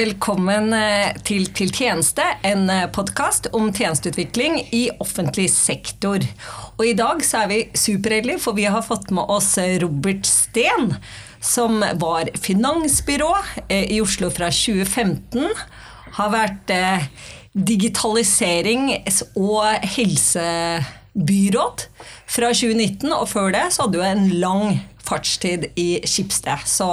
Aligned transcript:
velkommen 0.00 0.72
eh, 0.72 1.10
til 1.26 1.48
Til 1.56 1.72
tjeneste, 1.74 2.24
en 2.46 2.70
eh, 2.72 2.86
podkast 2.94 3.50
om 3.56 3.68
tjenesteutvikling 3.74 4.56
i 4.72 4.86
offentlig 5.02 5.50
sektor. 5.52 6.24
Og 6.78 6.84
i 6.88 6.94
dag 6.96 7.20
så 7.26 7.42
er 7.42 7.50
vi 7.50 7.58
superheldige, 7.76 8.40
for 8.40 8.56
vi 8.56 8.64
har 8.70 8.86
fått 8.86 9.10
med 9.12 9.28
oss 9.28 9.58
eh, 9.60 9.76
Robert 9.82 10.24
Steen, 10.28 10.94
som 11.44 11.84
var 12.00 12.30
finansbyrå 12.40 13.30
i 13.72 14.00
Oslo 14.00 14.28
fra 14.32 14.48
2015. 14.52 15.48
Har 16.16 16.32
vært 16.32 16.72
digitaliserings- 17.56 19.22
og 19.40 19.86
helsebyråd 19.96 21.86
fra 22.28 22.52
2019, 22.52 23.08
og 23.16 23.24
før 23.32 23.56
det 23.56 23.64
så 23.72 23.86
hadde 23.86 23.96
du 23.96 24.04
en 24.04 24.28
lang 24.42 24.82
fartstid 25.04 25.70
i 25.80 25.90
Skipsted. 26.04 26.68
Så 26.68 26.90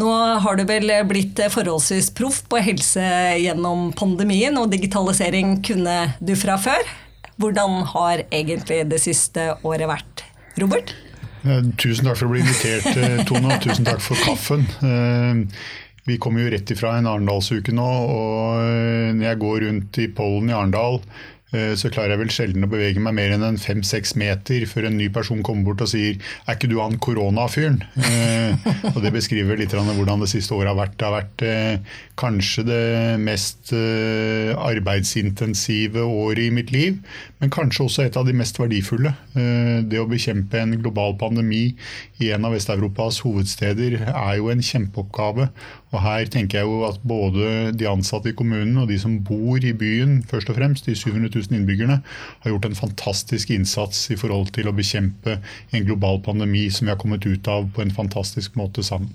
nå 0.00 0.08
har 0.44 0.56
du 0.58 0.64
vel 0.68 0.90
blitt 1.08 1.40
forholdsvis 1.52 2.10
proff 2.16 2.42
på 2.50 2.60
helse 2.64 3.04
gjennom 3.42 3.90
pandemien, 3.98 4.56
og 4.60 4.72
digitalisering 4.72 5.58
kunne 5.64 5.96
du 6.20 6.34
fra 6.38 6.58
før. 6.60 6.92
Hvordan 7.40 7.82
har 7.94 8.24
egentlig 8.30 8.82
det 8.90 9.00
siste 9.02 9.52
året 9.66 9.88
vært, 9.90 10.24
Robert? 10.60 10.94
Tusen 11.42 12.06
takk 12.06 12.20
for 12.20 12.28
å 12.28 12.32
bli 12.32 12.42
invitert, 12.44 12.92
eh, 12.94 13.22
Tone, 13.26 13.50
og 13.50 13.64
tusen 13.64 13.86
takk 13.88 14.02
for 14.04 14.20
kaffen. 14.22 14.62
Eh, 14.86 15.62
vi 16.06 16.18
kommer 16.22 16.44
jo 16.44 16.52
rett 16.54 16.70
ifra 16.74 16.96
en 16.98 17.08
Arendalsuke 17.10 17.74
nå, 17.74 17.88
og 18.14 18.62
eh, 18.62 19.10
når 19.16 19.26
jeg 19.26 19.42
går 19.42 19.60
rundt 19.66 20.02
i 20.02 20.08
pollen 20.14 20.52
i 20.52 20.56
Arendal 20.56 21.00
Eh, 21.00 21.31
så 21.52 21.90
klarer 21.92 22.14
jeg 22.14 22.20
vel 22.22 22.30
sjelden 22.32 22.64
å 22.64 22.68
bevege 22.72 23.00
meg 23.02 23.12
mer 23.16 23.30
enn 23.34 23.42
en 23.44 23.58
fem-seks 23.60 24.14
meter 24.16 24.64
før 24.70 24.86
en 24.88 24.96
ny 24.96 25.08
person 25.12 25.42
kommer 25.44 25.64
bort 25.66 25.82
og 25.84 25.90
sier 25.92 26.14
'er 26.16 26.54
ikke 26.56 26.70
du 26.70 26.80
han 26.80 26.96
koronafyren'? 26.96 27.82
Eh, 28.00 28.52
og 28.94 29.02
Det 29.02 29.12
beskriver 29.12 29.56
litt 29.58 29.72
hvordan 29.72 30.20
det 30.20 30.28
siste 30.32 30.54
året 30.54 30.68
har 30.72 30.78
vært. 30.78 30.96
Det 30.96 31.06
har 31.06 31.20
vært 31.20 31.42
eh, 31.42 31.78
kanskje 32.16 32.64
det 32.64 33.18
mest 33.20 33.72
arbeidsintensive 33.72 36.00
året 36.00 36.44
i 36.46 36.50
mitt 36.50 36.72
liv, 36.72 36.98
men 37.42 37.50
kanskje 37.50 37.82
også 37.82 38.04
et 38.06 38.16
av 38.16 38.22
de 38.28 38.32
mest 38.38 38.54
verdifulle. 38.60 39.10
Det 39.34 39.98
å 39.98 40.06
bekjempe 40.06 40.60
en 40.62 40.76
global 40.78 41.16
pandemi 41.18 41.72
i 42.22 42.28
en 42.30 42.46
av 42.46 42.54
Vest-Europas 42.54 43.18
hovedsteder 43.24 43.96
er 44.04 44.36
jo 44.38 44.46
en 44.52 44.62
kjempeoppgave. 44.62 45.48
Og 45.90 45.96
Her 46.04 46.30
tenker 46.30 46.60
jeg 46.60 46.70
jo 46.70 46.84
at 46.86 47.00
både 47.02 47.72
de 47.74 47.88
ansatte 47.90 48.30
i 48.30 48.36
kommunen 48.38 48.78
og 48.78 48.86
de 48.92 49.00
som 49.02 49.16
bor 49.26 49.58
i 49.58 49.74
byen, 49.74 50.20
først 50.30 50.52
og 50.54 50.60
fremst, 50.60 50.86
de 50.86 50.94
700 50.94 51.32
000 51.34 51.58
innbyggerne, 51.58 51.98
har 52.46 52.54
gjort 52.54 52.70
en 52.70 52.78
fantastisk 52.78 53.50
innsats 53.50 54.06
i 54.14 54.20
forhold 54.22 54.54
til 54.54 54.70
å 54.70 54.76
bekjempe 54.78 55.40
en 55.74 55.90
global 55.90 56.22
pandemi 56.22 56.68
som 56.70 56.86
vi 56.86 56.94
har 56.94 57.02
kommet 57.02 57.26
ut 57.26 57.50
av 57.50 57.66
på 57.74 57.82
en 57.82 57.90
fantastisk 57.98 58.54
måte 58.54 58.86
sammen. 58.86 59.10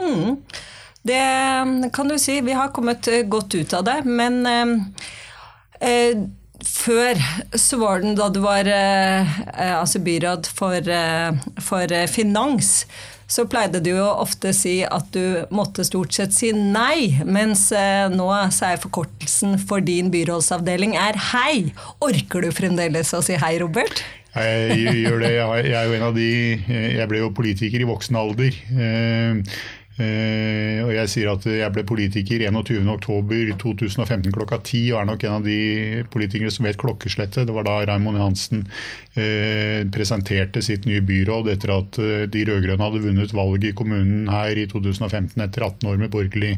Mm. 0.00 0.40
Det 1.04 1.22
kan 1.92 2.08
du 2.08 2.16
si. 2.16 2.40
Vi 2.40 2.56
har 2.56 2.72
kommet 2.72 3.12
godt 3.28 3.60
ut 3.60 3.76
av 3.76 3.84
det. 3.92 4.00
Men 4.08 4.40
eh, 4.48 4.76
eh 5.84 6.28
før 6.64 7.20
så 7.58 7.78
var 7.78 8.02
den 8.02 8.16
da 8.18 8.28
du 8.32 8.40
var 8.42 8.66
eh, 8.66 9.38
eh 9.52 9.76
altså 9.78 10.02
byråd 10.02 10.48
for, 10.50 10.78
eh, 10.82 11.38
for 11.62 11.94
finans 12.10 12.86
så 13.28 13.44
pleide 13.44 13.82
du 13.84 13.90
jo 13.92 14.06
ofte 14.08 14.54
si 14.56 14.78
at 14.86 15.10
du 15.12 15.44
måtte 15.52 15.84
stort 15.84 16.14
sett 16.16 16.32
si 16.32 16.48
nei, 16.56 17.20
mens 17.28 17.66
eh, 17.76 18.08
nå 18.08 18.28
så 18.54 18.70
er 18.70 18.80
forkortelsen 18.80 19.58
for 19.60 19.84
din 19.84 20.08
byrådsavdeling 20.14 20.96
er 20.96 21.18
hei. 21.34 21.68
Orker 22.00 22.46
du 22.46 22.54
fremdeles 22.56 23.12
å 23.12 23.20
si 23.24 23.36
hei, 23.36 23.58
Robert? 23.60 24.00
Jeg 24.38 24.94
gjør 25.02 25.20
det. 25.20 25.34
Jeg 25.34 25.76
er 25.76 25.88
jo 25.88 25.94
en 25.96 26.06
av 26.06 26.16
de 26.16 26.28
Jeg 26.68 27.08
ble 27.10 27.20
jo 27.20 27.30
politiker 27.36 27.82
i 27.82 27.88
voksen 27.88 28.16
alder. 28.16 28.56
Eh, 29.98 30.78
og 30.84 30.92
jeg 30.94 31.10
sier 31.10 31.30
at 31.32 31.42
jeg 31.50 31.74
ble 31.74 31.82
politiker 31.86 32.44
21.10.2015 32.46 34.30
klokka 34.34 34.60
10, 34.62 34.92
og 34.92 35.00
er 35.00 35.08
nok 35.08 35.24
en 35.26 35.36
av 35.40 35.46
de 35.46 35.58
politikere 36.12 36.52
som 36.54 36.68
vet 36.68 36.78
klokkeslettet. 36.78 37.48
Det 37.48 37.56
var 37.56 37.66
da 37.66 37.80
Raymond 37.88 38.20
Johansen 38.20 38.62
eh, 39.18 39.82
presenterte 39.90 40.62
sitt 40.62 40.86
nye 40.86 41.02
byråd 41.02 41.50
etter 41.50 41.74
at 41.74 41.98
uh, 41.98 42.22
de 42.30 42.44
rød-grønne 42.46 42.84
hadde 42.84 43.02
vunnet 43.02 43.34
valget 43.34 43.72
i 43.72 43.76
kommunen 43.78 44.30
her 44.30 44.54
i 44.54 44.68
2015 44.70 45.42
etter 45.42 45.66
18 45.66 45.90
år 45.90 45.98
med 46.00 46.12
borgerlig 46.14 46.54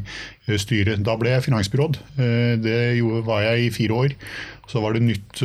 styre. 0.61 0.99
Da 1.01 1.17
ble 1.17 1.33
jeg 1.33 1.45
finansbyråd. 1.47 1.97
det 2.61 2.79
var 3.25 3.41
jeg 3.45 3.65
i 3.65 3.73
fire 3.73 3.93
år. 4.05 4.15
Så 4.69 4.81
var 4.83 4.95
det 4.95 5.03
nytt 5.03 5.41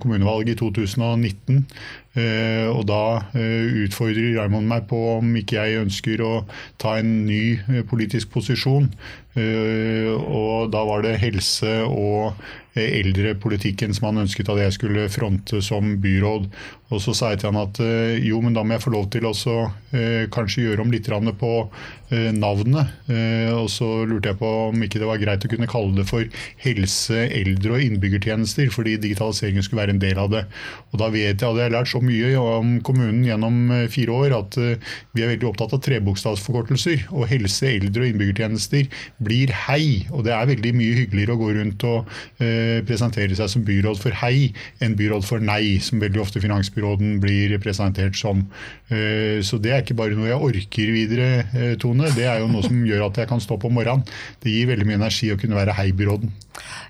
kommunevalg 0.00 0.48
i 0.52 0.56
2019. 0.58 1.64
Uh, 2.12 2.68
og 2.68 2.82
da 2.90 3.22
uh, 3.32 3.68
utfordrer 3.86 4.34
Raymond 4.36 4.68
meg 4.68 4.84
på 4.90 4.98
om 5.14 5.30
ikke 5.40 5.62
jeg 5.62 5.80
ønsker 5.80 6.20
å 6.20 6.32
ta 6.82 6.98
en 7.00 7.22
ny 7.24 7.56
uh, 7.70 7.80
politisk 7.88 8.34
posisjon. 8.34 8.92
og 9.32 10.68
da 10.68 10.82
var 10.84 11.00
det 11.00 11.14
helse 11.22 11.70
og 11.86 12.34
eldrepolitikken 12.76 13.94
som 13.96 14.10
han 14.10 14.26
ønsket 14.26 14.50
at 14.52 14.60
jeg 14.60 14.74
skulle 14.76 15.06
fronte 15.08 15.62
som 15.64 15.94
byråd. 16.04 16.50
Og 16.92 17.00
så 17.00 17.14
sa 17.16 17.32
jeg 17.32 17.42
til 17.42 17.52
han 17.52 17.62
at 17.62 17.80
eh, 17.82 18.20
jo, 18.20 18.42
men 18.44 18.54
da 18.56 18.64
må 18.64 18.76
jeg 18.76 18.84
få 18.84 18.92
lov 18.92 19.08
til 19.12 19.26
å 19.28 19.32
eh, 19.32 20.28
kanskje 20.32 20.66
gjøre 20.66 20.84
om 20.84 20.92
litt 20.92 21.08
på 21.40 21.52
eh, 22.12 22.30
navnet. 22.36 22.92
Og 23.52 23.68
så 23.70 23.86
lurte 24.08 24.32
jeg 24.32 24.38
på 24.40 24.48
om 24.68 24.84
ikke 24.84 25.00
det 25.00 25.08
var 25.08 25.20
greit 25.20 25.44
å 25.44 25.50
kunne 25.50 25.68
kalle 25.70 25.96
det 25.96 26.06
for 26.08 26.24
helse, 26.62 27.26
eldre 27.32 27.76
og 27.76 27.84
innbyggertjenester, 27.84 28.70
fordi 28.72 28.96
digitaliseringen 29.00 29.64
skulle 29.64 29.82
være 29.82 29.94
en 29.96 30.02
del 30.02 30.20
av 30.20 30.30
det. 30.32 30.42
Og 30.92 31.00
da 31.00 31.08
vet 31.12 31.40
jeg, 31.40 31.46
hadde 31.46 31.64
jeg 31.64 31.74
lært 31.74 31.90
så 31.92 32.00
mye 32.04 32.30
om 32.40 32.74
kommunen 32.84 33.22
gjennom 33.26 33.58
fire 33.92 34.16
år, 34.16 34.36
at 34.38 34.58
vi 35.12 35.24
er 35.24 35.32
veldig 35.32 35.48
opptatt 35.50 35.76
av 35.76 35.82
trebokstavsforkortelser. 35.84 37.06
Og 37.12 37.28
helse, 37.30 37.68
eldre 37.68 38.04
og 38.06 38.12
innbyggertjenester 38.12 38.88
blir 39.22 39.52
hei. 39.66 40.08
Og 40.12 40.26
det 40.26 40.34
er 40.36 40.50
veldig 40.52 40.74
mye 40.78 40.98
hyggeligere 41.02 41.36
å 41.36 41.42
gå 41.42 41.52
rundt 41.58 41.86
og 41.88 42.12
presentere 42.88 43.36
seg 43.38 43.52
som 43.52 43.66
byråd 43.68 44.00
for 44.02 44.20
hei 44.22 44.52
enn 44.84 44.96
byråd 44.98 45.26
for 45.28 45.44
nei, 45.44 45.78
som 45.84 46.02
veldig 46.02 46.24
ofte 46.24 46.42
finansbyråd 46.42 46.81
byråden 46.82 47.20
blir 47.20 47.58
presentert 47.62 48.16
som. 48.16 48.46
Eh, 48.88 49.42
så 49.42 49.58
det 49.62 49.72
er 49.72 49.82
ikke 49.82 49.96
bare 49.98 50.16
noe 50.18 50.30
jeg 50.30 50.40
orker 50.42 50.92
videre, 50.92 51.28
eh, 51.54 51.74
Tone. 51.78 52.10
Det 52.14 52.26
er 52.26 52.40
jo 52.42 52.50
noe 52.50 52.62
som 52.62 52.82
gjør 52.84 53.06
at 53.08 53.22
jeg 53.22 53.28
kan 53.30 53.40
stå 53.40 53.58
på 53.58 53.70
morgenen. 53.70 54.04
Det 54.42 54.50
gir 54.50 54.70
veldig 54.70 54.86
mye 54.88 55.00
energi 55.00 55.30
å 55.32 55.38
kunne 55.38 55.58
være 55.58 55.76
hei-byråden. 55.78 56.32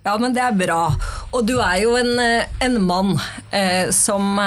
Ja, 0.04 0.16
men 0.18 0.32
det 0.34 0.42
er 0.42 0.56
bra. 0.56 0.94
Og 1.32 1.46
du 1.46 1.58
er 1.60 1.82
jo 1.82 1.96
en, 1.96 2.18
eh, 2.18 2.48
en 2.60 2.80
mann 2.82 3.18
eh, 3.52 3.90
som 3.90 4.40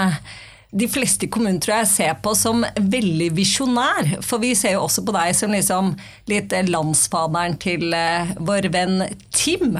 de 0.75 0.87
fleste 0.91 1.29
kommuner 1.31 1.61
tror 1.63 1.77
jeg 1.77 1.87
ser 1.87 2.15
på 2.19 2.33
som 2.35 2.65
veldig 2.75 3.29
visjonær. 3.37 4.17
For 4.25 4.39
vi 4.39 4.53
ser 4.55 4.75
jo 4.75 4.87
også 4.89 5.05
på 5.05 5.13
deg 5.15 5.35
som 5.35 5.53
liksom 5.53 5.93
litt 6.27 6.51
landsfaderen 6.67 7.55
til 7.61 7.95
vår 8.43 8.67
venn 8.73 9.05
Tim. 9.31 9.77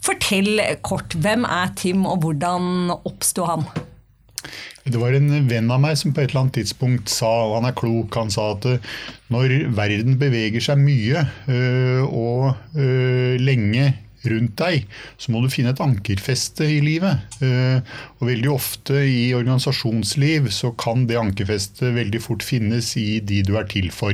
Fortell 0.00 0.62
kort, 0.86 1.12
hvem 1.18 1.42
er 1.44 1.74
Tim, 1.76 2.06
og 2.06 2.22
hvordan 2.22 2.94
oppsto 3.02 3.44
han? 3.44 3.66
Det 4.90 5.00
var 5.00 5.14
en 5.14 5.30
venn 5.48 5.70
av 5.70 5.80
meg 5.82 5.96
som 5.98 6.14
på 6.14 6.22
et 6.22 6.30
eller 6.30 6.44
annet 6.44 6.60
tidspunkt 6.60 7.10
sa, 7.12 7.30
og 7.46 7.58
han 7.60 7.70
er 7.70 7.76
klok, 7.78 8.14
han 8.18 8.32
sa 8.32 8.50
at 8.56 8.66
eh, 8.68 8.92
når 9.30 9.54
verden 9.76 10.18
beveger 10.20 10.64
seg 10.64 10.80
mye 10.82 11.24
øh, 11.50 12.04
og 12.06 12.78
øh, 12.78 13.36
lenge 13.40 13.92
rundt 14.26 14.56
deg, 14.60 14.88
så 15.16 15.32
må 15.32 15.40
du 15.40 15.48
finne 15.52 15.72
et 15.72 15.80
ankerfeste 15.80 16.66
i 16.68 16.82
livet. 16.84 17.22
Og 17.40 18.26
veldig 18.28 18.50
ofte 18.52 18.98
i 19.08 19.30
organisasjonsliv 19.32 20.50
så 20.52 20.74
kan 20.76 21.06
det 21.08 21.16
ankerfestet 21.16 21.94
veldig 21.96 22.20
fort 22.20 22.44
finnes 22.44 22.90
i 23.00 23.22
de 23.24 23.38
du 23.48 23.54
er 23.56 23.64
til 23.72 23.88
for. 23.96 24.12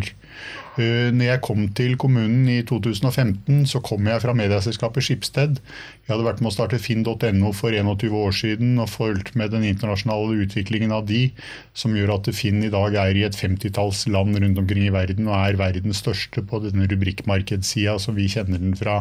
Når 0.79 1.25
jeg 1.27 1.43
kom 1.43 1.67
til 1.75 1.99
kommunen 1.99 2.47
i 2.55 2.61
2015, 2.63 3.65
så 3.67 3.83
kom 3.83 4.07
jeg 4.07 4.23
fra 4.23 4.37
medieselskapet 4.39 5.09
Skipsted. 5.09 5.59
Jeg 6.07 6.15
hadde 6.15 6.27
vært 6.29 6.39
med 6.39 6.53
å 6.53 6.55
starte 6.55 6.79
finn.no 6.79 7.49
for 7.59 7.75
21 7.75 8.13
år 8.15 8.35
siden 8.39 8.77
og 8.79 8.93
fulgt 8.93 9.33
med 9.35 9.51
den 9.51 9.65
internasjonale 9.67 10.37
utviklingen 10.45 10.93
av 10.95 11.09
de, 11.09 11.33
som 11.75 11.97
gjør 11.99 12.13
at 12.15 12.29
Finn 12.37 12.63
i 12.63 12.71
dag 12.71 12.95
er 13.03 13.19
i 13.19 13.25
et 13.27 13.35
femtitalls 13.35 14.05
land 14.15 14.39
rundt 14.39 14.61
omkring 14.63 14.85
i 14.87 14.93
verden 14.95 15.27
og 15.27 15.35
er 15.35 15.59
verdens 15.59 16.05
største 16.05 16.45
på 16.47 16.61
denne 16.63 16.87
rubrikkmarkedssida 16.93 17.97
som 17.99 18.15
vi 18.15 18.29
kjenner 18.31 18.63
den 18.63 18.79
fra 18.79 19.01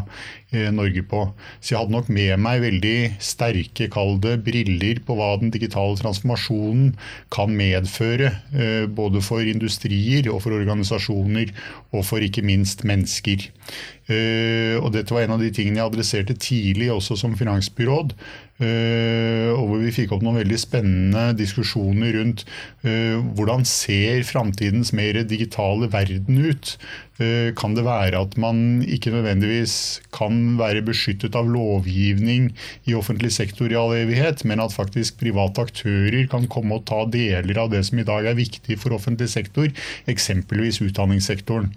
eh, 0.49 0.71
Norge 0.73 1.05
på. 1.05 1.27
Så 1.59 1.75
jeg 1.75 1.83
hadde 1.83 1.93
nok 1.93 2.09
med 2.09 2.41
meg 2.41 2.65
veldig 2.65 2.97
sterke, 3.21 3.85
kall 3.93 4.17
det, 4.25 4.39
briller 4.47 5.03
på 5.05 5.19
hva 5.19 5.35
den 5.43 5.53
digitale 5.53 6.01
transformasjonen 6.01 6.95
kan 7.29 7.53
medføre. 7.53 8.33
Eh, 8.57 8.89
både 8.89 9.21
for 9.21 9.45
industrier 9.45 10.31
og 10.33 10.41
for 10.47 10.57
organisasjoner, 10.57 11.53
og 11.93 12.01
for 12.09 12.25
ikke 12.25 12.41
minst 12.49 12.81
mennesker. 12.81 13.45
Eh, 14.05 14.75
og 14.77 14.91
dette 14.93 15.13
var 15.15 15.25
en 15.25 15.33
av 15.33 15.41
de 15.41 15.49
tingene 15.53 15.79
jeg 15.79 15.89
adresserte 15.89 16.35
tidlig 16.37 16.91
også 16.97 17.17
som 17.19 17.35
finansbyråd. 17.37 18.15
Eh, 18.63 19.51
og 19.51 19.65
hvor 19.67 19.81
vi 19.83 19.91
fikk 19.91 20.13
opp 20.15 20.23
noen 20.23 20.39
veldig 20.39 20.59
spennende 20.61 21.25
diskusjoner 21.35 22.15
rundt 22.15 22.45
eh, 22.87 23.17
hvordan 23.35 23.67
ser 23.67 24.23
framtidens 24.27 24.93
mer 24.95 25.19
digitale 25.27 25.89
verden 25.91 26.39
ut. 26.39 26.77
Kan 27.55 27.77
det 27.77 27.85
være 27.85 28.19
at 28.19 28.33
man 28.41 28.81
ikke 28.83 29.13
nødvendigvis 29.13 30.01
kan 30.15 30.57
være 30.59 30.81
beskyttet 30.83 31.35
av 31.39 31.47
lovgivning 31.47 32.49
i 32.89 32.95
offentlig 32.97 33.31
sektor 33.31 33.71
i 33.71 33.77
all 33.79 33.93
evighet, 33.95 34.43
men 34.43 34.59
at 34.59 34.75
faktisk 34.75 35.21
private 35.21 35.63
aktører 35.63 36.27
kan 36.31 36.49
komme 36.51 36.75
og 36.75 36.83
ta 36.89 37.05
deler 37.07 37.61
av 37.61 37.71
det 37.71 37.85
som 37.87 38.01
i 38.01 38.07
dag 38.07 38.27
er 38.27 38.35
viktig 38.35 38.75
for 38.81 38.97
offentlig 38.97 39.29
sektor, 39.31 39.71
eksempelvis 40.11 40.81
utdanningssektoren. 40.83 41.71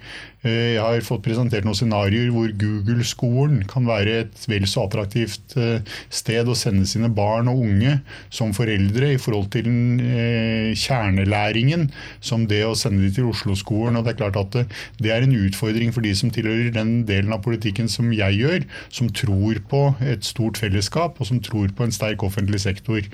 Jeg 0.46 0.78
har 0.78 1.02
fått 1.02 1.24
presentert 1.24 1.64
noen 1.66 1.74
scenarioer 1.74 2.28
hvor 2.30 2.50
Google-skolen 2.60 3.64
kan 3.66 3.88
være 3.88 4.20
et 4.22 4.44
vel 4.46 4.68
så 4.70 4.84
attraktivt 4.86 5.56
eh, 5.58 5.80
sted 6.14 6.46
å 6.46 6.54
sende 6.54 6.86
sine 6.86 7.10
barn 7.10 7.50
og 7.50 7.64
unge 7.64 7.96
som 8.30 8.54
foreldre 8.54 9.10
i 9.16 9.18
forhold 9.18 9.48
til 9.56 9.66
eh, 9.66 10.70
kjernelæringen 10.78 11.88
som 12.22 12.46
det 12.46 12.62
å 12.68 12.76
sende 12.78 13.08
dem 13.08 13.16
til 13.16 13.32
Oslo-skolen. 13.32 13.98
Det 13.98 14.14
er 14.14 14.20
klart 14.20 14.38
at 14.38 14.60
det 15.02 15.10
er 15.10 15.26
en 15.26 15.27
utfordring 15.36 15.92
for 15.94 16.04
de 16.04 16.14
som 16.16 16.30
tilhører 16.34 16.70
den 16.74 17.02
delen 17.08 17.34
av 17.34 17.42
politikken 17.44 17.90
som 17.90 18.12
jeg 18.14 18.38
gjør, 18.40 18.64
som 18.88 19.10
tror 19.12 19.60
på 19.70 19.82
et 20.04 20.24
stort 20.24 20.60
fellesskap 20.60 21.20
og 21.20 21.28
som 21.28 21.42
tror 21.44 21.68
på 21.74 21.86
en 21.86 21.94
sterk 21.94 22.24
offentlig 22.26 22.62
sektor. 22.64 23.04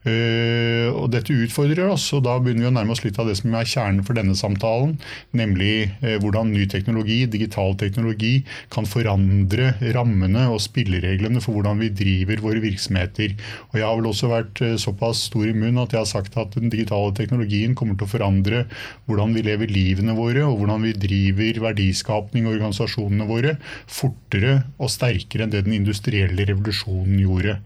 Uh, 0.00 0.88
og 0.96 1.10
Dette 1.12 1.34
utfordrer 1.36 1.90
oss, 1.92 2.06
og 2.16 2.22
da 2.24 2.38
begynner 2.40 2.64
vi 2.64 2.70
å 2.70 2.72
nærme 2.72 2.94
oss 2.94 3.02
litt 3.04 3.18
av 3.20 3.28
det 3.28 3.34
som 3.36 3.52
er 3.52 3.68
kjernen 3.68 4.04
for 4.06 4.16
denne 4.16 4.32
samtalen. 4.38 4.94
Nemlig 5.36 5.90
uh, 6.00 6.16
hvordan 6.22 6.54
ny 6.54 6.64
teknologi, 6.72 7.18
digital 7.28 7.76
teknologi, 7.80 8.32
kan 8.72 8.88
forandre 8.88 9.74
rammene 9.96 10.46
og 10.48 10.62
spillereglene 10.64 11.42
for 11.44 11.58
hvordan 11.58 11.82
vi 11.84 11.90
driver 11.92 12.40
våre 12.46 12.64
virksomheter. 12.64 13.36
Og 13.70 13.76
Jeg 13.80 13.86
har 13.86 14.00
vel 14.00 14.08
også 14.08 14.32
vært 14.32 14.64
uh, 14.64 14.74
såpass 14.80 15.26
stor 15.28 15.50
i 15.50 15.56
munn 15.56 15.82
at 15.82 15.92
jeg 15.92 16.00
har 16.00 16.08
sagt 16.08 16.40
at 16.40 16.56
den 16.56 16.72
digitale 16.72 17.12
teknologien 17.16 17.76
kommer 17.76 18.00
til 18.00 18.08
å 18.08 18.14
forandre 18.14 18.64
hvordan 19.04 19.36
vi 19.36 19.44
lever 19.50 19.68
livene 19.68 20.16
våre, 20.16 20.46
og 20.48 20.62
hvordan 20.62 20.88
vi 20.88 20.96
driver 20.96 21.64
verdiskapning 21.68 22.48
og 22.48 22.56
organisasjonene 22.56 23.28
våre 23.28 23.56
fortere 23.84 24.62
og 24.80 24.92
sterkere 24.92 25.44
enn 25.44 25.52
det 25.52 25.66
den 25.66 25.76
industrielle 25.76 26.48
revolusjonen 26.48 27.20
gjorde. 27.20 27.60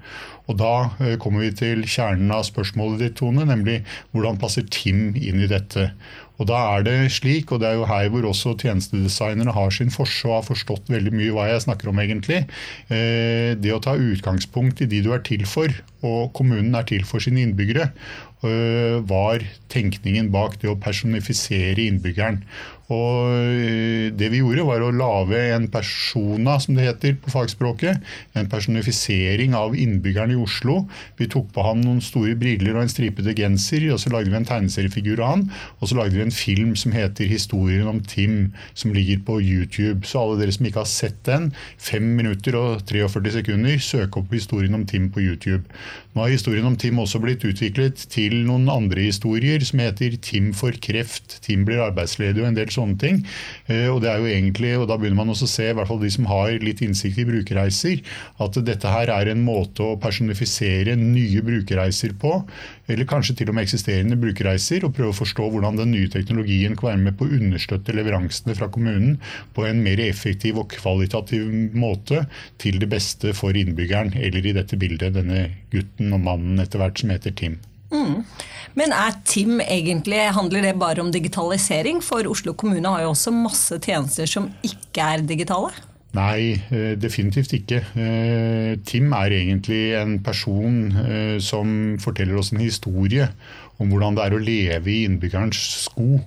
Og 0.51 0.59
Da 0.61 0.73
eh, 1.01 1.17
kommer 1.21 1.45
vi 1.45 1.55
til 1.57 1.87
kjernen 1.89 2.33
av 2.35 2.45
spørsmålet 2.49 3.01
ditt, 3.01 3.17
Tone, 3.21 3.47
nemlig 3.49 3.81
hvordan 4.13 4.41
passer 4.41 4.67
TIM 4.69 5.15
inn 5.17 5.41
i 5.41 5.49
dette. 5.51 5.89
Og 6.43 6.49
da 6.51 6.59
er 6.75 6.85
det 6.85 6.97
slik, 7.15 7.53
og 7.55 7.63
det 7.63 7.71
er 7.71 7.79
jo 7.79 7.89
her 7.89 8.11
hvor 8.13 8.27
også 8.27 8.57
tjenestedesignerne 8.59 9.55
har 9.55 9.71
sin 9.73 9.93
forse 9.95 10.27
og 10.27 10.41
har 10.41 10.47
forstått 10.49 10.91
veldig 10.93 11.15
mye 11.15 11.35
hva 11.35 11.47
jeg 11.53 11.65
snakker 11.65 11.93
om, 11.93 12.01
egentlig. 12.03 12.43
Eh, 12.91 13.55
det 13.57 13.73
å 13.73 13.83
ta 13.83 13.95
utgangspunkt 13.97 14.83
i 14.83 14.91
de 14.91 15.01
du 15.05 15.13
er 15.15 15.23
til 15.25 15.47
for, 15.49 15.73
og 16.05 16.33
kommunen 16.37 16.75
er 16.77 16.87
til 16.89 17.05
for 17.09 17.25
sine 17.25 17.43
innbyggere, 17.45 17.91
eh, 18.45 19.01
var 19.09 19.45
tenkningen 19.73 20.31
bak 20.35 20.61
det 20.63 20.71
å 20.71 20.79
personifisere 20.81 21.89
innbyggeren. 21.89 22.43
Og 22.93 23.33
eh, 23.33 24.11
det 24.13 24.29
vi 24.33 24.43
gjorde, 24.43 24.67
var 24.69 24.83
å 24.85 24.93
lage 24.93 25.39
en 25.55 25.71
persona, 25.73 26.59
som 26.61 26.77
det 26.77 26.85
heter 26.85 27.15
på 27.23 27.33
fagspråket. 27.33 28.03
En 28.37 28.51
personifisering 28.53 29.55
av 29.57 29.77
innbyggeren 29.79 30.35
i 30.35 30.41
Oslo. 30.41 30.83
Vi 31.17 31.29
tok 31.33 31.49
på 31.55 31.65
han 31.65 31.81
noen 31.85 32.03
store 32.05 32.35
briller 32.37 32.77
og 32.77 32.85
en 32.85 32.93
stripete 32.93 33.33
genser, 33.39 33.87
og 33.95 34.03
så 34.03 34.13
lagde 34.13 34.33
vi 34.33 34.37
en 34.37 34.49
tegneseriefigur 34.49 35.23
av 35.25 35.33
han. 35.33 35.47
Og 35.81 35.89
så 35.91 35.99
lagde 35.99 36.19
vi 36.19 36.27
en 36.27 36.35
film 36.35 36.75
som 36.77 36.93
heter 36.93 37.25
'Historien 37.25 37.89
om 37.89 38.03
Tim', 38.03 38.53
som 38.75 38.93
ligger 38.93 39.25
på 39.25 39.41
YouTube. 39.41 40.05
Så 40.05 40.21
alle 40.21 40.41
dere 40.41 40.53
som 40.53 40.67
ikke 40.67 40.85
har 40.85 40.91
sett 40.91 41.25
den, 41.25 41.55
5 41.79 42.03
minutter 42.03 42.53
og 42.57 42.85
43 42.85 43.33
sekunder, 43.41 43.79
søk 43.79 44.17
opp 44.17 44.31
historien 44.33 44.75
om 44.75 44.85
Tim 44.87 45.11
på 45.11 45.21
YouTube. 45.21 45.65
Nå 46.15 46.23
har 46.23 46.31
historien 46.31 46.67
om 46.69 46.77
Tim 46.79 47.01
også 47.03 47.19
blitt 47.23 47.43
utviklet 47.47 48.05
til 48.13 48.37
noen 48.47 48.69
andre 48.71 49.09
historier 49.09 49.63
som 49.67 49.81
heter 49.83 50.15
'Tim 50.17 50.53
for 50.55 50.71
kreft', 50.71 51.41
'Tim 51.43 51.65
blir 51.67 51.83
arbeidsledig' 51.83 52.43
og 52.43 52.49
en 52.49 52.59
del 52.59 52.71
sånne 52.71 52.99
ting. 52.99 53.25
Eh, 53.69 53.89
og 53.91 54.03
det 54.03 54.11
er 54.11 54.19
jo 54.23 54.31
egentlig, 54.31 54.79
og 54.79 54.89
Da 54.89 54.97
begynner 54.97 55.17
man 55.17 55.33
også 55.35 55.49
å 55.49 55.55
se, 55.55 55.71
i 55.71 55.75
hvert 55.75 55.89
fall 55.89 55.99
de 55.99 56.11
som 56.11 56.27
har 56.27 56.53
litt 56.63 56.81
innsikt 56.81 57.19
i 57.19 57.25
brukerreiser, 57.25 58.03
at 58.39 58.53
dette 58.65 58.87
her 58.87 59.11
er 59.11 59.31
en 59.33 59.45
måte 59.45 59.83
å 59.83 59.99
personifisere 59.99 60.95
nye 60.97 61.43
brukerreiser 61.43 62.15
på. 62.19 62.45
Eller 62.91 63.09
kanskje 63.09 63.37
til 63.39 63.51
og 63.51 63.57
med 63.57 63.65
eksisterende 63.65 64.19
brukerreiser, 64.21 64.85
og 64.85 64.95
prøve 64.97 65.15
å 65.15 65.17
forstå 65.17 65.49
hvordan 65.53 65.79
den 65.81 65.93
nye 65.95 66.11
teknologien 66.13 66.77
kan 66.77 66.91
være 66.91 67.03
med 67.07 67.19
på 67.19 67.29
å 67.29 67.37
understøtte 67.39 67.95
leveransene 67.97 68.57
fra 68.59 68.69
kommunen 68.73 69.17
på 69.57 69.65
en 69.69 69.81
mer 69.85 70.03
effektiv 70.05 70.61
og 70.61 70.75
kvalitativ 70.75 71.47
måte 71.73 72.27
til 72.61 72.81
det 72.83 72.91
beste 72.93 73.33
for 73.37 73.57
innbyggeren, 73.57 74.13
eller 74.21 74.45
i 74.45 74.57
dette 74.57 74.79
bildet 74.81 75.17
denne 75.17 75.47
gutten 75.73 76.13
og 76.13 76.27
mannen 76.27 76.61
etter 76.61 76.83
hvert 76.83 77.01
som 77.01 77.15
heter 77.15 77.33
Tim. 77.39 77.57
Mm. 77.95 78.25
Men 78.75 78.93
er 78.97 79.17
TIM 79.29 79.61
egentlig, 79.63 80.21
handler 80.35 80.67
det 80.67 80.77
bare 80.81 81.03
om 81.05 81.13
digitalisering? 81.15 82.03
For 82.03 82.27
Oslo 82.27 82.57
kommune 82.59 82.91
har 82.91 83.05
jo 83.05 83.13
også 83.13 83.33
masse 83.35 83.79
tjenester 83.85 84.29
som 84.29 84.51
ikke 84.67 85.13
er 85.15 85.27
digitale? 85.27 85.71
Nei, 86.15 86.55
eh, 86.71 86.95
definitivt 87.01 87.53
ikke. 87.57 87.81
Eh, 87.99 88.77
Tim 88.87 89.13
er 89.13 89.35
egentlig 89.35 89.95
en 89.99 90.21
person 90.23 90.93
eh, 91.03 91.41
som 91.43 91.99
forteller 91.99 92.39
oss 92.39 92.53
en 92.55 92.63
historie 92.63 93.27
om 93.83 93.91
hvordan 93.91 94.15
det 94.15 94.23
er 94.23 94.37
å 94.37 94.43
leve 94.43 94.93
i 94.93 95.01
innbyggerens 95.09 95.59
sko. 95.89 96.21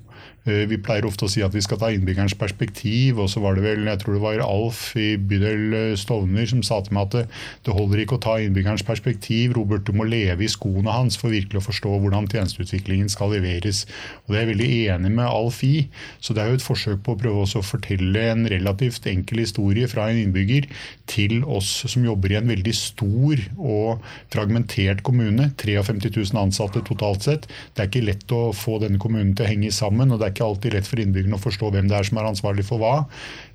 Eh, 0.47 0.63
vi 0.69 0.79
pleier 0.79 1.05
ofte 1.07 1.27
å 1.27 1.31
si 1.31 1.43
at 1.43 1.55
vi 1.55 1.61
skal 1.63 1.79
ta 1.81 1.89
innbyggerens 1.91 2.35
perspektiv, 2.39 3.19
og 3.19 3.27
så 3.31 3.41
var 3.43 3.57
det 3.57 3.65
vel 3.65 3.87
jeg 3.89 4.01
tror 4.01 4.15
det 4.15 4.23
var 4.23 4.43
Alf 4.45 4.81
i 4.99 5.09
bydel 5.19 5.75
eh, 5.75 5.95
Stovner 5.99 6.47
som 6.47 6.63
sa 6.63 6.79
til 6.83 6.95
meg 6.95 7.09
at 7.09 7.15
det, 7.17 7.23
det 7.67 7.75
holder 7.75 8.03
ikke 8.03 8.17
å 8.17 8.23
ta 8.23 8.37
innbyggerens 8.39 8.85
perspektiv, 8.87 9.57
Robert, 9.57 9.83
du 9.87 9.91
må 9.97 10.07
leve 10.07 10.45
i 10.45 10.51
skoene 10.51 10.93
hans 10.93 11.19
for 11.19 11.35
virkelig 11.35 11.59
å 11.59 11.65
forstå 11.67 11.97
hvordan 12.03 12.29
tjenesteutviklingen 12.31 13.11
skal 13.11 13.33
leveres. 13.35 13.83
Og 14.25 14.33
Det 14.33 14.39
er 14.39 14.45
jeg 14.45 14.51
veldig 14.53 14.69
enig 14.95 15.13
med 15.19 15.27
Alf 15.27 15.59
i. 15.67 15.87
Så 16.23 16.35
det 16.35 16.43
er 16.43 16.53
jo 16.53 16.61
et 16.61 16.65
forsøk 16.65 17.03
på 17.03 17.15
å 17.15 17.19
prøve 17.19 17.43
å 17.43 17.65
fortelle 17.65 18.23
en 18.31 18.47
relativt 18.47 19.07
enkel 19.09 19.43
historie 19.43 19.89
fra 19.91 20.07
en 20.11 20.21
innbygger 20.21 20.69
til 21.09 21.41
oss 21.43 21.69
som 21.87 22.05
jobber 22.05 22.33
i 22.33 22.39
en 22.39 22.51
veldig 22.51 22.75
stor 22.75 23.43
og 23.57 24.05
fragmentert 24.33 25.03
kommune. 25.07 25.49
53 25.59 26.13
000 26.31 26.39
ansatte 26.39 26.83
totalt 26.87 27.27
sett. 27.27 27.47
Det 27.75 27.83
er 27.83 27.91
ikke 27.91 28.05
lett 28.07 28.35
å 28.35 28.41
få 28.55 28.77
denne 28.83 29.01
kommunen 29.01 29.35
til 29.35 29.47
å 29.47 29.51
henge 29.51 29.73
sammen. 29.75 30.11
og 30.11 30.21
det 30.21 30.29
er 30.29 30.36
ikke 30.37 30.45
alltid 30.45 30.77
lett 30.77 30.87
for 30.87 31.01
innbyggerne 31.01 31.37
å 31.37 31.41
forstå 31.41 31.71
hvem 31.73 31.89
det 31.89 31.97
er 31.97 32.07
som 32.07 32.19
er 32.21 32.29
ansvarlig 32.29 32.65
for 32.67 32.81
hva. 32.81 32.93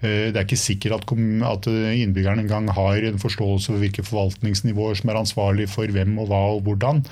Eh, 0.02 0.32
det 0.32 0.36
er 0.36 0.46
ikke 0.46 0.58
sikkert 0.58 0.98
at, 0.98 1.68
eh, 1.70 2.02
innbyggerne 2.02 2.42
engang 2.42 2.68
har 2.74 3.06
en 3.06 3.20
forståelse 3.22 3.70
for 3.70 3.78
hvilke 3.82 4.04
forvaltningsnivåer 4.04 4.98
som 4.98 5.10
er 5.10 5.20
ansvarlig 5.22 5.68
for 5.70 5.86
hvem 5.86 6.18
og 6.18 6.28
hva 6.28 6.42
og 6.56 6.66
hvordan. 6.66 7.04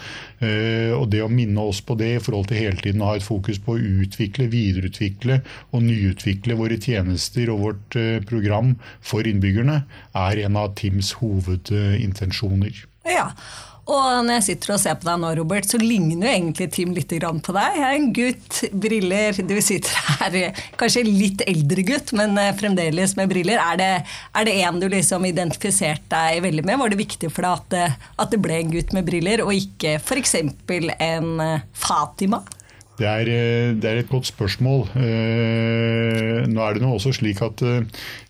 Eh, 0.43 0.91
og 0.97 1.11
det 1.11 1.23
å 1.23 1.31
minne 1.31 1.61
oss 1.63 1.81
på 1.81 1.97
det 1.97 2.17
i 2.17 2.23
forhold 2.23 2.51
til 2.51 2.59
hele 2.59 2.83
tiden 2.83 3.03
å 3.03 3.13
ha 3.13 3.17
et 3.17 3.27
fokus 3.27 3.59
på 3.63 3.77
å 3.77 3.83
utvikle, 4.03 4.51
videreutvikle 4.51 5.41
og 5.73 5.87
nyutvikle 5.87 6.59
våre 6.59 6.79
tjenester 6.81 7.51
og 7.55 7.65
vårt 7.65 7.99
program 8.27 8.77
for 9.01 9.23
innbyggerne, 9.23 9.85
er 10.15 10.45
en 10.45 10.57
av 10.57 10.75
Tims 10.75 11.15
hovedintensjoner. 11.21 12.87
Ja, 13.07 13.31
og 13.91 14.25
når 14.27 14.37
jeg 14.39 14.45
sitter 14.47 14.75
og 14.75 14.81
ser 14.83 14.99
på 15.01 15.09
deg 15.09 15.19
nå, 15.19 15.31
Robert, 15.41 15.67
så 15.67 15.81
ligner 15.81 16.29
jo 16.29 16.31
egentlig 16.31 16.69
Tim 16.75 16.93
litt 16.95 17.11
på 17.11 17.55
deg. 17.57 17.79
Jeg 17.81 17.87
er 17.87 17.97
en 17.97 18.13
gutt, 18.15 18.61
briller, 18.85 19.41
du 19.49 19.57
sitter 19.65 19.97
her, 20.21 20.61
kanskje 20.79 21.03
litt 21.09 21.43
eldre 21.49 21.85
gutt, 21.89 22.13
men 22.19 22.39
eh, 22.39 22.53
fremdeles 22.59 23.17
med 23.19 23.33
briller. 23.33 23.59
Er 23.59 23.81
det, 23.81 23.91
er 24.39 24.47
det 24.47 24.55
en 24.63 24.79
du 24.83 24.87
liksom 24.93 25.27
identifiserte 25.27 26.07
deg 26.15 26.45
veldig 26.47 26.67
med? 26.69 26.79
Var 26.85 26.95
det 26.95 27.03
viktig 27.03 27.33
for 27.35 27.47
deg 27.47 27.59
at 27.59 27.75
det, 27.75 27.85
at 28.23 28.33
det 28.33 28.43
ble 28.45 28.61
en 28.61 28.73
gutt 28.77 28.95
med 28.95 29.11
briller, 29.11 29.43
og 29.43 29.53
ikke 29.57 29.99
f.eks. 29.99 30.39
en 30.39 31.45
eh, 31.49 31.69
Fatima? 31.75 32.45
Det 33.01 33.09
er, 33.09 33.29
eh, 33.33 33.75
det 33.81 33.91
er, 33.91 34.03
et 34.05 34.13
godt 34.13 34.29
spørsmål. 34.31 34.87
Nå 34.95 36.63
er 36.63 36.77
det 36.77 36.85
nå 36.85 36.95
også 36.95 37.15
slik 37.17 37.41
at 37.43 37.65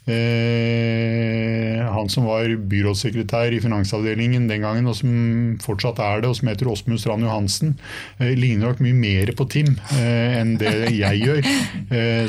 Eh, 0.09 1.85
han 1.93 2.09
som 2.09 2.25
var 2.25 2.49
byrådssekretær 2.71 3.53
i 3.53 3.61
finansavdelingen 3.61 4.47
den 4.49 4.65
gangen, 4.65 4.89
og 4.89 4.97
som 4.97 5.59
fortsatt 5.61 6.01
er 6.01 6.23
det, 6.23 6.31
og 6.31 6.39
som 6.39 6.49
heter 6.49 6.71
Åsmund 6.73 7.03
Strand 7.03 7.27
Johansen, 7.27 7.75
eh, 8.19 8.33
ligner 8.39 8.71
nok 8.71 8.81
mye 8.81 8.97
mer 8.97 9.33
på 9.37 9.45
Tim 9.53 9.75
eh, 9.99 10.39
enn 10.41 10.57
det 10.61 10.73
jeg 10.97 11.21
gjør. 11.21 11.51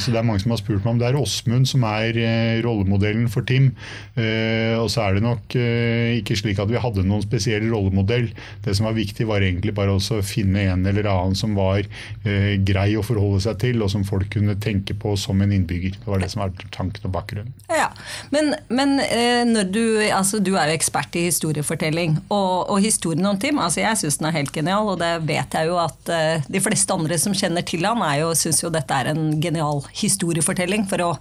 Så 0.02 0.12
det 0.12 0.20
er 0.20 0.26
mange 0.26 0.42
som 0.44 0.52
har 0.54 0.60
spurt 0.60 0.84
meg 0.84 0.92
om 0.96 1.00
det 1.00 1.08
er 1.12 1.20
Åsmund 1.20 1.70
som 1.70 1.84
er 1.88 2.18
rollemodellen 2.66 3.28
for 3.32 3.46
Tim. 3.48 3.70
Og 4.18 4.88
så 4.92 5.04
er 5.06 5.18
det 5.18 5.24
nok 5.24 5.54
ikke 5.54 6.38
slik 6.40 6.60
at 6.62 6.72
vi 6.72 6.82
hadde 6.82 7.06
noen 7.06 7.24
spesiell 7.24 7.68
rollemodell. 7.70 8.32
Det 8.66 8.74
som 8.78 8.90
var 8.90 8.98
viktig, 8.98 9.28
var 9.30 9.46
egentlig 9.46 9.76
bare 9.78 9.94
å 9.94 10.22
finne 10.26 10.66
en 10.72 10.88
eller 10.90 11.10
annen 11.12 11.38
som 11.38 11.54
var 11.60 11.86
grei 12.26 12.90
å 12.98 13.06
forholde 13.06 13.44
seg 13.46 13.62
til, 13.62 13.86
og 13.86 13.94
som 13.94 14.08
folk 14.08 14.32
kunne 14.34 14.58
tenke 14.62 14.98
på 14.98 15.14
som 15.20 15.42
en 15.46 15.54
innbygger. 15.54 16.00
Det 16.02 16.10
var 16.10 16.24
det 16.24 16.32
som 16.34 16.46
var 16.46 16.56
tanken 16.74 17.12
og 17.12 17.16
bakgrunnen. 17.20 17.54
Ja, 17.70 17.92
Men, 18.30 18.56
men 18.68 19.00
eh, 19.00 19.64
du, 19.64 20.02
altså, 20.12 20.40
du, 20.44 20.56
er 20.60 20.72
jo 20.72 20.76
ekspert 20.76 21.16
i 21.16 21.28
historiefortelling. 21.30 22.18
Og, 22.28 22.72
og 22.72 22.82
historien 22.84 23.30
om 23.30 23.40
Tim 23.40 23.62
altså 23.64 23.84
jeg 23.84 24.02
syns 24.02 24.20
den 24.20 24.28
er 24.28 24.36
helt 24.40 24.52
genial, 24.56 24.90
og 24.92 25.00
det 25.00 25.14
vet 25.28 25.56
jeg 25.56 25.70
jo 25.70 25.78
at 25.80 26.12
uh, 26.12 26.50
de 26.52 26.64
fleste 26.64 26.92
andre 26.92 27.20
som 27.22 27.36
kjenner 27.38 27.64
til 27.68 27.88
han, 27.88 28.04
syns 28.36 28.60
jo 28.64 28.74
dette 28.74 28.98
er 28.98 29.14
en 29.14 29.40
genial 29.44 29.86
historiefortelling. 30.02 30.84
for 30.92 31.06
å 31.06 31.14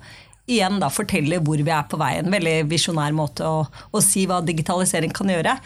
igjen 0.51 0.81
da 0.83 0.91
fortelle 0.93 1.41
hvor 1.45 1.61
vi 1.61 1.73
er 1.73 1.87
på 1.89 1.99
vei. 2.01 2.17
En 2.19 2.33
veldig 2.33 2.57
visjonær 2.71 3.15
måte 3.17 3.47
å, 3.47 3.63
å, 3.67 4.03
si 4.05 4.27
hva 4.29 4.41
digitalisering 4.45 5.15
kan 5.15 5.31
gjøre. 5.31 5.57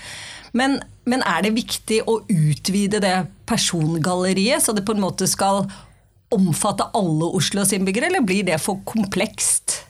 Men, 0.54 0.78
men, 1.08 1.24
er 1.26 1.46
det 1.46 1.54
viktig 1.56 2.02
å 2.10 2.20
utvide 2.28 3.00
det 3.02 3.14
persongalleriet, 3.48 4.62
så 4.62 4.76
det 4.76 4.84
på 4.86 4.94
en 4.96 5.02
måte 5.04 5.28
skal 5.30 5.64
omfatte 6.34 6.90
alle 6.96 7.30
Oslos 7.38 7.72
innbyggere, 7.74 8.10
eller 8.10 8.24
blir 8.26 8.46
det 8.46 8.60
for 8.62 8.82
komplekst? 8.88 9.80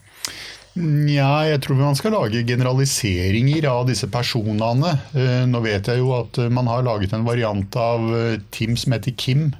Ja, 0.74 1.44
jeg 1.46 1.60
tror 1.62 1.78
man 1.78 1.94
skal 1.94 2.16
lage 2.16 2.40
generaliseringer 2.46 3.68
av 3.70 3.84
disse 3.86 4.08
personene. 4.10 4.96
Eh, 5.14 5.44
nå 5.46 5.60
vet 5.62 5.86
jeg 5.86 6.02
jo 6.02 6.10
at 6.16 6.40
man 6.50 6.66
har 6.66 6.82
laget 6.82 7.14
en 7.14 7.26
variant 7.26 7.78
av 7.78 8.08
eh, 8.10 8.40
Tim 8.54 8.74
som 8.80 8.96
heter 8.96 9.14
Kim. 9.14 9.52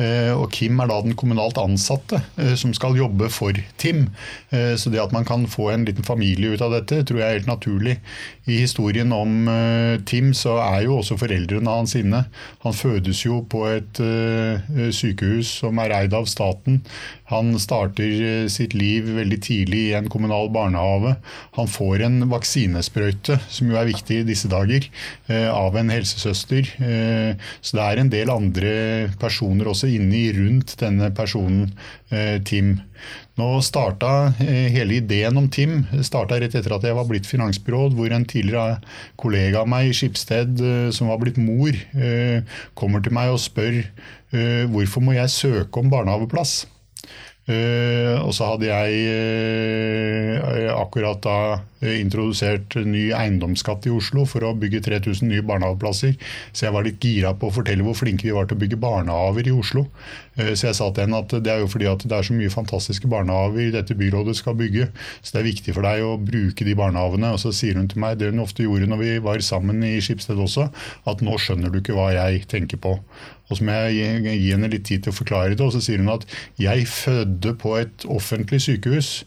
Eh, 0.00 0.32
og 0.32 0.48
Kim 0.54 0.80
er 0.80 0.88
da 0.88 0.96
den 1.04 1.16
kommunalt 1.18 1.58
ansatte 1.60 2.22
eh, 2.40 2.54
som 2.56 2.72
skal 2.76 2.96
jobbe 2.96 3.28
for 3.32 3.56
Tim. 3.80 4.06
Eh, 4.48 4.72
så 4.80 4.92
det 4.92 5.02
at 5.02 5.12
man 5.12 5.26
kan 5.28 5.44
få 5.50 5.68
en 5.72 5.84
liten 5.88 6.06
familie 6.06 6.54
ut 6.54 6.64
av 6.64 6.72
dette, 6.72 7.02
tror 7.04 7.20
jeg 7.20 7.28
er 7.28 7.40
helt 7.40 7.50
naturlig. 7.50 7.98
I 8.48 8.62
historien 8.64 9.12
om 9.14 9.46
Tim 10.08 10.32
så 10.34 10.56
er 10.64 10.88
jo 10.88 10.96
også 10.98 11.14
foreldrene 11.20 11.70
hans 11.70 11.92
inne. 11.94 12.24
Han 12.64 12.74
fødes 12.74 13.20
jo 13.22 13.36
på 13.46 13.60
et 13.70 14.00
sykehus 14.90 15.52
som 15.60 15.78
er 15.78 15.94
eid 16.00 16.16
av 16.18 16.26
staten. 16.26 16.80
Han 17.30 17.54
starter 17.62 18.48
sitt 18.50 18.74
liv 18.74 19.06
veldig 19.14 19.38
tidlig 19.46 19.84
i 19.84 19.94
en 19.94 20.10
kommunal 20.10 20.50
barnehage. 20.52 21.14
Han 21.54 21.70
får 21.70 22.02
en 22.08 22.18
vaksinesprøyte, 22.32 23.38
som 23.46 23.70
jo 23.70 23.78
er 23.78 23.92
viktig 23.92 24.18
i 24.24 24.26
disse 24.26 24.50
dager, 24.50 24.90
av 25.30 25.78
en 25.78 25.94
helsesøster. 25.94 26.74
Så 27.62 27.78
det 27.78 27.86
er 27.86 28.02
en 28.02 28.12
del 28.12 28.34
andre 28.34 28.74
personer 29.22 29.70
også 29.70 29.81
inni 29.90 30.26
rundt 30.36 30.74
denne 30.80 31.10
personen, 31.14 31.72
eh, 32.10 32.38
Tim. 32.44 32.74
Nå 33.40 33.48
starta 33.64 34.32
eh, 34.40 34.68
hele 34.74 35.00
ideen 35.00 35.38
om 35.40 35.48
Tim 35.52 35.82
starta 36.04 36.38
rett 36.40 36.54
etter 36.58 36.76
at 36.76 36.84
jeg 36.86 36.96
var 36.98 37.08
blitt 37.08 37.28
finansbyråd, 37.28 37.96
hvor 37.98 38.12
en 38.12 38.26
tidligere 38.28 38.80
kollega 39.20 39.62
av 39.62 39.70
meg 39.72 39.90
i 39.90 39.96
Skipsted, 39.96 40.60
eh, 40.60 40.90
som 40.94 41.10
var 41.12 41.22
blitt 41.22 41.40
mor, 41.40 41.76
kommer 42.78 43.02
til 43.02 43.14
meg 43.14 43.32
og 43.32 43.40
spør 43.42 43.82
hvorfor 44.72 45.04
må 45.04 45.12
jeg 45.12 45.28
søke 45.28 45.80
om 45.80 45.90
barnehageplass. 45.92 46.62
Uh, 47.42 48.22
og 48.22 48.30
så 48.36 48.52
hadde 48.52 48.68
jeg 48.68 48.98
uh, 50.38 50.68
akkurat 50.78 51.18
da 51.24 51.38
uh, 51.58 51.88
introdusert 51.90 52.76
ny 52.86 53.08
eiendomsskatt 53.18 53.88
i 53.88 53.90
Oslo 53.90 54.22
for 54.30 54.46
å 54.46 54.52
bygge 54.54 54.84
3000 54.86 55.26
nye 55.26 55.42
barnehageplasser. 55.48 56.14
Så 56.54 56.68
jeg 56.68 56.76
var 56.76 56.86
litt 56.86 57.02
gira 57.02 57.32
på 57.34 57.50
å 57.50 57.56
fortelle 57.56 57.82
hvor 57.82 57.98
flinke 57.98 58.28
vi 58.28 58.36
var 58.36 58.46
til 58.46 58.60
å 58.60 58.62
bygge 58.62 58.78
barnehager 58.84 59.50
i 59.50 59.56
Oslo. 59.56 59.88
så 60.38 60.68
jeg 60.68 60.78
sa 60.78 60.86
til 60.94 61.02
henne 61.04 61.18
at 61.18 61.34
det 61.42 61.50
er 61.50 61.58
jo 61.60 61.68
fordi 61.68 61.90
at 61.90 62.06
det 62.06 62.14
er 62.16 62.24
så 62.24 62.36
mye 62.36 62.52
fantastiske 62.52 63.10
barnehager 63.10 63.74
dette 63.74 63.98
byrådet 63.98 64.36
skal 64.38 64.54
bygge, 64.56 64.86
så 65.20 65.34
det 65.34 65.40
er 65.42 65.48
viktig 65.50 65.74
for 65.74 65.84
deg 65.84 66.06
å 66.06 66.14
bruke 66.22 66.64
de 66.64 66.78
barnehagene. 66.78 67.34
Og 67.34 67.42
så 67.42 67.52
sier 67.56 67.76
hun 67.76 67.90
til 67.90 68.00
meg 68.06 68.22
det 68.22 68.30
hun 68.30 68.46
ofte 68.46 68.64
gjorde 68.64 68.88
når 68.88 69.02
vi 69.02 69.12
var 69.26 69.42
sammen 69.42 69.82
i 69.84 69.96
Skipsted 69.98 70.38
også, 70.38 70.70
at 71.10 71.26
nå 71.26 71.36
skjønner 71.42 71.74
du 71.74 71.82
ikke 71.82 71.98
hva 71.98 72.12
jeg 72.14 72.46
tenker 72.54 72.80
på. 72.80 73.00
Og 73.52 73.60
så 73.60 73.68
må 73.68 73.78
jeg 73.92 74.24
gi 74.40 74.52
henne 74.54 74.70
litt 74.72 74.88
tid 74.88 75.04
til 75.04 75.12
å 75.12 75.20
forklare 75.20 75.56
det. 75.56 75.64
Og 75.64 75.74
så 75.76 75.82
sier 75.84 76.00
hun 76.00 76.14
at 76.14 76.24
jeg 76.60 76.88
fødte 76.90 77.56
på 77.60 77.76
et 77.82 78.08
offentlig 78.10 78.62
sykehus. 78.64 79.18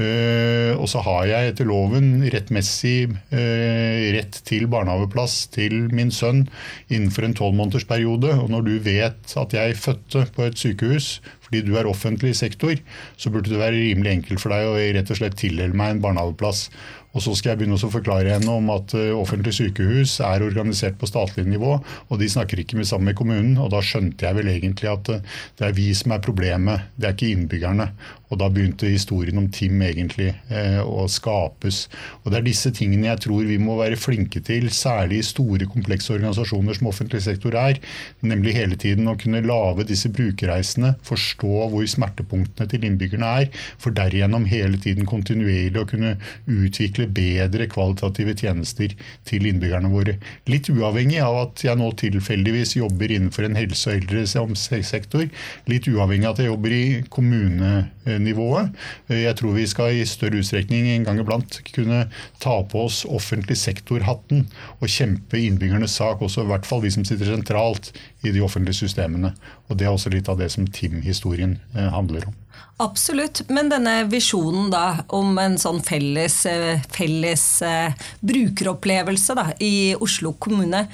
Uh, 0.00 0.72
og 0.80 0.86
så 0.88 1.02
har 1.04 1.26
jeg 1.28 1.50
etter 1.50 1.66
loven 1.68 2.22
rettmessig 2.32 3.10
uh, 3.10 3.96
rett 4.14 4.38
til 4.48 4.64
barnehageplass 4.72 5.42
til 5.52 5.90
min 5.92 6.12
sønn 6.14 6.46
innenfor 6.88 7.26
en 7.26 7.36
tolvmånedersperiode. 7.36 8.32
Og 8.40 8.48
når 8.54 8.64
du 8.68 8.72
vet 8.86 9.34
at 9.42 9.56
jeg 9.56 9.76
fødte 9.76 10.24
på 10.36 10.46
et 10.46 10.56
sykehus 10.60 11.18
fordi 11.44 11.64
du 11.66 11.74
er 11.76 11.88
offentlig 11.90 12.36
sektor, 12.38 12.78
så 13.18 13.32
burde 13.34 13.50
det 13.50 13.58
være 13.58 13.74
rimelig 13.74 14.12
enkelt 14.14 14.40
for 14.40 14.54
deg 14.54 14.68
å 14.70 14.76
rett 14.94 15.10
og 15.10 15.18
slett 15.18 15.34
tildele 15.40 15.74
meg 15.76 15.96
en 15.96 16.02
barnehageplass. 16.04 16.68
Og 17.10 17.24
så 17.24 17.34
skal 17.34 17.52
jeg 17.52 17.60
begynne 17.60 17.78
å 17.78 17.90
forklare 17.90 18.36
henne 18.36 18.52
om 18.54 18.70
at 18.74 18.94
eh, 18.98 19.10
offentlige 19.16 19.56
sykehus 19.58 20.18
er 20.26 20.44
organisert 20.46 20.98
på 21.00 21.08
statlig 21.10 21.46
nivå, 21.48 21.76
og 21.82 22.20
de 22.20 22.28
snakker 22.30 22.62
ikke 22.62 22.78
med 22.78 22.88
sammen 22.90 23.10
med 23.10 23.18
kommunen. 23.18 23.56
Og 23.58 23.72
da 23.74 23.82
skjønte 23.82 24.28
jeg 24.28 24.38
vel 24.38 24.52
egentlig 24.52 24.92
at 24.92 25.10
eh, 25.14 25.36
det 25.58 25.68
er 25.70 25.76
vi 25.76 25.90
som 25.96 26.14
er 26.14 26.22
problemet, 26.24 26.90
det 26.96 27.10
er 27.10 27.16
ikke 27.16 27.32
innbyggerne. 27.34 27.90
Og 28.30 28.38
da 28.38 28.46
begynte 28.52 28.90
historien 28.90 29.38
om 29.40 29.48
Tim 29.52 29.80
egentlig 29.82 30.30
eh, 30.54 30.78
å 30.80 31.06
skapes. 31.10 31.82
Og 32.22 32.30
det 32.30 32.40
er 32.40 32.46
disse 32.46 32.70
tingene 32.74 33.08
jeg 33.10 33.24
tror 33.26 33.46
vi 33.48 33.58
må 33.58 33.74
være 33.80 33.98
flinke 33.98 34.42
til, 34.46 34.68
særlig 34.74 35.20
i 35.20 35.26
store, 35.26 35.66
komplekse 35.70 36.14
organisasjoner 36.14 36.78
som 36.78 36.90
offentlig 36.90 37.24
sektor 37.26 37.56
er. 37.58 37.80
Nemlig 38.22 38.54
hele 38.54 38.78
tiden 38.80 39.10
å 39.10 39.16
kunne 39.18 39.42
lage 39.42 39.88
disse 39.88 40.12
brukerreisene, 40.14 40.94
forstå 41.06 41.66
hvor 41.72 41.88
smertepunktene 41.90 42.70
til 42.70 42.86
innbyggerne 42.86 43.32
er, 43.42 43.50
for 43.82 43.94
derigjennom 43.96 44.46
hele 44.50 44.78
tiden 44.80 45.08
kontinuerlig 45.10 45.82
å 45.82 45.88
kunne 45.90 46.14
utvikle 46.46 47.08
bedre 47.10 47.66
kvalitative 47.70 48.36
tjenester 48.38 48.94
til 49.28 49.50
innbyggerne 49.50 49.90
våre. 49.90 50.18
Litt 50.50 50.70
uavhengig 50.70 51.18
av 51.24 51.40
at 51.48 51.64
jeg 51.66 51.78
nå 51.80 51.90
tilfeldigvis 51.98 52.76
jobber 52.78 53.10
innenfor 53.10 53.48
en 53.48 53.58
helse- 53.58 53.90
og 53.90 53.98
eldresektor, 53.98 55.26
litt 55.70 55.90
uavhengig 55.90 56.28
av 56.28 56.36
at 56.36 56.44
jeg 56.44 56.52
jobber 56.52 56.74
i 56.76 56.84
kommune 57.10 57.72
nivået. 58.18 58.74
Jeg 59.12 59.36
tror 59.38 59.54
vi 59.54 59.66
skal 59.70 60.00
i 60.00 60.06
større 60.08 60.40
utstrekning 60.40 60.88
en 60.90 61.06
gang 61.06 61.20
iblant 61.22 61.60
kunne 61.74 62.02
ta 62.42 62.56
på 62.66 62.84
oss 62.88 63.04
offentlig 63.06 63.58
sektor-hatten 63.60 64.46
og 64.80 64.90
kjempe 64.90 65.38
innbyggernes 65.38 65.94
sak, 66.00 66.22
også 66.22 66.44
i 66.46 66.50
hvert 66.50 66.66
fall 66.68 66.82
de 66.84 66.92
som 66.94 67.06
sitter 67.06 67.30
sentralt 67.30 67.92
i 68.26 68.32
de 68.34 68.42
offentlige 68.44 68.82
systemene. 68.82 69.34
Og 69.68 69.78
Det 69.78 69.86
er 69.86 69.94
også 69.94 70.12
litt 70.12 70.28
av 70.28 70.40
det 70.40 70.50
som 70.52 70.66
TIM-historien 70.66 71.58
eh, 71.76 71.90
handler 71.94 72.26
om. 72.26 72.36
Absolutt, 72.80 73.42
men 73.52 73.68
denne 73.68 74.06
visjonen 74.08 74.70
da 74.72 75.02
om 75.12 75.36
en 75.40 75.58
sånn 75.60 75.82
felles, 75.84 76.38
eh, 76.48 76.80
felles 76.88 77.44
uh, 77.60 77.92
brukeropplevelse 78.24 79.36
da, 79.36 79.50
i 79.60 79.92
Oslo 80.00 80.32
kommune, 80.40 80.86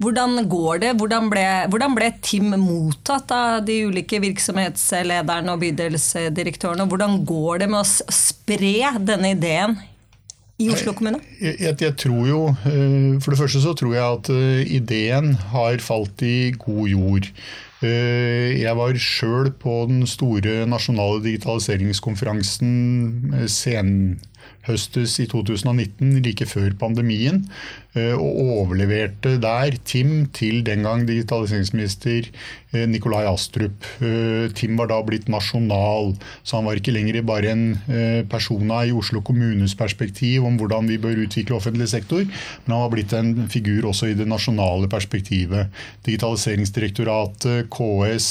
hvordan 0.00 0.48
går 0.50 0.82
det? 0.82 0.92
Hvordan 0.98 1.28
ble, 1.30 1.44
hvordan 1.70 1.94
ble, 1.98 2.10
Tim 2.24 2.54
mottatt 2.58 3.30
av 3.34 3.62
de 3.66 3.82
ulike 3.90 4.20
virksomhetslederne 4.22 5.52
og 5.52 5.62
bydelsdirektørene? 5.62 6.88
Hvordan 6.88 7.24
går 7.28 7.64
det 7.64 7.68
med 7.72 7.80
å 7.82 8.12
spre 8.16 8.92
denne 9.04 9.34
ideen 9.36 9.76
i 10.62 10.70
Oslo 10.72 10.94
kommune? 10.96 11.20
Jeg, 11.40 11.56
jeg, 11.60 11.76
jeg, 11.84 11.96
tror 12.04 12.24
jo, 12.28 12.40
eh, 12.68 13.20
For 13.22 13.34
det 13.34 13.40
første 13.42 13.60
så 13.64 13.72
tror 13.78 13.92
jeg 13.96 14.06
at 14.06 14.32
eh, 14.32 14.62
ideen 14.78 15.34
har 15.52 15.82
falt 15.84 16.22
i 16.26 16.52
god 16.56 16.86
jord. 16.90 17.24
Eh, 17.82 18.62
jeg 18.62 18.76
var 18.78 18.94
sjøl 19.02 19.50
på 19.62 19.86
den 19.90 20.06
store 20.06 20.66
nasjonale 20.70 21.22
digitaliseringskonferansen 21.24 22.72
senhøstes 24.62 25.18
i 25.20 25.26
2019, 25.26 26.22
like 26.22 26.46
før 26.46 26.72
pandemien. 26.78 27.46
Eh, 27.92 28.14
og 28.16 28.38
overleverte 28.40 29.34
der 29.36 29.74
Tim 29.84 30.24
til 30.32 30.62
den 30.64 30.80
gang 30.86 31.02
digitaliseringsminister 31.04 32.24
eh, 32.72 32.86
Nikolai 32.88 33.26
Astrup. 33.28 33.84
Eh, 34.00 34.48
Tim 34.56 34.78
var 34.78 34.88
da 34.88 35.02
blitt 35.04 35.28
nasjonal, 35.28 36.14
så 36.42 36.56
han 36.56 36.70
var 36.70 36.80
ikke 36.80 36.94
lenger 36.94 37.20
bare 37.22 37.52
en 37.52 37.66
persona 38.32 38.82
i 38.88 38.94
Oslo 38.96 39.20
kommunes 39.20 39.74
perspektiv 39.76 40.46
om 40.48 40.56
hvordan 40.56 40.88
vi 40.88 40.96
bør 40.98 41.20
utvikle 41.26 41.58
offentlig 41.58 41.90
sektor, 41.92 42.24
men 42.24 42.72
han 42.72 42.82
var 42.86 42.94
blitt 42.94 43.12
en 43.12 43.48
figur 43.52 43.90
også 43.90 44.08
i 44.08 44.16
det 44.16 44.26
nasjonale 44.30 44.88
perspektivet. 44.88 45.68
Digitaliseringsdirektoratet, 46.06 47.68
KS, 47.72 48.28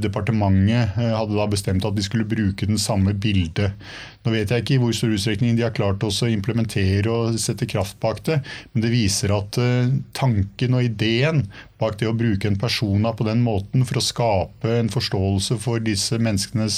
departementet 0.00 0.96
hadde 0.96 1.36
da 1.36 1.46
bestemt 1.50 1.84
at 1.84 1.96
de 1.96 2.04
skulle 2.04 2.28
bruke 2.28 2.66
den 2.66 2.80
samme 2.80 3.14
bildet. 3.14 3.76
Nå 4.20 4.34
vet 4.34 4.50
jeg 4.52 4.64
ikke 4.64 4.74
i 4.76 4.80
hvor 4.82 4.92
stor 4.92 5.14
utstrekning 5.16 5.56
de 5.56 5.64
har 5.64 5.72
klart 5.72 6.04
å 6.04 6.10
implementere 6.28 7.08
og 7.08 7.38
sette 7.40 7.68
kraft 7.70 7.96
bak 8.02 8.20
det, 8.26 8.40
men 8.74 8.84
det 8.84 8.92
viser 8.92 9.32
at 9.32 9.56
uh, 9.56 9.88
tanken 10.16 10.76
og 10.76 10.84
ideen 10.84 11.46
bak 11.80 11.96
det 11.96 12.10
å 12.10 12.12
bruke 12.12 12.44
en 12.44 12.58
persona 12.60 13.14
på 13.16 13.24
den 13.24 13.40
måten 13.40 13.86
for 13.88 13.96
å 13.96 14.04
skape 14.04 14.74
en 14.76 14.92
forståelse 14.92 15.56
for 15.62 15.80
disse 15.80 16.18
menneskenes 16.20 16.76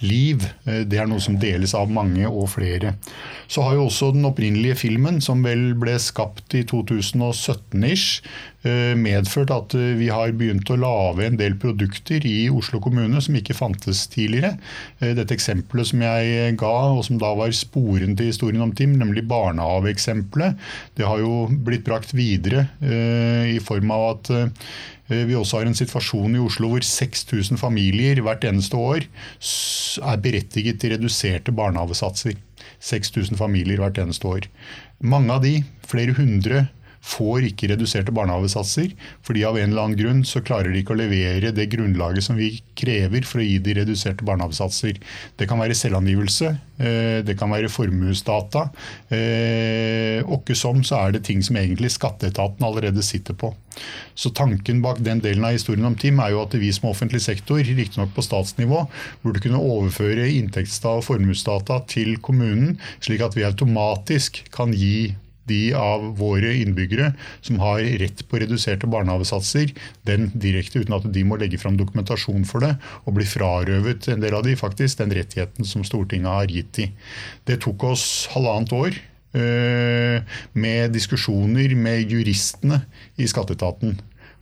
liv, 0.00 0.46
uh, 0.64 0.80
det 0.88 1.02
er 1.02 1.10
noe 1.10 1.20
som 1.20 1.36
deles 1.42 1.76
av 1.76 1.92
mange 1.92 2.24
og 2.30 2.48
flere. 2.54 2.94
Så 3.50 3.66
har 3.66 3.76
jo 3.76 3.90
også 3.90 4.14
den 4.16 4.24
opprinnelige 4.30 4.78
filmen, 4.80 5.20
som 5.20 5.44
vel 5.44 5.74
ble 5.76 5.98
skapt 6.00 6.56
i 6.56 6.64
2017-ish, 6.64 8.24
uh, 8.64 8.96
medført 8.96 9.52
at 9.52 9.76
vi 9.76 10.08
har 10.08 10.32
begynt 10.32 10.72
å 10.72 10.80
lage 10.80 11.28
en 11.28 11.36
del 11.36 11.60
produkter 11.60 12.24
i 12.24 12.48
Oslo 12.48 12.80
kommune 12.80 13.20
som 13.20 13.36
ikke 13.36 13.58
fantes 13.58 14.06
tidligere. 14.08 14.56
Dette 15.00 15.34
eksempelet 15.34 15.90
som 15.90 16.00
jeg 16.04 16.56
ga, 16.60 16.69
og 16.96 17.02
som 17.06 17.18
da 17.20 17.32
var 17.38 17.52
sporen 17.56 18.16
til 18.18 18.30
historien 18.30 18.64
om 18.64 18.72
Tim, 18.76 18.96
nemlig 19.00 19.26
barnehageeksempelet, 19.30 20.58
det 20.98 21.08
har 21.08 21.22
jo 21.22 21.46
blitt 21.50 21.84
brakt 21.86 22.14
videre 22.16 22.68
eh, 22.82 23.56
i 23.56 23.60
form 23.64 23.92
av 23.94 24.06
at 24.14 24.32
eh, 24.36 24.70
vi 25.26 25.34
også 25.34 25.60
har 25.60 25.68
en 25.68 25.76
situasjon 25.76 26.36
i 26.38 26.42
Oslo 26.42 26.70
hvor 26.70 26.86
6000 26.86 27.58
familier 27.58 28.20
hvert 28.22 28.46
eneste 28.46 28.78
år 28.78 29.06
er 29.10 30.22
berettiget 30.22 30.78
til 30.80 30.94
reduserte 30.94 31.54
barnehavesatser. 31.54 32.38
6000 32.80 33.38
familier 33.40 33.82
hvert 33.82 33.98
eneste 33.98 34.28
år. 34.30 34.46
Mange 35.02 35.34
av 35.34 35.42
de, 35.42 35.56
flere 35.90 36.14
hundre, 36.14 36.68
får 37.00 37.46
ikke 37.48 37.70
reduserte 37.72 38.12
barnehavesatser, 38.12 38.92
fordi 39.24 39.44
av 39.48 39.56
en 39.58 39.70
eller 39.70 39.86
annen 39.86 39.98
grunn 39.98 40.20
så 40.28 40.42
klarer 40.44 40.72
de 40.72 40.82
ikke 40.82 40.92
å 40.92 41.00
levere 41.00 41.52
det 41.56 41.70
grunnlaget 41.72 42.26
som 42.26 42.36
vi 42.36 42.52
krever 42.76 43.24
for 43.26 43.40
å 43.40 43.46
gi 43.46 43.56
de 43.64 43.76
reduserte 43.80 44.26
barnehavesatser. 44.28 45.00
Det 45.40 45.48
kan 45.48 45.60
være 45.62 45.76
selvangivelse, 45.78 46.50
eh, 46.78 47.22
det 47.24 47.38
kan 47.40 47.50
være 47.50 47.72
formuesdata. 47.72 48.68
Eh, 49.08 50.20
Åkke 50.30 50.54
som 50.54 50.82
så 50.84 51.06
er 51.06 51.12
det 51.16 51.24
ting 51.24 51.40
som 51.42 51.56
egentlig 51.56 51.90
skatteetaten 51.94 52.64
allerede 52.66 53.02
sitter 53.02 53.34
på. 53.34 53.54
Så 54.14 54.34
tanken 54.36 54.82
bak 54.82 55.00
den 55.00 55.22
delen 55.24 55.44
av 55.44 55.56
historien 55.56 55.86
om 55.88 55.96
Tim 55.96 56.20
er 56.20 56.34
jo 56.34 56.42
at 56.44 56.52
vi 56.52 56.70
som 56.72 56.90
offentlig 56.90 57.22
sektor, 57.24 57.58
riktignok 57.64 58.12
på 58.14 58.24
statsnivå, 58.26 58.84
burde 59.24 59.40
kunne 59.40 59.62
overføre 59.62 60.28
inntektsdata 60.28 61.00
og 61.00 61.06
formuesdata 61.08 61.80
til 61.88 62.18
kommunen, 62.20 62.78
slik 63.00 63.24
at 63.24 63.36
vi 63.38 63.48
automatisk 63.48 64.44
kan 64.52 64.74
gi 64.76 65.14
de 65.48 65.60
av 65.76 66.04
våre 66.18 66.52
innbyggere 66.60 67.12
som 67.40 67.60
har 67.62 67.82
rett 68.02 68.22
på 68.28 68.40
reduserte 68.42 68.88
barnehavesatser, 68.90 69.72
den 70.08 70.28
direkte 70.34 70.82
uten 70.82 70.96
at 70.96 71.08
de 71.12 71.24
må 71.26 71.38
legge 71.40 71.60
fram 71.60 71.78
dokumentasjon 71.80 72.44
for 72.48 72.64
det, 72.64 72.74
og 73.06 73.16
bli 73.18 73.28
frarøvet 73.28 74.10
en 74.12 74.24
del 74.24 74.36
av 74.36 74.44
de 74.46 74.56
faktisk 74.58 75.00
den 75.00 75.14
rettigheten 75.16 75.66
som 75.66 75.86
Stortinget 75.86 76.30
har 76.30 76.52
gitt 76.52 76.74
de. 76.78 76.90
Det 77.48 77.60
tok 77.64 77.88
oss 77.92 78.04
halvannet 78.34 78.74
år 78.76 79.00
øh, 79.40 80.36
med 80.52 80.94
diskusjoner 80.94 81.74
med 81.78 82.12
juristene 82.12 82.84
i 83.20 83.28
skatteetaten. 83.30 83.98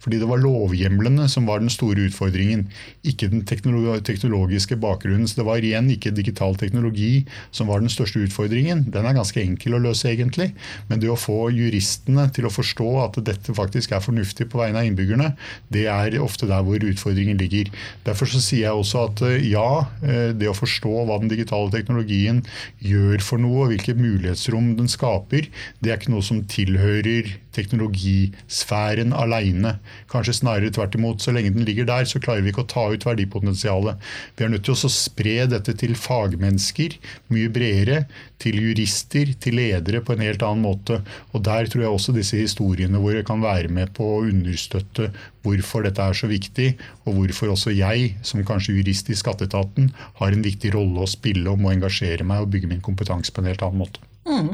Fordi 0.08 0.22
det 0.22 0.28
var 0.30 0.40
lovhjemlene 0.40 1.26
som 1.28 1.44
var 1.44 1.60
den 1.60 1.68
store 1.68 2.06
utfordringen, 2.08 2.62
ikke 3.04 3.26
den 3.28 3.42
teknologiske 3.44 4.78
bakgrunnen. 4.80 5.26
Så 5.28 5.42
det 5.42 5.44
var 5.44 5.60
igjen 5.60 5.90
ikke 5.92 6.14
digital 6.16 6.54
teknologi 6.56 7.26
som 7.52 7.68
var 7.68 7.82
den 7.82 7.92
største 7.92 8.22
utfordringen. 8.24 8.86
Den 8.88 9.04
er 9.04 9.18
ganske 9.18 9.42
enkel 9.42 9.76
å 9.76 9.82
løse, 9.84 10.08
egentlig. 10.08 10.54
Men 10.88 11.02
det 11.02 11.10
å 11.12 11.18
få 11.20 11.50
juristene 11.52 12.24
til 12.32 12.48
å 12.48 12.52
forstå 12.54 12.86
at 13.02 13.18
dette 13.26 13.52
faktisk 13.52 13.92
er 13.92 14.00
fornuftig 14.00 14.46
på 14.48 14.62
vegne 14.62 14.80
av 14.80 14.88
innbyggerne, 14.88 15.34
det 15.68 15.84
er 15.92 16.16
ofte 16.24 16.48
der 16.48 16.64
hvor 16.64 16.80
utfordringen 16.80 17.36
ligger. 17.42 17.68
Derfor 18.08 18.32
så 18.32 18.40
sier 18.40 18.70
jeg 18.70 18.80
også 18.80 19.02
at 19.10 19.20
eh, 19.28 19.44
ja, 19.50 19.68
eh, 20.00 20.30
det 20.32 20.48
å 20.48 20.56
forstå 20.56 20.94
hva 21.02 21.18
den 21.20 21.34
digitale 21.34 21.68
teknologien 21.74 22.40
gjør 22.80 23.20
for 23.28 23.44
noe, 23.44 23.66
og 23.66 23.74
hvilket 23.74 24.00
mulighetsrom 24.00 24.72
den 24.80 24.88
skaper, 24.88 25.52
det 25.84 25.92
er 25.92 26.00
ikke 26.00 26.16
noe 26.16 26.24
som 26.24 26.40
tilhører 26.48 27.34
teknologisfæren 27.56 29.14
aleine. 29.16 29.76
Kanskje 30.12 30.36
snarere 30.40 30.72
tvert 30.74 30.96
imot. 30.98 31.22
Så 31.22 31.34
lenge 31.34 31.52
den 31.54 31.66
ligger 31.68 31.88
der, 31.88 32.08
så 32.08 32.20
klarer 32.22 32.44
vi 32.44 32.52
ikke 32.52 32.64
å 32.66 32.70
ta 32.70 32.86
ut 32.92 33.06
verdipotensialet. 33.08 34.00
Vi 34.36 34.46
er 34.46 34.52
nødt 34.52 34.66
til 34.68 34.76
å 34.76 34.92
spre 34.92 35.36
dette 35.50 35.74
til 35.78 35.96
fagmennesker 35.98 36.98
mye 37.34 37.52
bredere. 37.52 38.04
Til 38.38 38.60
jurister, 38.62 39.32
til 39.42 39.58
ledere 39.58 40.02
på 40.04 40.14
en 40.14 40.22
helt 40.22 40.44
annen 40.46 40.66
måte. 40.66 41.00
Og 41.32 41.42
Der 41.48 41.66
tror 41.66 41.82
jeg 41.84 41.94
også 41.94 42.14
disse 42.14 42.38
historiene 42.38 43.00
våre 43.02 43.24
kan 43.26 43.42
være 43.42 43.72
med 43.72 43.94
på 43.96 44.04
å 44.04 44.22
understøtte 44.28 45.10
hvorfor 45.46 45.86
dette 45.86 46.04
er 46.04 46.16
så 46.16 46.28
viktig, 46.30 46.74
og 47.06 47.18
hvorfor 47.18 47.54
også 47.54 47.72
jeg, 47.74 48.12
som 48.26 48.44
kanskje 48.44 48.76
jurist 48.78 49.08
i 49.10 49.16
skatteetaten, 49.18 49.92
har 50.20 50.34
en 50.34 50.44
viktig 50.44 50.74
rolle 50.76 51.04
å 51.04 51.10
spille 51.10 51.48
og 51.50 51.62
må 51.62 51.72
engasjere 51.72 52.26
meg 52.26 52.44
og 52.44 52.52
bygge 52.54 52.70
min 52.74 52.84
kompetanse 52.84 53.32
på 53.32 53.42
en 53.42 53.52
helt 53.52 53.64
annen 53.64 53.86
måte. 53.86 54.07
Mm. 54.28 54.48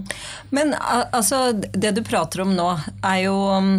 Men 0.55 0.75
altså, 0.79 1.53
det 1.53 1.95
du 1.97 2.03
prater 2.07 2.45
om 2.45 2.53
nå, 2.55 2.69
er 3.03 3.25
jo 3.25 3.35
um, 3.59 3.73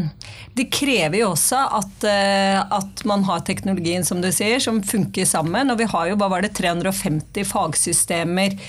Det 0.56 0.68
krever 0.74 1.22
jo 1.22 1.30
også 1.34 1.62
at, 1.80 1.96
uh, 2.04 2.76
at, 2.80 3.06
man 3.08 3.24
har 3.28 3.46
teknologien, 3.48 4.04
som 4.08 4.22
du 4.24 4.32
sier, 4.36 4.60
som 4.64 4.84
funker 4.84 5.28
sammen. 5.30 5.72
Og 5.72 5.80
vi 5.80 5.88
har 5.92 6.12
jo 6.12 6.20
hva 6.20 6.30
var 6.32 6.46
det, 6.46 6.56
350 6.58 7.48
fagsystemer 7.48 8.60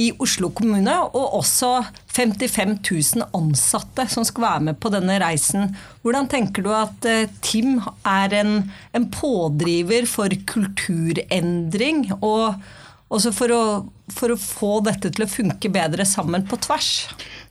i 0.00 0.10
Oslo 0.22 0.48
kommune, 0.56 0.94
og 1.10 1.34
også 1.40 1.72
55 2.14 2.76
000 3.18 3.26
ansatte 3.36 4.06
som 4.08 4.24
skal 4.24 4.46
være 4.46 4.66
med 4.70 4.80
på 4.80 4.92
denne 4.94 5.18
reisen. 5.20 5.74
Hvordan 6.04 6.30
tenker 6.32 6.64
du 6.64 6.72
at 6.72 7.08
uh, 7.08 7.24
TIM 7.44 7.80
er 8.08 8.40
en, 8.40 8.54
en 8.96 9.08
pådriver 9.12 10.08
for 10.08 10.32
kulturendring? 10.48 12.06
og 12.20 12.60
også 13.10 13.32
for 13.34 13.54
å, 13.54 13.62
for 14.14 14.32
å 14.32 14.38
få 14.38 14.72
dette 14.86 15.10
til 15.14 15.26
å 15.26 15.30
funke 15.30 15.70
bedre 15.72 16.06
sammen 16.08 16.46
på 16.48 16.58
tvers? 16.62 16.90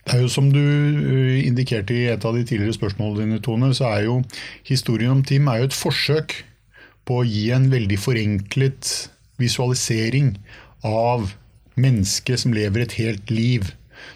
Det 0.05 0.15
er 0.15 0.23
jo 0.23 0.31
Som 0.31 0.51
du 0.53 0.61
eh, 0.61 1.47
indikerte 1.47 1.95
i 1.95 2.05
et 2.13 2.25
av 2.25 2.37
de 2.37 2.45
tidligere 2.47 2.77
spørsmålene 2.77 3.25
dine, 3.25 3.41
Tone, 3.43 3.73
så 3.75 3.89
er 3.91 4.07
jo 4.07 4.19
historien 4.67 5.17
om 5.17 5.25
Tim 5.25 5.49
er 5.51 5.61
jo 5.61 5.69
et 5.69 5.77
forsøk 5.77 6.37
på 7.07 7.19
å 7.19 7.27
gi 7.27 7.49
en 7.55 7.67
veldig 7.71 7.97
forenklet 7.99 8.93
visualisering 9.41 10.35
av 10.85 11.33
mennesket 11.79 12.43
som 12.43 12.55
lever 12.55 12.85
et 12.85 12.97
helt 12.99 13.31
liv. 13.33 13.73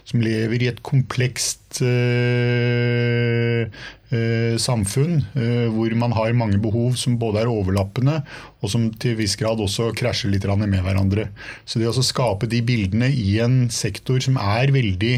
Som 0.08 0.24
lever 0.24 0.64
i 0.64 0.70
et 0.72 0.80
komplekst 0.86 1.63
øh, 1.82 3.66
øh, 4.12 4.60
samfunn 4.60 5.24
øh, 5.36 5.68
hvor 5.74 5.96
man 5.96 6.12
har 6.14 6.34
mange 6.34 6.60
behov 6.62 6.96
som 6.96 7.20
både 7.20 7.40
er 7.42 7.48
overlappende 7.48 8.22
og 8.62 8.70
som 8.72 8.88
til 9.02 9.18
viss 9.20 9.36
grad 9.40 9.60
også 9.60 9.92
krasjer 9.98 10.32
litt 10.32 10.46
med 10.48 10.82
hverandre. 10.86 11.30
Så 11.66 11.80
det 11.80 11.88
å 11.90 12.04
skape 12.06 12.48
de 12.48 12.62
bildene 12.62 13.10
i 13.12 13.40
en 13.44 13.70
sektor 13.70 14.20
som 14.24 14.38
er 14.38 14.72
veldig 14.72 15.16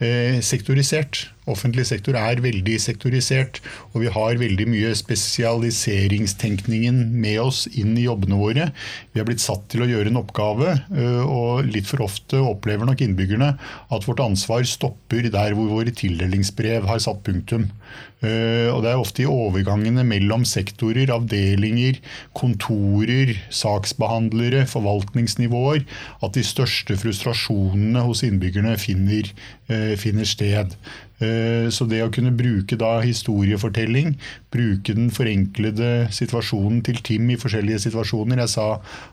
eh, 0.00 0.40
sektorisert 0.40 1.26
Offentlig 1.46 1.84
sektor 1.86 2.16
er 2.18 2.40
veldig 2.42 2.74
sektorisert, 2.82 3.60
og 3.94 4.02
vi 4.02 4.08
har 4.10 4.34
veldig 4.40 4.64
mye 4.66 4.90
spesialiseringstenkningen 4.98 6.96
med 7.22 7.38
oss 7.38 7.68
inn 7.70 7.94
i 7.94 8.02
jobbene 8.08 8.34
våre. 8.40 8.72
Vi 9.14 9.20
er 9.22 9.26
blitt 9.28 9.44
satt 9.44 9.68
til 9.70 9.82
å 9.84 9.86
gjøre 9.86 10.08
en 10.10 10.18
oppgave, 10.18 10.82
eh, 10.90 11.22
og 11.22 11.70
litt 11.70 11.86
for 11.86 12.02
ofte 12.02 12.36
opplever 12.42 12.82
nok 12.88 12.98
innbyggerne 13.06 13.50
at 13.62 14.06
vårt 14.08 14.24
ansvar 14.24 14.66
stopper 14.66 15.22
der 15.30 15.54
hvor 15.54 15.70
våre 15.70 15.94
tildelingsbrev 15.98 16.86
har 16.88 17.02
satt 17.02 17.22
punktum. 17.26 17.68
Eh, 18.24 18.72
og 18.72 18.82
Det 18.82 18.92
er 18.92 19.00
ofte 19.00 19.24
i 19.24 19.28
overgangene 19.28 20.04
mellom 20.06 20.46
sektorer, 20.48 21.10
avdelinger, 21.12 21.98
kontorer, 22.36 23.34
saksbehandlere, 23.52 24.64
forvaltningsnivåer 24.70 25.84
at 26.24 26.36
de 26.36 26.44
største 26.46 26.96
frustrasjonene 26.96 28.06
hos 28.06 28.24
innbyggerne 28.24 28.76
finner, 28.80 29.28
eh, 29.68 29.96
finner 30.00 30.24
sted. 30.24 30.72
Eh, 31.16 31.70
så 31.72 31.86
det 31.88 32.02
å 32.04 32.10
kunne 32.12 32.34
bruke 32.36 32.76
da 32.76 33.00
historiefortelling, 33.00 34.18
bruke 34.52 34.92
den 34.92 35.08
forenklede 35.08 36.10
situasjonen 36.12 36.82
til 36.84 37.00
Tim 37.00 37.30
i 37.32 37.38
forskjellige 37.40 37.86
situasjoner 37.86 38.42
Jeg 38.42 38.52
sa 38.52 38.66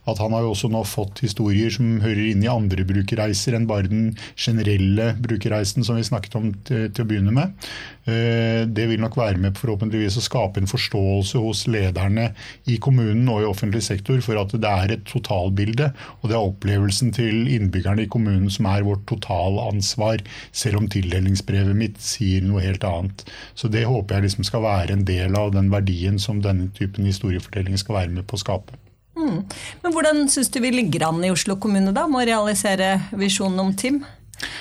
at 0.06 0.20
han 0.20 0.36
har 0.36 0.44
jo 0.44 0.52
også 0.52 0.70
nå 0.72 0.84
fått 0.84 1.22
historier 1.24 1.72
som 1.72 2.02
hører 2.04 2.32
inn 2.34 2.44
i 2.44 2.52
andre 2.52 2.84
brukerreiser 2.84 3.56
enn 3.56 3.70
bare 3.70 3.88
den 3.88 4.18
generelle 4.36 5.14
brukerreisen 5.16 5.84
som 5.88 5.96
vi 5.96 6.04
snakket 6.04 6.36
om 6.36 6.52
til, 6.68 6.90
til 6.92 7.06
å 7.06 7.08
begynne 7.08 7.32
med. 7.32 7.56
Det 8.04 8.88
vil 8.90 9.00
nok 9.04 9.18
være 9.20 9.42
med 9.42 9.60
forhåpentligvis 9.60 10.18
å 10.20 10.24
skape 10.26 10.62
en 10.62 10.70
forståelse 10.70 11.42
hos 11.44 11.66
lederne 11.72 12.30
i 12.70 12.80
kommunen 12.82 13.28
og 13.32 13.44
i 13.44 13.48
offentlig 13.50 13.84
sektor 13.86 14.22
for 14.26 14.40
at 14.42 14.56
det 14.56 14.70
er 14.70 14.96
et 14.96 15.06
totalbilde, 15.10 15.92
og 16.22 16.30
det 16.32 16.38
er 16.38 16.48
opplevelsen 16.48 17.14
til 17.16 17.48
innbyggerne 17.52 18.06
i 18.06 18.12
kommunen 18.12 18.50
som 18.54 18.70
er 18.72 18.86
vårt 18.88 19.06
totalansvar, 19.12 20.24
selv 20.56 20.82
om 20.82 20.90
tildelingsbrevet 20.92 21.78
mitt 21.78 22.00
sier 22.04 22.46
noe 22.46 22.64
helt 22.64 22.86
annet. 22.88 23.26
Så 23.60 23.70
det 23.72 23.86
håper 23.90 24.20
jeg 24.20 24.30
liksom 24.30 24.48
skal 24.48 24.66
være 24.66 24.98
en 24.98 25.06
del 25.08 25.38
av 25.40 25.54
den 25.56 25.70
verdien 25.74 26.20
som 26.22 26.42
denne 26.44 26.72
typen 26.78 27.08
historiefortelling 27.10 27.78
skal 27.80 28.02
være 28.02 28.18
med 28.18 28.28
på 28.28 28.40
å 28.40 28.44
skape. 28.44 28.80
Mm. 29.14 29.44
Men 29.84 29.94
Hvordan 29.94 30.26
syns 30.32 30.50
du 30.50 30.60
vi 30.64 30.74
ligger 30.74 31.08
an 31.10 31.22
i 31.26 31.32
Oslo 31.34 31.60
kommune 31.62 31.94
da, 31.94 32.08
med 32.10 32.24
å 32.24 32.28
realisere 32.32 32.96
visjonen 33.14 33.62
om 33.62 33.74
TIM? 33.78 34.02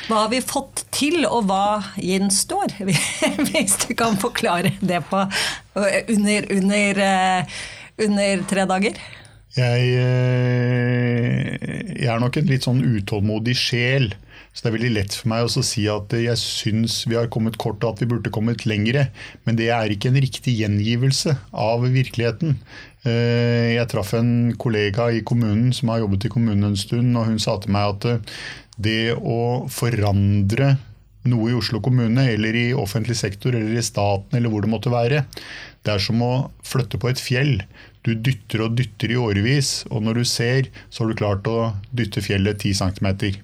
Hva 0.06 0.24
har 0.24 0.30
vi 0.32 0.40
fått 0.44 0.84
til, 0.94 1.22
og 1.26 1.46
hva 1.48 1.82
gjenstår? 1.96 2.74
Hvis 3.48 3.78
du 3.86 3.94
kan 3.98 4.18
forklare 4.20 4.74
det 4.80 5.02
på 5.10 5.24
under, 5.76 6.48
under, 6.52 7.02
eh, 7.06 7.60
under 8.06 8.44
tre 8.50 8.66
dager? 8.70 9.00
Jeg, 9.52 9.88
eh, 10.00 11.56
jeg, 11.98 12.08
er 12.08 12.20
nok 12.22 12.38
en 12.40 12.48
litt 12.48 12.64
sånn 12.64 12.80
utålmodig 12.80 13.56
sjel. 13.58 14.12
Så 14.52 14.64
det 14.64 14.68
er 14.68 14.74
veldig 14.76 14.92
lett 14.92 15.14
for 15.16 15.30
meg 15.32 15.46
å 15.46 15.64
si 15.64 15.86
at 15.88 16.12
jeg 16.12 16.36
syns 16.36 16.98
vi 17.08 17.16
har 17.16 17.30
kommet 17.32 17.56
kort 17.60 17.80
og 17.80 17.94
at 17.94 18.02
vi 18.02 18.08
burde 18.10 18.32
kommet 18.34 18.66
lengre. 18.68 19.06
Men 19.46 19.56
det 19.56 19.70
er 19.72 19.92
ikke 19.92 20.10
en 20.12 20.20
riktig 20.20 20.58
gjengivelse 20.60 21.34
av 21.56 21.86
virkeligheten. 21.88 22.58
Eh, 23.08 23.72
jeg 23.78 23.88
traff 23.90 24.12
en 24.18 24.52
kollega 24.60 25.08
i 25.10 25.22
kommunen 25.26 25.72
som 25.74 25.90
har 25.90 26.02
jobbet 26.04 26.28
i 26.28 26.32
kommunen 26.34 26.68
en 26.68 26.78
stund, 26.78 27.16
og 27.16 27.30
hun 27.30 27.40
sa 27.42 27.56
til 27.62 27.72
meg 27.74 27.96
at 27.96 28.08
eh, 28.10 28.40
det 28.82 29.14
å 29.16 29.40
forandre 29.72 30.74
noe 31.28 31.52
i 31.52 31.56
Oslo 31.56 31.80
kommune 31.82 32.24
eller 32.32 32.56
i 32.58 32.66
offentlig 32.74 33.16
sektor 33.18 33.54
eller 33.54 33.78
i 33.78 33.84
staten 33.84 34.36
eller 34.36 34.50
hvor 34.52 34.64
det 34.64 34.72
måtte 34.72 34.92
være, 34.92 35.22
det 35.82 35.94
er 35.94 36.02
som 36.02 36.20
å 36.22 36.32
flytte 36.66 37.00
på 37.00 37.10
et 37.10 37.22
fjell. 37.22 37.54
Du 38.06 38.12
dytter 38.14 38.66
og 38.66 38.76
dytter 38.78 39.14
i 39.14 39.18
årevis, 39.18 39.72
og 39.90 40.04
når 40.06 40.20
du 40.20 40.28
ser, 40.28 40.68
så 40.90 41.02
har 41.02 41.12
du 41.12 41.18
klart 41.18 41.48
å 41.50 41.72
dytte 41.94 42.22
fjellet 42.24 42.62
10 42.62 42.78
cm. 42.82 43.42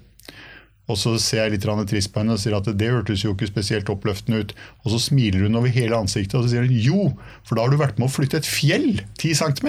Og 0.89 0.97
så 0.97 1.15
ser 1.21 1.43
jeg 1.43 1.57
litt 1.57 1.67
trist 1.91 2.13
på 2.15 2.23
henne 2.23 2.35
og 2.37 2.41
sier 2.41 2.57
at 2.57 2.69
det 2.81 2.91
hørtes 2.91 3.25
jo 3.25 3.35
ikke 3.35 3.51
spesielt 3.51 3.91
oppløftende 3.93 4.41
ut. 4.41 4.55
Og 4.85 4.95
så 4.95 5.01
smiler 5.11 5.45
hun 5.45 5.59
over 5.61 5.73
hele 5.73 5.97
ansiktet 5.99 6.39
og 6.39 6.47
så 6.47 6.55
sier 6.55 6.65
hun, 6.65 6.79
jo, 6.81 7.11
for 7.45 7.57
da 7.59 7.67
har 7.67 7.73
du 7.73 7.81
vært 7.81 8.01
med 8.01 8.09
å 8.09 8.15
flytte 8.15 8.41
et 8.41 8.49
fjell 8.49 9.03
10 9.21 9.35
cm. 9.43 9.69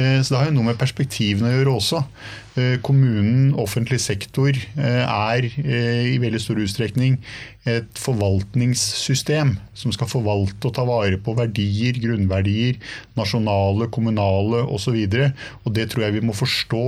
Eh, 0.00 0.20
så 0.24 0.32
det 0.32 0.38
har 0.38 0.48
jo 0.48 0.56
noe 0.56 0.70
med 0.70 0.80
perspektivene 0.80 1.52
å 1.52 1.58
gjøre 1.58 1.76
også. 1.76 2.04
Eh, 2.58 2.80
kommunen, 2.82 3.52
offentlig 3.54 4.00
sektor, 4.02 4.50
eh, 4.50 5.04
er 5.06 5.46
i 5.46 6.18
veldig 6.18 6.40
stor 6.42 6.58
utstrekning 6.58 7.18
et 7.68 8.00
forvaltningssystem 8.00 9.52
som 9.76 9.92
skal 9.92 10.08
forvalte 10.08 10.66
og 10.66 10.74
ta 10.74 10.82
vare 10.88 11.18
på 11.20 11.34
verdier, 11.36 11.94
grunnverdier, 12.00 12.80
nasjonale, 13.14 13.86
kommunale 13.92 14.64
osv. 14.64 14.96
Det 15.06 15.86
tror 15.92 16.06
jeg 16.06 16.16
vi 16.16 16.24
må 16.24 16.34
forstå 16.34 16.84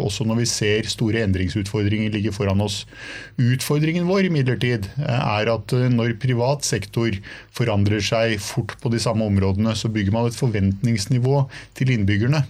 også 0.00 0.24
når 0.24 0.40
vi 0.40 0.48
ser 0.48 0.88
store 0.88 1.20
endringsutfordringer 1.20 2.10
ligge 2.14 2.32
foran 2.32 2.64
oss. 2.64 2.86
Utfordringen 3.36 4.08
vår 4.08 4.30
imidlertid 4.30 4.88
er 4.96 5.52
at 5.52 5.76
når 5.92 6.16
privat 6.22 6.64
sektor 6.64 7.12
forandrer 7.52 8.00
seg 8.00 8.40
fort 8.40 8.72
på 8.80 8.88
de 8.92 9.02
samme 9.02 9.28
områdene, 9.28 9.76
så 9.76 9.92
bygger 9.92 10.16
man 10.16 10.32
et 10.32 10.40
forventningsnivå 10.40 11.44
til 11.76 11.92
innbyggerne. 11.92 12.40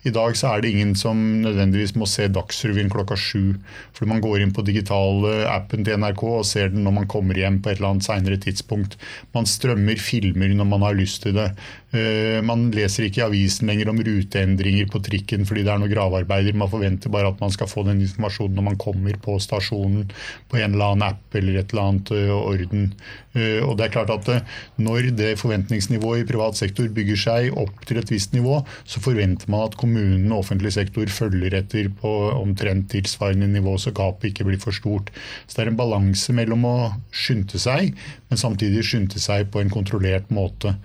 I 0.00 0.12
dag 0.16 0.32
så 0.38 0.48
er 0.48 0.62
det 0.62 0.70
ingen 0.72 0.94
som 0.96 1.18
nødvendigvis 1.42 1.92
må 2.00 2.06
se 2.08 2.24
Dagsrevyen 2.32 2.88
klokka 2.88 3.18
sju. 3.20 3.58
For 3.92 4.08
man 4.08 4.22
går 4.24 4.40
inn 4.40 4.54
på 4.56 4.64
digitale 4.64 5.42
appen 5.50 5.84
til 5.84 6.00
NRK 6.00 6.22
og 6.24 6.46
ser 6.48 6.70
den 6.72 6.86
når 6.86 6.94
man 7.02 7.10
kommer 7.10 7.36
hjem 7.36 7.58
på 7.60 7.68
et 7.68 7.80
eller 7.80 7.92
annet 7.92 8.06
seinere 8.06 8.38
tidspunkt. 8.40 8.96
Man 9.36 9.48
strømmer 9.48 10.00
filmer 10.00 10.54
når 10.56 10.68
man 10.70 10.86
har 10.86 10.96
lyst 10.96 11.26
til 11.26 11.36
det. 11.36 11.50
Eh, 11.92 12.38
man 12.46 12.70
leser 12.72 13.08
ikke 13.08 13.20
i 13.20 13.26
avisen 13.26 13.68
lenger 13.68 13.90
om 13.92 14.00
ruteendringer 14.06 14.88
på 14.88 15.02
trikken 15.04 15.44
fordi 15.48 15.66
det 15.66 15.74
er 15.74 15.82
noen 15.82 15.92
gravearbeider. 15.92 16.56
Man 16.56 16.72
forventer 16.72 17.12
bare 17.12 17.34
at 17.34 17.44
man 17.44 17.52
skal 17.52 17.68
få 17.68 17.84
den 17.90 18.00
informasjonen 18.06 18.56
når 18.56 18.68
man 18.70 18.80
kommer 18.80 19.20
på 19.20 19.36
stasjonen 19.42 20.08
på 20.48 20.62
en 20.62 20.78
eller 20.78 20.94
annen 20.94 21.08
app 21.10 21.36
eller 21.36 21.60
et 21.60 21.74
eller 21.74 21.90
annet 21.90 22.14
eh, 22.16 22.32
orden. 22.38 22.88
Eh, 23.36 23.60
og 23.66 23.76
det 23.76 23.90
er 23.90 23.94
klart 23.98 24.16
at 24.16 24.32
Når 24.80 25.12
det 25.18 25.36
forventningsnivået 25.38 26.22
i 26.22 26.26
privat 26.28 26.56
sektor 26.56 26.88
bygger 26.88 27.18
seg 27.20 27.58
opp 27.58 27.84
til 27.84 28.00
et 28.00 28.10
visst 28.10 28.32
nivå, 28.32 28.62
så 28.88 29.02
forventer 29.04 29.50
man 29.50 29.68
at 29.68 29.76
kommunen 29.76 29.89
kommunen 29.90 30.30
og 30.30 30.44
offentlig 30.44 30.72
sektor 30.76 31.10
følger 31.10 31.56
etter 31.58 31.90
på 32.00 32.10
omtrent 32.38 32.90
tilsvarende 32.92 33.48
nivå, 33.50 33.74
så 33.78 33.92
gapet 33.94 34.30
ikke 34.30 34.46
blir 34.46 34.62
for 34.62 34.76
stort. 34.76 35.10
Så 35.46 35.56
det 35.56 35.66
er 35.66 35.72
en 35.72 35.80
balanse 35.80 36.34
mellom 36.36 36.66
å 36.68 36.76
skynde 37.10 37.58
seg, 37.58 37.94
men 38.30 38.40
samtidig 38.40 38.86
skynde 38.86 39.20
seg 39.20 39.50
på 39.50 39.62
en 39.62 39.72
kontrollert 39.72 40.30
måte. 40.30 40.76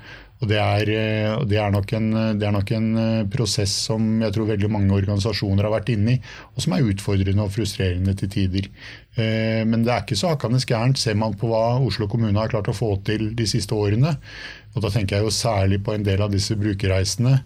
Og 0.43 0.49
det 0.49 0.57
er, 0.59 0.89
eh, 0.91 1.35
det, 1.47 1.57
er 1.61 1.71
en, 1.71 2.09
det 2.35 2.43
er, 2.43 2.51
nok 2.51 2.71
en, 2.75 2.89
eh, 2.99 3.27
prosess 3.31 3.71
som 3.87 4.03
jeg 4.21 4.33
tror 4.35 4.49
veldig 4.49 4.69
mange 4.69 4.97
organisasjoner 4.97 5.63
har 5.63 5.71
vært 5.77 5.93
inne 5.93 6.17
i, 6.17 6.19
og 6.51 6.65
som 6.65 6.75
er 6.75 6.89
utfordrende 6.89 7.45
og 7.45 7.53
frustrerende 7.55 8.17
til 8.19 8.33
tider. 8.33 8.67
Eh, 9.15 9.63
men 9.67 9.85
det 9.85 9.93
er 9.93 10.03
ikke 10.03 10.19
så 10.19 10.33
hakkende 10.33 10.59
gærent, 10.59 10.99
ser 10.99 11.15
man 11.19 11.37
på 11.39 11.49
hva 11.51 11.79
Oslo 11.79 12.09
kommune 12.11 12.39
har 12.39 12.51
klart 12.51 12.71
å 12.71 12.75
få 12.75 12.95
til 13.07 13.31
de 13.37 13.47
siste 13.49 13.75
årene. 13.75 14.17
Og 14.75 14.83
Da 14.83 14.91
tenker 14.91 15.15
jeg 15.15 15.23
jo 15.23 15.31
særlig 15.31 15.79
på 15.85 15.93
en 15.95 16.03
del 16.03 16.19
av 16.19 16.33
disse 16.33 16.55
brukerreisene. 16.59 17.37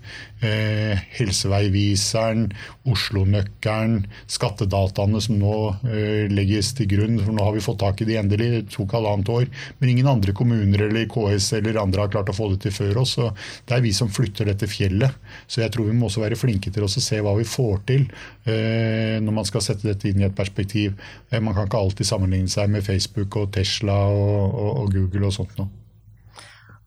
Eh, 0.42 0.98
Helseveiviseren, 1.20 2.48
Oslo-nøkkelen, 2.90 4.08
skattedataene 4.26 5.22
som 5.22 5.38
nå 5.38 5.58
eh, 5.86 6.26
legges 6.32 6.72
til 6.78 6.90
grunn. 6.90 7.20
For 7.22 7.36
nå 7.36 7.46
har 7.46 7.54
vi 7.54 7.62
fått 7.62 7.82
tak 7.84 8.02
i 8.02 8.08
de 8.10 8.18
endelig, 8.18 8.50
det 8.56 8.74
tok 8.74 8.96
halvannet 8.98 9.30
år. 9.30 9.46
Men 9.78 9.94
ingen 9.94 10.10
andre 10.10 10.34
kommuner 10.34 10.88
eller 10.88 11.06
KS 11.12 11.52
eller 11.60 11.78
andre 11.84 12.08
har 12.08 12.14
klart 12.16 12.32
å 12.34 12.38
få 12.38 12.50
det 12.56 12.64
til 12.66 12.74
før 12.74 13.04
oss. 13.04 13.18
og 13.22 13.38
det 13.70 13.78
er 13.78 13.86
vi 13.86 13.94
som 13.94 14.10
flytter 14.10 14.50
dette 14.50 14.70
fjellet. 14.70 15.14
Så 15.46 15.62
jeg 15.62 15.74
tror 15.76 15.86
vi 15.92 15.98
må 16.00 16.10
også 16.10 16.24
være 16.26 16.40
flinke 16.40 16.74
til 16.74 16.88
å 16.88 16.90
se 16.90 17.22
hva 17.22 17.36
vi 17.38 17.46
får 17.46 17.86
til 17.90 18.08
eh, 18.50 19.22
når 19.22 19.36
man 19.36 19.46
skal 19.46 19.62
sette 19.62 19.86
dette 19.86 20.10
inn 20.10 20.24
i 20.24 20.26
et 20.26 20.36
perspektiv. 20.36 20.98
Eh, 21.30 21.38
man 21.44 21.54
kan 21.54 21.59
ikke 21.67 21.82
alltid 21.82 22.08
sammenligne 22.08 22.52
seg 22.52 22.72
med 22.72 22.86
Facebook 22.86 23.36
og 23.41 23.52
Tesla 23.56 23.98
og, 24.13 24.39
og, 24.48 24.72
og 24.84 24.95
Google 24.95 25.28
og 25.28 25.36
sånt 25.36 25.60
noe. 25.60 25.72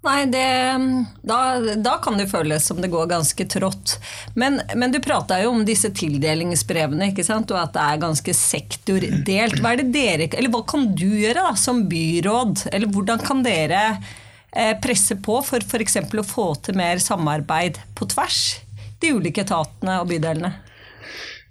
Nei, 0.03 0.25
det, 0.27 0.47
da, 1.23 1.37
da, 1.79 1.93
kan 2.03 2.17
det 2.19 2.27
føles 2.27 2.65
som 2.67 2.81
det 2.83 2.91
går 2.91 3.07
ganske 3.13 3.45
trått. 3.47 4.01
Men, 4.35 4.59
men 4.75 4.91
du 4.91 4.99
prata 5.03 5.39
jo 5.45 5.53
om 5.55 5.63
disse 5.67 5.93
tildelingsbrevene, 5.95 7.13
ikke 7.13 7.23
sant? 7.27 7.53
og 7.55 7.61
at 7.61 7.77
det 7.77 7.85
er 7.85 8.01
ganske 8.03 8.35
sektordelt. 8.35 9.63
Hva, 9.63 9.77
dere, 9.79 10.27
hva 10.27 10.65
kan 10.67 10.89
du 10.99 11.07
gjøre 11.07 11.47
da, 11.47 11.55
som 11.55 11.85
byråd, 11.91 12.67
eller 12.73 12.91
hvordan 12.91 13.23
kan 13.23 13.47
dere 13.47 13.85
eh, 13.95 14.75
presse 14.83 15.21
på 15.23 15.39
for 15.47 15.63
f.eks. 15.63 16.01
å 16.03 16.27
få 16.27 16.49
til 16.67 16.83
mer 16.83 16.99
samarbeid 17.03 17.79
på 17.95 18.11
tvers? 18.11 18.43
De 18.99 19.15
ulike 19.15 19.47
etatene 19.47 20.01
og 20.03 20.11
bydelene? 20.11 20.51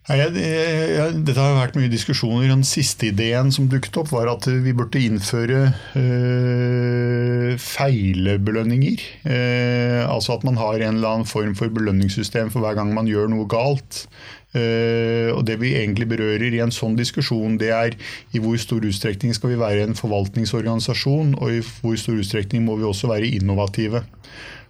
Jeg, 0.10 0.32
jeg, 0.34 1.18
dette 1.28 1.38
har 1.38 1.60
vært 1.60 1.76
mye 1.78 1.92
diskusjoner. 1.92 2.48
Den 2.50 2.64
siste 2.66 3.12
ideen 3.12 3.52
som 3.54 3.68
dukket 3.70 4.00
opp, 4.02 4.10
var 4.10 4.32
at 4.32 4.48
vi 4.50 4.74
burde 4.74 4.98
innføre 4.98 5.60
øh, 6.00 7.54
feilbelønninger. 7.62 9.04
Eh, 9.30 10.02
altså 10.08 10.40
at 10.40 10.46
man 10.48 10.58
har 10.58 10.82
en 10.82 10.98
eller 10.98 11.12
annen 11.12 11.30
form 11.30 11.54
for 11.60 11.70
belønningssystem 11.70 12.50
for 12.50 12.66
hver 12.66 12.80
gang 12.80 12.96
man 12.98 13.10
gjør 13.10 13.30
noe 13.30 13.46
galt. 13.52 14.08
Uh, 14.52 15.32
og 15.32 15.46
Det 15.48 15.56
vi 15.62 15.70
egentlig 15.80 16.10
berører 16.12 16.52
i 16.52 16.60
en 16.60 16.74
sånn 16.76 16.98
diskusjon, 17.00 17.54
det 17.56 17.70
er 17.72 17.94
i 18.36 18.42
hvor 18.44 18.58
stor 18.60 18.84
utstrekning 18.84 19.32
skal 19.38 19.54
vi 19.54 19.62
være 19.62 19.86
en 19.86 19.96
forvaltningsorganisasjon, 19.96 21.38
og 21.40 21.54
i 21.56 21.62
hvor 21.64 21.96
stor 21.96 22.20
utstrekning 22.20 22.66
må 22.66 22.76
vi 22.82 22.84
også 22.84 23.08
være 23.14 23.32
innovative. 23.32 24.04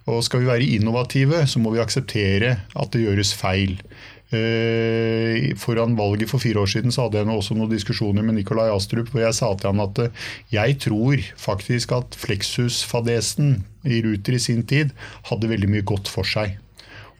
Og 0.05 0.21
Skal 0.25 0.43
vi 0.43 0.51
være 0.51 0.69
innovative, 0.77 1.47
så 1.47 1.57
må 1.61 1.73
vi 1.73 1.81
akseptere 1.81 2.59
at 2.61 2.93
det 2.93 3.07
gjøres 3.07 3.33
feil. 3.37 3.79
Eh, 4.31 5.51
foran 5.59 5.97
valget 5.99 6.29
for 6.31 6.39
fire 6.39 6.63
år 6.63 6.69
siden 6.71 6.93
så 6.95 7.03
hadde 7.03 7.19
jeg 7.19 7.27
også 7.27 7.51
noen 7.57 7.73
diskusjoner 7.73 8.23
med 8.23 8.37
Nikolai 8.37 8.69
Astrup 8.71 9.09
hvor 9.11 9.19
jeg 9.25 9.35
sa 9.35 9.49
til 9.59 9.67
han 9.73 9.83
at 9.83 9.99
eh, 10.05 10.13
jeg 10.53 10.77
tror 10.85 11.19
faktisk 11.35 11.91
at 11.97 12.15
Flexus-fadesen 12.15 13.65
i 13.83 13.99
Ruter 14.05 14.33
i 14.37 14.39
sin 14.39 14.63
tid 14.63 14.93
hadde 15.27 15.49
veldig 15.51 15.67
mye 15.73 15.83
godt 15.83 16.07
for 16.11 16.23
seg. 16.23 16.55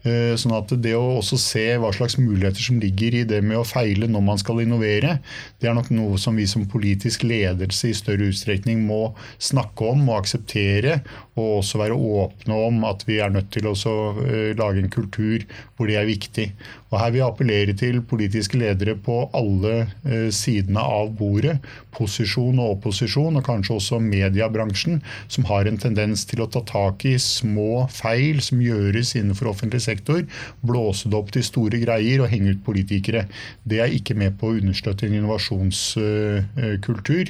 Eh, 0.08 0.34
sånn 0.42 0.56
at 0.58 0.74
det 0.82 0.96
å 0.98 1.20
også 1.20 1.38
se 1.42 1.68
hva 1.78 1.94
slags 1.94 2.18
muligheter 2.18 2.66
som 2.66 2.82
ligger 2.82 3.20
i 3.20 3.24
det 3.30 3.44
med 3.46 3.62
å 3.62 3.68
feile 3.68 4.10
når 4.10 4.26
man 4.26 4.42
skal 4.42 4.64
innovere, 4.64 5.20
det 5.62 5.70
er 5.70 5.78
nok 5.78 5.94
noe 5.94 6.18
som 6.18 6.40
vi 6.40 6.50
som 6.50 6.66
politisk 6.72 7.28
ledelse 7.30 7.92
i 7.92 7.98
større 7.98 8.32
utstrekning 8.32 8.82
må 8.90 9.12
snakke 9.38 9.94
om 9.94 10.08
og 10.08 10.24
akseptere, 10.24 11.02
og 11.38 11.60
også 11.62 11.84
være 11.84 11.98
åpne 12.00 12.58
om 12.66 12.84
at 12.90 13.06
vi 13.06 13.22
er 13.22 13.38
nødt 13.38 13.54
til 13.54 13.70
å 13.70 13.78
eh, 14.26 14.56
lage 14.58 14.82
en 14.82 14.94
kultur 14.98 15.46
hvor 15.76 15.90
det 15.90 15.98
er 16.00 16.10
viktig. 16.10 16.48
Og 16.90 16.98
Her 16.98 17.12
vil 17.14 17.22
jeg 17.22 17.30
appellere 17.30 17.74
til 17.78 18.00
politiske 18.02 18.58
ledere 18.58 18.96
på 18.98 19.30
alle 19.38 19.86
eh, 20.10 20.34
sidene 20.34 20.82
av 20.82 21.14
bordet, 21.20 21.60
posisjon 21.94 22.58
og 22.62 22.70
opposisjon, 22.78 23.36
og 23.38 23.44
kanskje 23.46 23.76
også 23.78 24.00
mediebransjen, 24.02 25.02
som 25.30 25.46
har 25.50 25.66
en 25.70 25.78
tendens 25.82 26.26
til 26.30 26.42
å 26.42 26.50
ta 26.50 26.62
tak 26.66 27.06
i 27.06 27.18
små 27.22 27.88
feil 27.94 28.42
som 28.46 28.62
gjøres 28.64 29.16
innenfor 29.20 29.48
offentlig 29.52 29.82
sektor, 29.86 30.24
blåse 30.66 31.10
det 31.10 31.18
opp 31.20 31.30
til 31.36 31.44
store 31.46 31.78
greier 31.84 32.22
og 32.24 32.32
henge 32.34 32.50
ut 32.56 32.66
politikere. 32.66 33.22
Det 33.70 33.80
er 33.84 33.90
ikke 33.94 34.18
med 34.18 34.32
på 34.42 34.48
å 34.50 34.58
understøtte 34.58 35.06
en 35.06 35.18
innovasjonskultur. 35.20 37.26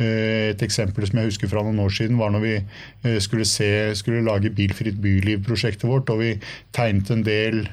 Eh, 0.00 0.54
et 0.54 0.62
eksempel 0.64 1.02
som 1.08 1.18
jeg 1.20 1.28
husker 1.34 1.48
fra 1.52 1.62
noen 1.66 1.84
år 1.84 1.92
siden, 1.92 2.16
var 2.20 2.30
når 2.32 2.42
vi 2.46 2.56
eh, 2.56 3.20
skulle, 3.20 3.44
se, 3.48 3.92
skulle 3.98 4.24
lage 4.24 4.54
Bilfritt 4.56 4.98
byliv-prosjektet 5.04 5.84
vårt, 5.88 6.08
og 6.12 6.18
vi 6.24 6.32
tegnet 6.72 7.10
en 7.12 7.24
del 7.26 7.66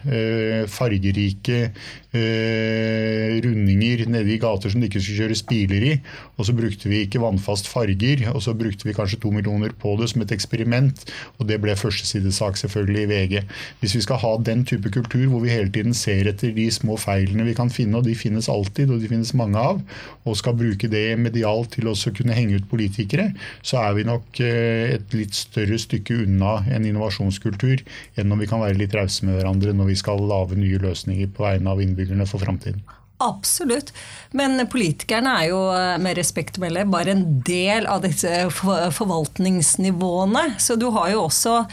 fargerike 0.69 1.29
ulike 1.30 1.72
eh, 2.12 3.39
rundinger 3.44 4.06
nede 4.10 4.34
i 4.34 4.39
gater 4.39 4.70
som 4.70 4.82
det 4.82 4.89
ikke 4.89 5.02
skulle 5.02 5.26
kjøres 5.26 5.44
biler 5.48 5.86
i. 5.86 5.94
Og 6.38 6.48
så 6.48 6.54
brukte 6.54 6.89
vi 6.89 7.04
ikke 7.06 7.22
vannfast 7.22 7.68
farger, 7.70 8.26
og 8.34 8.42
så 8.42 8.54
brukte 8.54 8.88
vi 8.88 8.94
kanskje 8.94 9.20
to 9.22 9.32
millioner 9.32 9.74
på 9.78 9.96
det 10.00 10.10
som 10.12 10.22
et 10.22 10.32
eksperiment. 10.32 11.06
Og 11.39 11.48
det 11.50 11.60
ble 11.62 11.76
førstesidesak 11.78 12.58
selvfølgelig 12.58 13.04
i 13.04 13.10
VG. 13.10 13.36
Hvis 13.82 13.96
vi 13.96 14.04
skal 14.06 14.22
ha 14.24 14.36
den 14.38 14.65
type 14.65 14.89
kultur 14.89 15.28
hvor 15.30 15.44
vi 15.44 15.54
hele 15.54 15.72
tiden 15.72 15.94
ser 15.94 16.28
etter 16.30 16.54
de 16.56 16.70
små 16.72 16.98
feilene 17.00 17.46
vi 17.48 17.58
kan 17.58 17.70
finne, 17.70 18.00
og 18.00 18.08
de 18.08 18.15
finnes 18.18 18.50
alltid, 18.50 18.89
og 18.89 19.02
de 19.02 19.12
finnes 19.12 19.34
mange 19.38 19.60
av, 19.60 19.82
og 20.26 20.38
skal 20.39 20.58
bruke 20.58 20.89
det 20.89 21.13
medialt 21.20 21.76
til 21.76 21.89
å 21.89 21.98
kunne 22.15 22.36
henge 22.36 22.58
ut 22.58 22.70
politikere, 22.72 23.30
så 23.62 23.84
er 23.84 23.98
vi 23.98 24.08
nok 24.08 24.39
eh, 24.42 24.96
et 24.96 25.13
litt 25.13 25.36
større 25.38 25.78
stykke 25.80 26.24
unna 26.26 26.60
en 26.74 26.88
innovasjonskultur 26.88 27.84
enn 28.20 28.32
om 28.34 28.39
vi 28.42 28.48
kan 28.50 28.62
være 28.63 28.80
litt 28.80 28.96
rause 28.98 29.26
med 29.28 29.38
hverandre 29.38 29.74
når 29.76 29.92
vi 29.92 29.98
skal 30.00 30.22
lage 30.30 30.58
nye 30.60 30.80
løsninger 30.82 31.18
på 31.27 31.43
vegne 31.43 31.73
av 31.73 31.82
innbyggerne 31.84 32.27
for 32.29 32.39
framtiden. 32.43 32.82
Absolutt. 33.19 33.91
Men 34.32 34.55
politikerne 34.71 35.34
er 35.41 35.49
jo 35.51 35.60
eh, 35.75 35.97
med 35.99 36.15
respekt 36.19 36.58
å 36.58 36.62
melde 36.63 36.86
bare 36.88 37.12
en 37.12 37.41
del 37.43 37.88
av 37.91 38.01
disse 38.05 38.47
forvaltningsnivåene. 38.53 40.55
Så 40.62 40.75
du 40.79 40.88
har 40.95 41.10
jo 41.12 41.25
også 41.25 41.65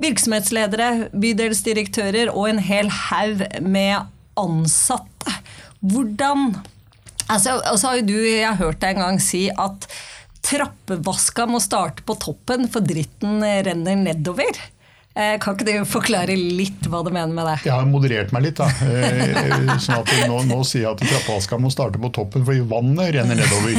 virksomhetsledere, 0.00 1.08
bydelsdirektører 1.16 2.32
og 2.34 2.50
en 2.50 2.60
hel 2.64 2.90
haug 3.08 3.44
med 3.64 3.96
ansatte. 4.40 5.32
Hvordan 5.80 6.58
altså, 7.28 7.60
Og 7.72 7.80
så 7.80 7.88
har 7.88 8.00
jo 8.00 8.08
du, 8.12 8.18
jeg 8.20 8.48
har 8.48 8.60
hørt 8.60 8.80
deg 8.82 8.96
en 8.96 9.06
gang 9.06 9.20
si 9.24 9.48
at 9.52 9.88
trappevaska 10.44 11.46
må 11.48 11.60
starte 11.62 12.02
på 12.04 12.16
toppen, 12.20 12.68
for 12.72 12.80
dritten 12.84 13.40
renner 13.40 13.96
nedover. 14.00 14.52
Eh, 15.10 15.34
kan 15.42 15.56
ikke 15.56 15.66
du 15.66 15.88
forklare 15.90 16.36
litt 16.38 16.84
hva 16.86 17.00
du 17.02 17.08
mener 17.10 17.32
med 17.34 17.42
det? 17.48 17.56
Jeg 17.66 17.74
har 17.74 17.88
moderert 17.90 18.30
meg 18.34 18.44
litt. 18.44 18.60
da. 18.60 18.68
Eh, 18.86 19.72
sånn 19.84 20.04
at 20.04 20.12
nå, 20.30 20.38
nå 20.46 20.60
sier 20.62 20.84
jeg 20.84 20.92
at 20.92 21.02
trappeaska 21.02 21.58
må 21.58 21.72
starte 21.74 21.98
på 21.98 22.12
toppen, 22.14 22.44
fordi 22.46 22.62
vannet 22.70 23.16
renner 23.18 23.40
nedover. 23.40 23.74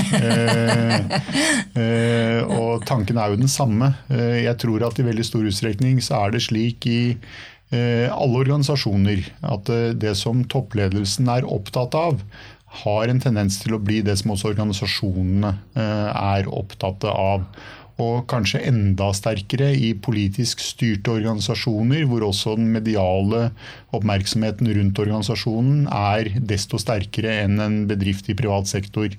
Eh, 1.72 2.42
og 2.52 2.84
tanken 2.88 3.20
er 3.22 3.32
jo 3.32 3.40
den 3.40 3.52
samme. 3.52 3.94
Jeg 4.12 4.58
tror 4.60 4.84
at 4.84 5.00
i 5.00 5.06
veldig 5.08 5.24
stor 5.24 5.46
utstrekning 5.48 6.02
så 6.04 6.26
er 6.26 6.34
det 6.36 6.44
slik 6.44 6.86
i 6.90 7.02
alle 7.72 8.42
organisasjoner 8.42 9.22
at 9.48 9.70
det 9.96 10.12
som 10.20 10.44
toppledelsen 10.52 11.30
er 11.32 11.48
opptatt 11.48 11.96
av, 11.96 12.20
har 12.84 13.12
en 13.12 13.22
tendens 13.24 13.62
til 13.64 13.78
å 13.78 13.82
bli 13.84 14.02
det 14.04 14.18
som 14.20 14.34
også 14.36 14.52
organisasjonene 14.52 15.54
er 15.80 16.52
opptatt 16.52 17.08
av 17.08 17.48
og 18.02 18.26
kanskje 18.32 18.64
enda 18.72 19.12
sterkere 19.16 19.70
i 19.78 19.92
politisk 19.94 20.64
styrte 20.64 21.14
organisasjoner, 21.14 22.08
hvor 22.10 22.26
også 22.28 22.56
den 22.58 22.72
mediale 22.74 23.50
oppmerksomheten 23.96 24.70
rundt 24.76 25.02
organisasjonen 25.04 25.86
er 25.88 26.32
desto 26.52 26.80
sterkere 26.82 27.42
enn 27.46 27.62
en 27.62 27.80
bedrift 27.90 28.30
i 28.32 28.38
privat 28.38 28.72
sektor. 28.72 29.12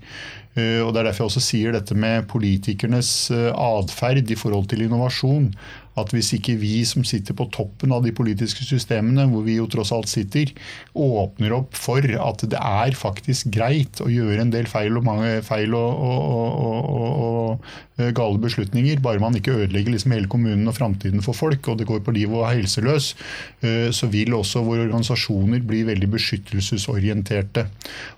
Eh, 0.55 0.81
og 0.85 0.93
Det 0.93 1.01
er 1.01 1.09
derfor 1.09 1.25
jeg 1.25 1.31
også 1.31 1.45
sier 1.45 1.73
dette 1.73 1.97
med 1.97 2.29
politikernes 2.29 3.31
eh, 3.33 3.51
atferd 3.53 4.31
i 4.31 4.37
forhold 4.37 4.69
til 4.69 4.85
innovasjon 4.85 5.53
at 6.01 6.13
hvis 6.15 6.31
ikke 6.39 6.55
vi 6.61 6.81
som 6.89 7.05
sitter 7.05 7.37
på 7.37 7.49
toppen 7.53 7.93
av 7.93 8.05
de 8.05 8.15
politiske 8.17 8.65
systemene, 8.65 9.27
hvor 9.29 9.45
vi 9.45 9.59
jo 9.59 9.69
tross 9.71 9.93
alt 9.93 10.09
sitter, 10.09 10.53
åpner 10.97 11.53
opp 11.59 11.77
for 11.77 12.01
at 12.01 12.45
det 12.49 12.59
er 12.59 12.97
faktisk 12.97 13.53
greit 13.53 14.01
å 14.01 14.09
gjøre 14.09 14.41
en 14.47 14.53
del 14.55 14.69
feil 14.71 14.97
og, 14.97 15.05
mange, 15.05 15.35
feil 15.45 15.77
og, 15.77 16.07
og, 16.09 16.87
og 17.27 18.01
eh, 18.01 18.13
gale 18.17 18.41
beslutninger, 18.41 19.03
bare 19.05 19.21
man 19.21 19.37
ikke 19.37 19.59
ødelegger 19.67 19.97
liksom 19.97 20.17
hele 20.17 20.33
kommunen 20.33 20.71
og 20.71 20.79
framtiden 20.79 21.25
for 21.25 21.37
folk, 21.37 21.69
og 21.69 21.81
det 21.81 21.89
går 21.91 22.01
på 22.07 22.17
liv 22.17 22.33
og 22.33 22.49
er 22.49 22.65
løs, 22.87 23.13
eh, 23.61 23.91
så 23.93 24.09
vil 24.13 24.33
også 24.39 24.65
våre 24.65 24.87
organisasjoner 24.87 25.61
bli 25.67 25.85
veldig 25.93 26.09
beskyttelsesorienterte. 26.17 27.69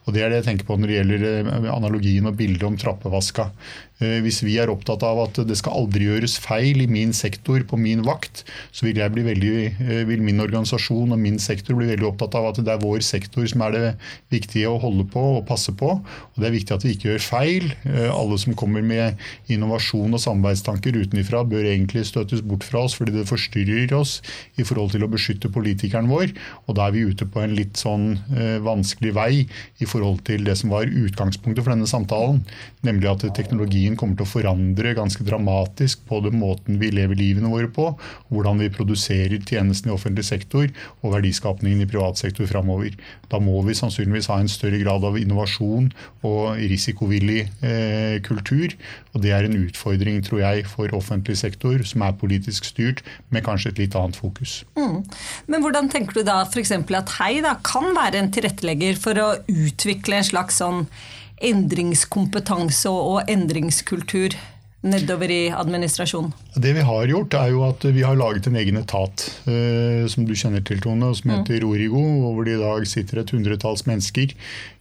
Og 0.06 0.14
Det 0.14 0.22
er 0.22 0.30
det 0.30 0.44
jeg 0.44 0.50
tenker 0.52 0.68
på 0.68 0.78
når 0.78 0.92
det 0.92 1.00
gjelder 1.00 1.26
eh, 1.42 1.70
analogien 2.24 2.32
og 2.32 2.38
bilde 2.38 2.66
om 2.66 2.76
trappevaska. 2.76 3.50
Eh, 4.02 4.18
hvis 4.24 4.40
vi 4.42 4.56
er 4.58 4.72
opptatt 4.72 5.04
av 5.06 5.20
at 5.22 5.38
det 5.46 5.54
skal 5.60 5.76
aldri 5.78 6.08
gjøres 6.08 6.34
feil 6.42 6.82
i 6.82 6.88
min 6.90 7.12
sektor 7.14 7.62
på 7.68 7.78
min 7.78 8.02
vakt, 8.02 8.42
så 8.74 8.88
vil, 8.88 8.98
veldig, 8.98 9.52
eh, 9.70 10.02
vil, 10.08 10.22
min 10.24 10.42
organisasjon 10.42 11.14
og 11.14 11.20
min 11.20 11.38
sektor 11.38 11.76
bli 11.78 11.86
veldig 11.92 12.08
opptatt 12.08 12.34
av 12.34 12.50
at 12.50 12.58
det 12.58 12.72
er 12.72 12.82
vår 12.82 13.04
sektor 13.06 13.46
som 13.46 13.62
er 13.62 13.76
det 13.76 13.92
viktige 14.34 14.66
å 14.66 14.80
holde 14.82 15.06
på 15.06 15.22
og 15.38 15.46
passe 15.46 15.70
på. 15.70 16.00
Og 16.02 16.36
Det 16.40 16.48
er 16.48 16.56
viktig 16.56 16.74
at 16.74 16.84
vi 16.84 16.94
ikke 16.96 17.12
gjør 17.12 17.22
feil. 17.22 17.70
Eh, 17.86 18.10
alle 18.10 18.38
som 18.38 18.56
kommer 18.58 18.82
med 18.82 19.14
innovasjon 19.48 20.12
og 20.12 20.20
samarbeidstanker 20.20 20.98
utenfra, 20.98 21.44
bør 21.46 21.70
egentlig 21.70 22.06
støtes 22.06 22.42
bort 22.42 22.64
fra 22.64 22.84
oss 22.84 22.98
fordi 22.98 23.14
det 23.14 23.28
forstyrrer 23.30 23.94
oss 23.94 24.20
i 24.58 24.66
forhold 24.66 24.90
til 24.90 25.04
å 25.04 25.10
beskytte 25.10 25.52
politikeren 25.54 26.10
vår. 26.10 26.34
Og 26.66 26.74
da 26.74 26.88
er 26.88 26.96
vi 26.96 27.06
ute 27.06 27.26
på 27.26 27.40
en 27.40 27.54
litt 27.54 27.78
sånn 27.78 28.18
vanskelig 28.64 29.12
vei 29.14 29.32
i 29.80 29.86
forhold 29.86 30.24
til 30.26 30.44
det 30.44 30.56
som 30.58 30.70
var 30.70 30.88
utgangspunktet 30.88 31.64
for 31.64 31.72
denne 31.72 31.88
samtalen, 31.88 32.13
nemlig 32.84 33.08
at 33.10 33.24
teknologien 33.36 33.96
kommer 33.98 34.18
til 34.18 34.26
å 34.26 34.30
forandre 34.30 34.94
ganske 34.96 35.24
dramatisk 35.26 36.04
på 36.08 36.20
den 36.24 36.38
måten 36.40 36.78
vi 36.80 36.90
lever 36.94 37.18
livene 37.18 37.50
våre 37.52 37.70
på, 37.72 37.90
hvordan 38.32 38.60
vi 38.62 38.70
produserer 38.72 39.40
tjenestene 39.40 39.92
i 39.92 39.96
offentlig 39.96 40.26
sektor 40.28 40.68
og 41.02 41.14
verdiskapningen 41.16 41.84
i 41.84 41.88
privat 41.90 42.20
sektor 42.20 42.48
framover. 42.50 42.94
Da 43.32 43.40
må 43.42 43.60
vi 43.66 43.76
sannsynligvis 43.78 44.28
ha 44.32 44.40
en 44.42 44.52
større 44.52 44.80
grad 44.82 45.04
av 45.06 45.18
innovasjon 45.20 45.90
og 46.26 46.60
risikovillig 46.60 47.40
eh, 47.64 48.20
kultur. 48.24 48.76
Og 49.14 49.22
det 49.24 49.34
er 49.34 49.48
en 49.48 49.58
utfordring, 49.64 50.20
tror 50.26 50.42
jeg, 50.42 50.68
for 50.70 50.92
offentlig 50.96 51.38
sektor 51.40 51.82
som 51.86 52.04
er 52.06 52.16
politisk 52.20 52.68
styrt, 52.68 53.02
med 53.34 53.44
kanskje 53.46 53.72
et 53.72 53.82
litt 53.84 53.98
annet 53.98 54.18
fokus. 54.18 54.62
Mm. 54.78 55.02
Men 55.50 55.64
hvordan 55.64 55.90
tenker 55.92 56.20
du 56.20 56.24
da 56.26 56.42
f.eks. 56.46 56.72
at 56.74 57.16
Hei 57.18 57.38
da, 57.44 57.56
kan 57.64 57.92
være 57.96 58.20
en 58.20 58.32
tilrettelegger 58.34 58.98
for 59.00 59.20
å 59.20 59.28
utvikle 59.50 60.20
en 60.20 60.26
slags 60.26 60.60
sånn 60.62 60.84
endringskompetanse 61.42 62.90
og 62.90 63.30
endringskultur 63.30 64.36
nedover 64.84 65.32
i 65.32 65.40
administrasjonen? 65.54 66.32
Det 66.60 66.74
vi 66.76 66.84
har 66.84 67.08
gjort, 67.08 67.34
er 67.38 67.52
jo 67.54 67.64
at 67.66 67.86
vi 67.96 68.04
har 68.04 68.18
laget 68.20 68.48
en 68.48 68.58
egen 68.60 68.78
etat 68.80 69.26
eh, 69.48 70.04
som 70.12 70.26
du 70.28 70.34
kjenner 70.36 70.64
til, 70.66 70.82
Tone, 70.84 71.10
som 71.16 71.30
mm. 71.30 71.36
heter 71.38 71.66
Origo. 71.66 72.02
Hvor 72.34 72.44
det 72.46 72.58
i 72.58 72.62
dag 72.62 72.86
sitter 72.88 73.22
et 73.22 73.32
hundretalls 73.34 73.86
mennesker. 73.88 74.34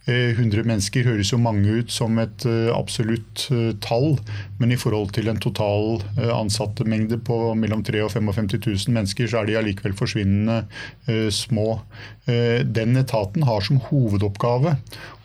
Eh, 0.04 0.36
100 0.36 0.66
mennesker 0.68 1.06
høres 1.08 1.30
jo 1.32 1.38
mange 1.40 1.78
ut 1.80 1.92
som 1.92 2.18
et 2.20 2.44
eh, 2.44 2.68
absolutt 2.74 3.46
eh, 3.54 3.70
tall, 3.84 4.18
men 4.60 4.74
i 4.74 4.76
forhold 4.80 5.14
til 5.16 5.30
en 5.32 5.40
total 5.40 6.02
ansattemengde 6.20 7.16
på 7.24 7.38
mellom 7.56 7.80
3 7.86 8.02
og 8.04 8.12
55 8.12 8.50
000 8.58 8.92
mennesker, 8.96 9.30
så 9.30 9.40
er 9.40 9.48
de 9.48 9.56
allikevel 9.60 9.96
forsvinnende 9.96 10.64
eh, 11.08 11.30
små. 11.32 11.80
den 12.24 12.96
etaten 12.96 13.42
har 13.44 13.60
som 13.60 13.82
hovedoppgave 13.84 14.70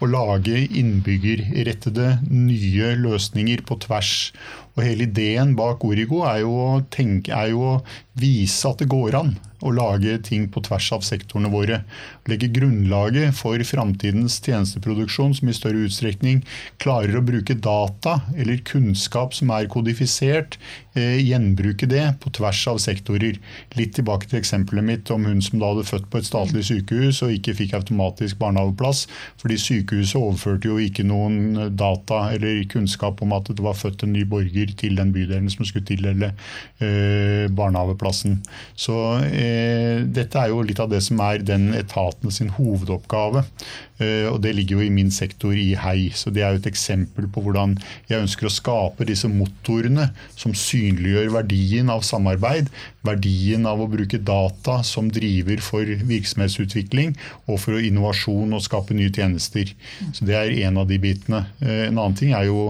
å 0.03 0.07
lage 0.09 0.65
innbyggerrettede 0.67 2.09
nye 2.27 2.89
løsninger 2.99 3.63
på 3.67 3.77
tvers. 3.85 4.11
Og 4.75 4.83
Hele 4.83 5.07
ideen 5.07 5.55
bak 5.55 5.85
Origo 5.87 6.25
er 6.27 6.41
jo, 6.43 6.51
å 6.51 6.81
tenke, 6.91 7.31
er 7.35 7.53
jo 7.53 7.63
å 7.69 7.73
vise 8.21 8.67
at 8.69 8.82
det 8.82 8.91
går 8.91 9.17
an 9.19 9.38
å 9.65 9.71
lage 9.75 10.15
ting 10.23 10.47
på 10.51 10.62
tvers 10.63 10.88
av 10.95 11.03
sektorene 11.05 11.51
våre. 11.51 11.82
Legge 12.29 12.49
grunnlaget 12.55 13.36
for 13.36 13.60
framtidens 13.67 14.38
tjenesteproduksjon 14.45 15.36
som 15.36 15.51
i 15.51 15.55
større 15.55 15.84
utstrekning 15.88 16.43
klarer 16.82 17.19
å 17.19 17.25
bruke 17.25 17.58
data 17.60 18.19
eller 18.38 18.62
kunnskap 18.67 19.36
som 19.36 19.51
er 19.55 19.67
kodifisert, 19.71 20.58
eh, 20.95 21.19
gjenbruke 21.19 21.89
det 21.89 22.05
på 22.23 22.32
tvers 22.32 22.62
av 22.71 22.79
sektorer. 22.79 23.39
Litt 23.75 23.95
tilbake 23.95 24.29
til 24.29 24.39
eksempelet 24.39 24.84
mitt 24.84 25.12
om 25.12 25.25
hun 25.25 25.41
som 25.41 25.60
da 25.60 25.73
hadde 25.73 25.88
født 25.88 26.10
på 26.10 26.19
et 26.19 26.29
statlig 26.29 26.63
sykehus 26.69 27.21
og 27.23 27.36
ikke 27.36 27.58
fikk 27.60 27.75
automatisk 27.75 28.39
barnehageplass, 28.39 29.08
fordi 29.41 29.60
sykehuset 29.60 30.19
overførte 30.19 30.71
jo 30.71 30.77
ikke 30.77 31.03
noen 31.03 31.75
data 31.75 32.32
eller 32.32 32.63
kunnskap 32.71 33.21
om 33.21 33.34
at 33.34 33.51
det 33.51 33.60
var 33.60 33.75
født 33.75 34.03
en 34.03 34.13
ny 34.13 34.23
borger 34.23 34.71
til 34.77 34.95
den 34.95 35.12
bydelen 35.12 35.49
som 35.51 35.65
skulle 35.65 35.86
tildele 35.86 36.34
eh, 36.79 37.49
barnehageplassen. 38.09 38.41
Så 38.75 38.95
eh, 39.23 39.79
Eh, 39.99 40.05
dette 40.15 40.39
er 40.39 40.51
jo 40.51 40.63
litt 40.65 40.79
av 40.81 40.89
det 40.91 41.01
som 41.05 41.19
er 41.23 41.43
den 41.45 41.71
etaten 41.77 42.33
sin 42.33 42.51
hovedoppgave. 42.55 43.45
Eh, 43.99 44.27
og 44.29 44.39
det 44.43 44.53
ligger 44.55 44.79
jo 44.79 44.85
i 44.85 44.93
min 44.93 45.11
sektor 45.11 45.55
i 45.55 45.73
Hei. 45.79 46.09
Så 46.15 46.31
det 46.33 46.43
er 46.45 46.53
jo 46.53 46.61
et 46.61 46.69
eksempel 46.71 47.27
på 47.31 47.43
hvordan 47.43 47.75
jeg 48.09 48.23
ønsker 48.23 48.47
å 48.47 48.53
skape 48.53 49.07
disse 49.07 49.29
motorene 49.31 50.09
som 50.39 50.55
synliggjør 50.55 51.33
verdien 51.35 51.91
av 51.91 52.05
samarbeid, 52.07 52.71
verdien 53.05 53.67
av 53.69 53.81
å 53.83 53.89
bruke 53.91 54.21
data 54.23 54.79
som 54.87 55.09
driver 55.11 55.61
for 55.63 55.87
virksomhetsutvikling 56.09 57.15
og 57.47 57.59
for 57.63 57.79
innovasjon 57.79 58.55
og 58.55 58.63
skape 58.65 58.95
nye 58.97 59.11
tjenester. 59.13 59.73
Så 60.15 60.27
det 60.27 60.37
er 60.39 60.55
en 60.67 60.79
av 60.81 60.89
de 60.89 60.99
bitene. 61.01 61.45
Eh, 61.63 61.87
en 61.89 61.97
annen 61.97 62.17
ting 62.19 62.35
er 62.35 62.47
jo 62.49 62.69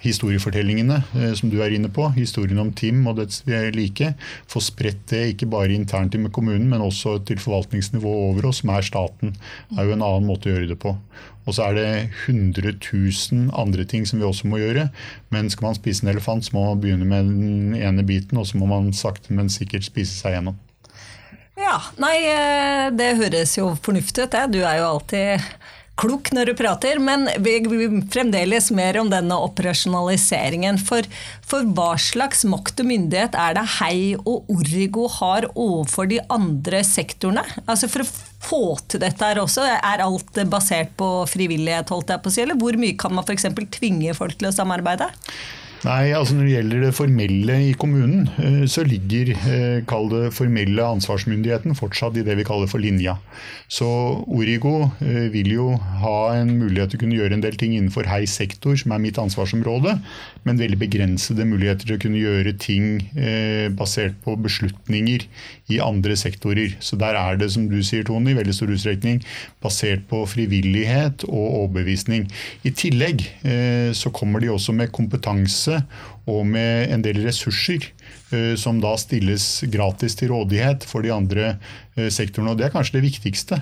historiefortellingene 0.00 1.02
som 1.36 1.50
du 1.52 1.58
er 1.60 1.74
inne 1.76 1.90
på. 1.92 2.06
Historien 2.16 2.60
om 2.62 2.70
Tim 2.72 3.02
og 3.10 3.18
dets 3.18 3.42
like. 3.74 4.14
Få 4.50 4.62
spredt 4.64 5.02
det 5.12 5.24
ikke 5.34 5.50
bare 5.50 5.74
internt 5.74 6.16
med 6.18 6.32
kommunen, 6.32 6.68
men 6.70 6.84
også 6.84 7.18
til 7.28 7.40
forvaltningsnivået 7.42 8.30
over 8.30 8.48
oss, 8.50 8.62
som 8.62 8.72
er 8.74 8.86
staten. 8.86 9.36
Det 9.70 9.78
er 9.78 9.90
jo 9.90 9.96
en 9.98 10.06
annen 10.06 10.30
måte 10.30 10.48
å 10.48 10.54
gjøre 10.54 10.70
det 10.72 10.78
på. 10.80 10.94
Og 11.48 11.56
så 11.56 11.66
er 11.66 11.76
det 11.78 11.86
100 12.28 12.76
000 12.78 13.52
andre 13.58 13.84
ting 13.88 14.04
som 14.06 14.20
vi 14.20 14.28
også 14.28 14.48
må 14.50 14.60
gjøre. 14.60 14.88
Men 15.34 15.50
skal 15.50 15.70
man 15.70 15.78
spise 15.78 16.04
en 16.04 16.12
elefant, 16.12 16.46
så 16.46 16.56
må 16.56 16.66
man 16.68 16.82
begynne 16.82 17.08
med 17.08 17.30
den 17.30 17.78
ene 17.78 18.04
biten, 18.06 18.38
og 18.38 18.46
så 18.46 18.60
må 18.60 18.68
man 18.70 18.92
sakte, 18.96 19.32
men 19.34 19.50
sikkert 19.52 19.88
spise 19.88 20.14
seg 20.14 20.36
gjennom. 20.36 20.58
Ja, 21.60 21.76
nei, 22.00 22.14
eh, 22.24 22.86
det 22.96 23.16
høres 23.18 23.52
jo 23.58 23.74
fornuftig 23.84 24.24
ut, 24.24 24.32
det. 24.32 24.46
Du 24.54 24.62
er 24.62 24.78
jo 24.80 24.86
alltid 24.94 25.42
klok 26.00 26.30
når 26.34 26.50
du 26.50 26.54
prater, 26.58 27.00
men 27.02 27.28
vi, 27.44 27.58
vil 27.68 28.00
fremdeles 28.12 28.70
mer 28.74 28.98
om 29.00 29.10
denne 29.12 29.36
operasjonaliseringen. 29.44 30.80
For, 30.86 31.06
for, 31.46 31.68
hva 31.76 31.92
slags 32.00 32.44
makt 32.48 32.82
og 32.82 32.90
myndighet 32.90 33.36
er 33.38 33.56
det 33.58 33.66
Hei 33.76 34.16
og 34.18 34.48
Origo 34.52 35.06
har 35.20 35.48
overfor 35.52 36.10
de 36.10 36.20
andre 36.32 36.82
sektorene? 36.86 37.44
Altså 37.66 37.90
For 37.90 38.04
å 38.04 38.10
få 38.40 38.62
til 38.88 39.04
dette 39.04 39.26
her 39.26 39.42
også, 39.42 39.66
er 39.76 40.04
alt 40.04 40.44
basert 40.50 40.94
på 41.00 41.10
frivillighet, 41.30 41.92
holdt 41.92 42.14
jeg 42.14 42.24
på 42.24 42.32
å 42.32 42.36
si, 42.36 42.44
eller 42.44 42.60
hvor 42.60 42.78
mye 42.80 42.96
kan 43.00 43.14
man 43.14 43.26
f.eks. 43.26 43.50
tvinge 43.76 44.16
folk 44.16 44.38
til 44.40 44.50
å 44.50 44.56
samarbeide? 44.56 45.10
Nei, 45.80 46.10
altså 46.12 46.34
Når 46.36 46.44
det 46.44 46.52
gjelder 46.52 46.82
det 46.84 46.92
formelle 46.92 47.54
i 47.64 47.70
kommunen, 47.72 48.26
eh, 48.36 48.64
så 48.68 48.82
ligger 48.84 49.30
eh, 49.32 49.78
kall 49.88 50.10
det 50.12 50.34
formelle 50.36 50.84
ansvarsmyndigheten 50.84 51.76
fortsatt 51.78 52.18
i 52.20 52.24
det 52.26 52.36
vi 52.36 52.44
kaller 52.44 52.68
for 52.68 52.84
linja. 52.84 53.16
Så 53.70 53.88
Origo 54.28 54.90
eh, 55.00 55.30
vil 55.32 55.48
jo 55.54 55.70
ha 56.02 56.16
en 56.36 56.52
mulighet 56.58 56.92
til 56.92 57.00
å 57.00 57.04
kunne 57.04 57.16
gjøre 57.16 57.38
en 57.38 57.44
del 57.46 57.56
ting 57.56 57.72
innenfor 57.78 58.10
hei 58.12 58.26
sektor, 58.28 58.76
som 58.76 58.92
er 58.92 59.00
mitt 59.00 59.20
ansvarsområde, 59.20 59.96
men 60.46 60.60
veldig 60.60 60.78
begrensede 60.80 61.46
muligheter 61.48 61.88
til 61.88 61.98
å 61.98 62.02
kunne 62.02 62.20
gjøre 62.20 62.54
ting 62.60 62.84
basert 63.76 64.14
på 64.24 64.36
beslutninger 64.40 65.26
i 65.70 65.80
andre 65.84 66.16
sektorer. 66.16 66.76
Så 66.80 66.96
der 67.00 67.18
er 67.18 67.36
det, 67.40 67.50
som 67.54 67.66
du 67.70 67.78
sier, 67.84 68.06
Tone, 68.08 68.32
i 68.32 68.38
veldig 68.38 68.54
stor 68.56 68.72
utstrekning 68.72 69.20
basert 69.60 70.06
på 70.10 70.22
frivillighet 70.30 71.26
og 71.28 71.44
overbevisning. 71.44 72.24
I 72.64 72.72
tillegg 72.72 73.26
så 73.96 74.12
kommer 74.16 74.40
de 74.40 74.52
også 74.54 74.74
med 74.76 74.92
kompetanse 74.96 75.82
og 76.30 76.46
med 76.48 76.90
en 76.92 77.04
del 77.04 77.20
ressurser 77.24 77.86
eh, 78.34 78.54
som 78.60 78.80
da 78.82 78.94
stilles 79.00 79.46
gratis 79.72 80.16
til 80.18 80.32
rådighet 80.34 80.86
for 80.88 81.06
de 81.06 81.12
andre 81.14 81.54
eh, 81.96 82.10
sektorene. 82.12 82.52
Og 82.52 82.60
Det 82.60 82.68
er 82.68 82.74
kanskje 82.74 82.98
det 82.98 83.06
viktigste. 83.08 83.60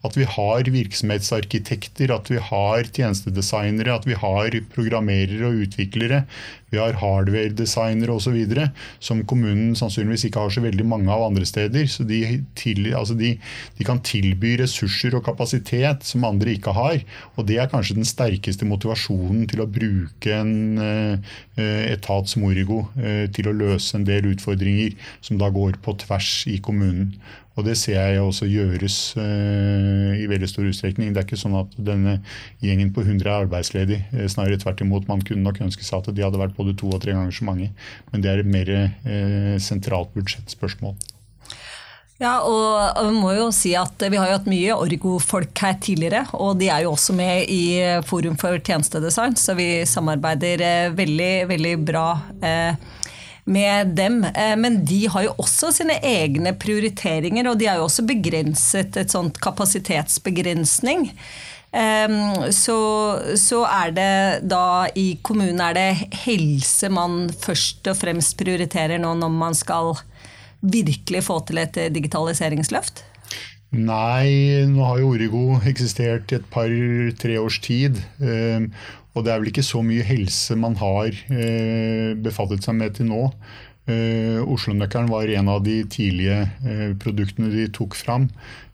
At 0.00 0.16
vi 0.16 0.24
har 0.24 0.64
virksomhetsarkitekter, 0.72 2.12
at 2.14 2.30
vi 2.32 2.38
har 2.40 2.86
tjenestedesignere, 2.88 3.98
at 3.98 4.06
vi 4.08 4.16
har 4.16 4.54
programmerere 4.72 5.50
og 5.50 5.66
utviklere. 5.66 6.22
Vi 6.70 6.78
har 6.78 6.96
hardware-designere 7.00 8.14
osv. 8.14 8.38
som 9.02 9.20
kommunen 9.28 9.74
sannsynligvis 9.76 10.24
ikke 10.28 10.44
har 10.44 10.54
så 10.54 10.62
veldig 10.64 10.86
mange 10.86 11.10
av 11.12 11.26
andre 11.26 11.44
steder. 11.44 11.84
Så 11.90 12.06
de, 12.08 12.22
til, 12.56 12.94
altså 12.96 13.16
de, 13.18 13.34
de, 13.76 13.84
kan 13.84 14.00
tilby 14.06 14.54
ressurser 14.62 15.16
og 15.18 15.24
kapasitet 15.26 16.06
som 16.06 16.24
andre 16.24 16.54
ikke 16.54 16.72
har. 16.76 17.02
Og 17.36 17.44
det 17.50 17.58
er 17.58 17.68
kanskje 17.72 17.98
den 17.98 18.08
sterkeste 18.08 18.68
motivasjonen 18.70 19.44
til 19.50 19.64
å 19.64 19.68
bruke 19.68 20.32
en 20.32 20.80
uh, 20.80 21.34
etat 21.90 22.30
som 22.30 22.46
Origo 22.48 22.86
uh, 22.96 23.26
til 23.34 23.50
å 23.50 23.56
løse 23.66 23.98
en 23.98 24.08
del 24.08 24.30
utfordringer 24.32 24.96
som 25.20 25.36
da 25.42 25.50
går 25.52 25.80
på 25.84 25.98
tvers 26.06 26.32
i 26.48 26.56
kommunen. 26.62 27.18
Og 27.58 27.66
det 27.66 27.76
ser 27.80 27.98
jeg 27.98 28.22
også 28.22 28.46
gjøres 28.48 28.96
uh, 29.18 30.12
i 30.16 30.26
veldig 30.30 30.48
stor 30.48 30.68
utstrekning. 30.70 31.12
Det 31.12 31.22
er 31.22 31.26
ikke 31.26 31.40
sånn 31.40 31.58
at 31.58 31.74
denne 31.76 32.18
gjengen 32.64 32.92
på 32.94 33.04
100 33.04 33.26
er 33.26 33.44
arbeidsledig. 33.44 34.00
Uh, 34.14 34.26
snarere 34.30 34.60
tvert 34.62 34.82
imot. 34.84 35.08
Man 35.10 35.24
kunne 35.26 35.44
nok 35.46 35.62
ønske 35.66 35.86
seg 35.86 36.00
at 36.00 36.12
de 36.14 36.24
hadde 36.24 36.40
vært 36.40 36.56
både 36.58 36.76
to 36.78 36.92
og 36.92 37.02
tre 37.02 37.16
ganger 37.16 37.34
så 37.34 37.48
mange. 37.48 37.72
Men 38.12 38.24
det 38.24 38.32
er 38.32 38.44
et 38.44 38.52
mer 38.58 38.74
uh, 38.76 39.56
sentralt 39.62 40.14
budsjettspørsmål. 40.16 40.96
Ja, 42.20 42.34
og 42.44 42.98
vi 43.00 43.16
må 43.16 43.30
jo 43.32 43.46
si 43.54 43.70
at 43.80 44.02
vi 44.12 44.18
har 44.20 44.28
jo 44.28 44.36
hatt 44.36 44.48
mye 44.50 44.74
Orgo-folk 44.76 45.56
her 45.64 45.78
tidligere. 45.80 46.26
Og 46.36 46.58
de 46.60 46.68
er 46.68 46.84
jo 46.84 46.92
også 46.92 47.16
med 47.16 47.48
i 47.48 47.80
Forum 48.04 48.36
for 48.40 48.60
tjenestedesign, 48.60 49.38
så 49.40 49.56
vi 49.56 49.86
samarbeider 49.88 50.92
veldig, 50.98 51.32
veldig 51.48 51.72
bra. 51.88 52.04
Eh, 52.44 52.90
med 53.52 53.94
dem. 53.98 54.22
Eh, 54.30 54.56
men 54.60 54.80
de 54.86 55.04
har 55.12 55.26
jo 55.26 55.36
også 55.42 55.72
sine 55.74 55.98
egne 56.06 56.54
prioriteringer, 56.58 57.50
og 57.50 57.60
de 57.60 57.68
har 57.70 57.80
jo 57.80 57.86
også 57.88 58.06
begrenset 58.08 58.98
et 59.00 59.12
sånt 59.12 59.40
kapasitetsbegrensning. 59.42 61.10
Så, 61.70 62.76
så, 63.38 63.58
er 63.62 63.92
det 63.94 64.14
da 64.50 64.88
i 64.98 65.20
kommunen 65.22 65.60
er 65.62 65.76
det 65.76 66.16
helse 66.24 66.88
man 66.90 67.28
først 67.30 67.86
og 67.92 67.94
fremst 67.94 68.34
prioriterer 68.40 68.98
nå 68.98 69.12
når 69.20 69.30
man 69.30 69.54
skal 69.54 69.92
virkelig 70.66 71.22
få 71.28 71.38
til 71.46 71.62
et 71.62 71.78
digitaliseringsløft? 71.94 73.04
Nei, 73.70 74.66
nå 74.66 74.82
har 74.82 74.98
jo 74.98 75.12
Origo 75.14 75.44
eksistert 75.70 76.32
i 76.32 76.40
et 76.40 76.46
par-tre 76.50 77.36
års 77.38 77.60
tid. 77.62 78.00
Og 79.14 79.24
det 79.26 79.32
er 79.32 79.40
vel 79.42 79.50
ikke 79.50 79.66
så 79.66 79.82
mye 79.86 80.06
helse 80.06 80.56
man 80.58 80.76
har 80.80 81.10
eh, 81.10 82.14
befattet 82.18 82.66
seg 82.66 82.78
med 82.78 82.96
til 82.98 83.10
nå. 83.10 83.24
Oslonøkkelen 83.90 84.46
Oslo-nøkkelen 84.54 85.08
var 85.10 85.30
en 85.34 85.48
av 85.50 85.64
de 85.66 85.80
tidlige 85.90 86.44
eh, 86.62 86.90
produktene 87.00 87.50
de 87.50 87.64
tok 87.74 87.96
fram. 87.98 88.28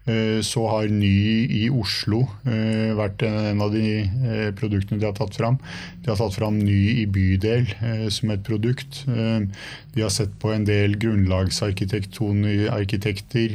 Eh, 0.07 0.39
så 0.47 0.63
har 0.71 0.87
Ny 0.87 1.51
i 1.51 1.65
Oslo 1.75 2.21
eh, 2.47 2.95
vært 2.95 3.25
en 3.27 3.59
av 3.65 3.73
de 3.75 4.07
eh, 4.07 4.53
produktene 4.55 5.01
de 5.03 5.09
har 5.09 5.17
tatt 5.19 5.35
fram. 5.35 5.59
De 6.05 6.13
har 6.13 6.19
tatt 6.21 6.37
fram 6.37 6.61
Ny 6.63 7.03
i 7.03 7.07
bydel 7.11 7.67
som 8.15 8.31
et 8.31 8.45
produkt. 8.47 9.03
De 9.07 10.03
har 10.03 10.11
sett 10.15 10.31
på 10.39 10.53
en 10.55 10.65
del 10.69 10.95
grunnlagsarkitekter 11.03 13.51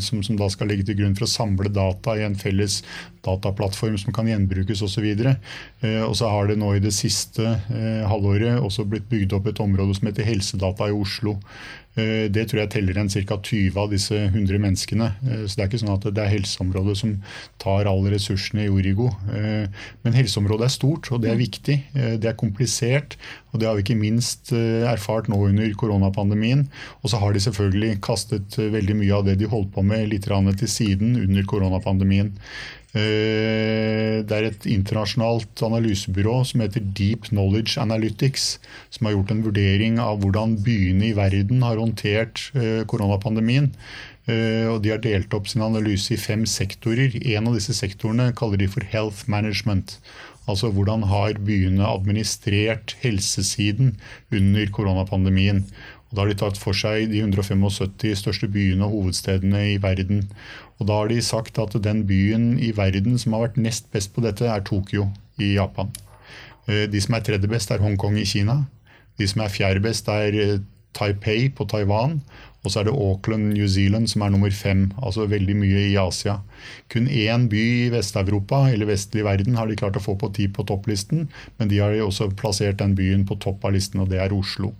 som, 0.00 0.22
som 0.24 0.36
da 0.40 0.48
skal 0.52 0.68
ligge 0.70 0.84
til 0.88 0.98
grunn 1.02 1.16
for 1.18 1.26
å 1.26 1.34
samle 1.34 1.68
data 1.74 2.10
i 2.16 2.24
en 2.24 2.38
felles 2.40 2.74
dataplattform 3.26 3.96
som 4.00 4.12
kan 4.16 4.28
gjenbrukes 4.30 4.82
osv. 4.86 5.06
Og 6.06 6.14
så 6.16 6.24
har 6.32 6.44
det 6.48 6.60
nå 6.62 6.68
i 6.76 6.84
det 6.84 6.94
siste 6.96 7.44
halvåret 8.08 8.62
også 8.62 8.82
blitt 8.88 9.10
bygd 9.10 9.30
opp 9.36 9.46
et 9.50 9.60
område 9.60 9.92
som 9.98 10.08
heter 10.08 10.30
Helsedata 10.30 10.84
i 10.88 10.96
Oslo. 10.96 11.32
Eh, 11.96 12.26
det 12.28 12.44
tror 12.50 12.62
jeg 12.62 12.72
teller 12.74 12.98
en 13.00 13.08
ca. 13.08 13.38
20 13.40 13.78
av 13.80 13.92
disse 13.92 14.18
100 14.28 14.60
menneskene. 14.60 15.08
Eh, 15.24 15.44
så 15.48 15.56
det 15.56 15.64
er 15.64 15.70
ikke 15.70 15.80
sånn 15.80 15.94
at 15.94 16.06
det 16.12 16.22
er 16.22 16.34
helseområdet 16.34 16.96
som 17.00 17.14
tar 17.62 17.88
alle 17.88 18.12
ressursene 18.12 18.66
i 18.66 18.72
Origo. 18.72 19.08
Eh, 19.32 19.64
men 20.04 20.18
helseområdet 20.18 20.68
er 20.68 20.76
stort, 20.76 21.10
og 21.10 21.24
det 21.24 21.32
er 21.32 21.40
viktig. 21.40 21.78
Det 21.96 22.28
er 22.28 22.38
komplisert, 22.38 23.16
og 23.52 23.60
det 23.60 23.68
har 23.68 23.76
vi 23.78 23.84
ikke 23.84 23.98
minst 23.98 24.52
erfart 24.52 25.30
nå 25.32 25.38
under 25.48 25.72
koronapandemien. 25.80 26.66
Og 27.02 27.10
så 27.12 27.20
har 27.22 27.32
de 27.32 27.42
selvfølgelig 27.42 28.00
kastet 28.04 28.58
veldig 28.58 28.98
mye 29.00 29.14
av 29.16 29.24
det 29.28 29.38
de 29.40 29.48
holdt 29.50 29.72
på 29.74 29.84
med 29.86 30.10
litt 30.12 30.26
til 30.26 30.68
siden 30.68 31.16
under 31.16 31.46
koronapandemien. 31.48 32.34
Eh, 32.94 34.22
det 34.24 34.32
er 34.36 34.46
et 34.46 34.66
internasjonalt 34.70 35.62
analysebyrå 35.66 36.38
som 36.48 36.62
heter 36.62 36.84
Deep 36.96 37.30
Knowledge 37.32 37.80
Analytics, 37.82 38.58
som 38.94 39.08
har 39.08 39.16
gjort 39.16 39.32
en 39.34 39.42
vurdering 39.44 39.98
av 40.02 40.22
hvordan 40.22 40.56
byene 40.64 41.10
i 41.10 41.16
verden 41.16 41.64
har 41.66 41.80
håndtert 41.82 42.46
eh, 42.54 42.84
koronapandemien. 42.88 43.72
Eh, 44.26 44.66
og 44.70 44.80
De 44.82 44.94
har 44.94 45.02
delt 45.02 45.34
opp 45.34 45.50
sin 45.50 45.64
analyse 45.66 46.14
i 46.14 46.20
fem 46.20 46.46
sektorer. 46.46 47.18
En 47.36 47.50
av 47.50 47.58
disse 47.58 47.74
sektorene 47.76 48.32
kaller 48.38 48.62
de 48.62 48.70
for 48.70 48.86
health 48.94 49.26
management. 49.30 49.98
Altså 50.46 50.70
hvordan 50.70 51.02
har 51.10 51.40
byene 51.42 51.86
administrert 51.90 52.94
helsesiden 53.02 53.96
under 54.30 54.70
koronapandemien. 54.70 55.64
Og 56.06 56.14
Da 56.14 56.22
har 56.22 56.30
de 56.30 56.38
tatt 56.38 56.58
for 56.58 56.76
seg 56.76 57.10
de 57.10 57.22
175 57.24 58.22
største 58.22 58.48
byene 58.50 58.86
og 58.86 58.94
hovedstedene 58.94 59.62
i 59.74 59.76
verden. 59.82 60.28
Og 60.78 60.86
Da 60.86 60.92
har 61.00 61.08
de 61.08 61.22
sagt 61.22 61.58
at 61.58 61.76
den 61.82 62.06
byen 62.06 62.58
i 62.58 62.72
verden 62.76 63.18
som 63.18 63.32
har 63.32 63.46
vært 63.46 63.56
nest 63.56 63.90
best 63.92 64.12
på 64.14 64.24
dette, 64.24 64.44
er 64.44 64.60
Tokyo 64.60 65.08
i 65.38 65.54
Japan. 65.54 65.92
Eh, 66.68 66.86
de 66.90 67.00
som 67.00 67.14
er 67.14 67.24
tredje 67.24 67.48
best, 67.48 67.70
er 67.70 67.80
Hongkong 67.80 68.18
i 68.18 68.26
Kina. 68.28 68.64
De 69.18 69.28
som 69.28 69.42
er 69.42 69.52
fjerde 69.52 69.80
best, 69.80 70.08
er 70.08 70.36
eh, 70.36 70.58
Taipei 70.96 71.48
på 71.48 71.64
Taiwan. 71.68 72.20
Og 72.64 72.72
så 72.72 72.80
er 72.80 72.88
det 72.88 72.96
Auckland, 72.96 73.52
New 73.54 73.68
Zealand, 73.68 74.08
som 74.10 74.22
er 74.22 74.32
nummer 74.34 74.50
fem. 74.50 74.90
Altså 75.02 75.28
veldig 75.30 75.56
mye 75.56 75.86
i 75.92 75.96
Asia. 76.00 76.40
Kun 76.92 77.08
én 77.10 77.48
by 77.50 77.62
i 77.86 77.90
Vest-Europa 77.92 78.66
eller 78.70 78.88
vestlig 78.90 79.24
verden 79.26 79.58
har 79.58 79.68
de 79.68 79.76
klart 79.78 79.98
å 79.98 80.02
få 80.02 80.16
på 80.20 80.30
ti 80.36 80.46
på 80.48 80.64
topplisten, 80.68 81.26
men 81.58 81.70
de 81.70 81.80
har 81.82 81.94
også 82.04 82.30
plassert 82.38 82.80
den 82.82 82.94
byen 82.98 83.24
på 83.28 83.38
topp 83.42 83.64
av 83.66 83.74
listen, 83.76 84.02
og 84.02 84.10
det 84.12 84.20
er 84.22 84.34
Oslo. 84.34 84.72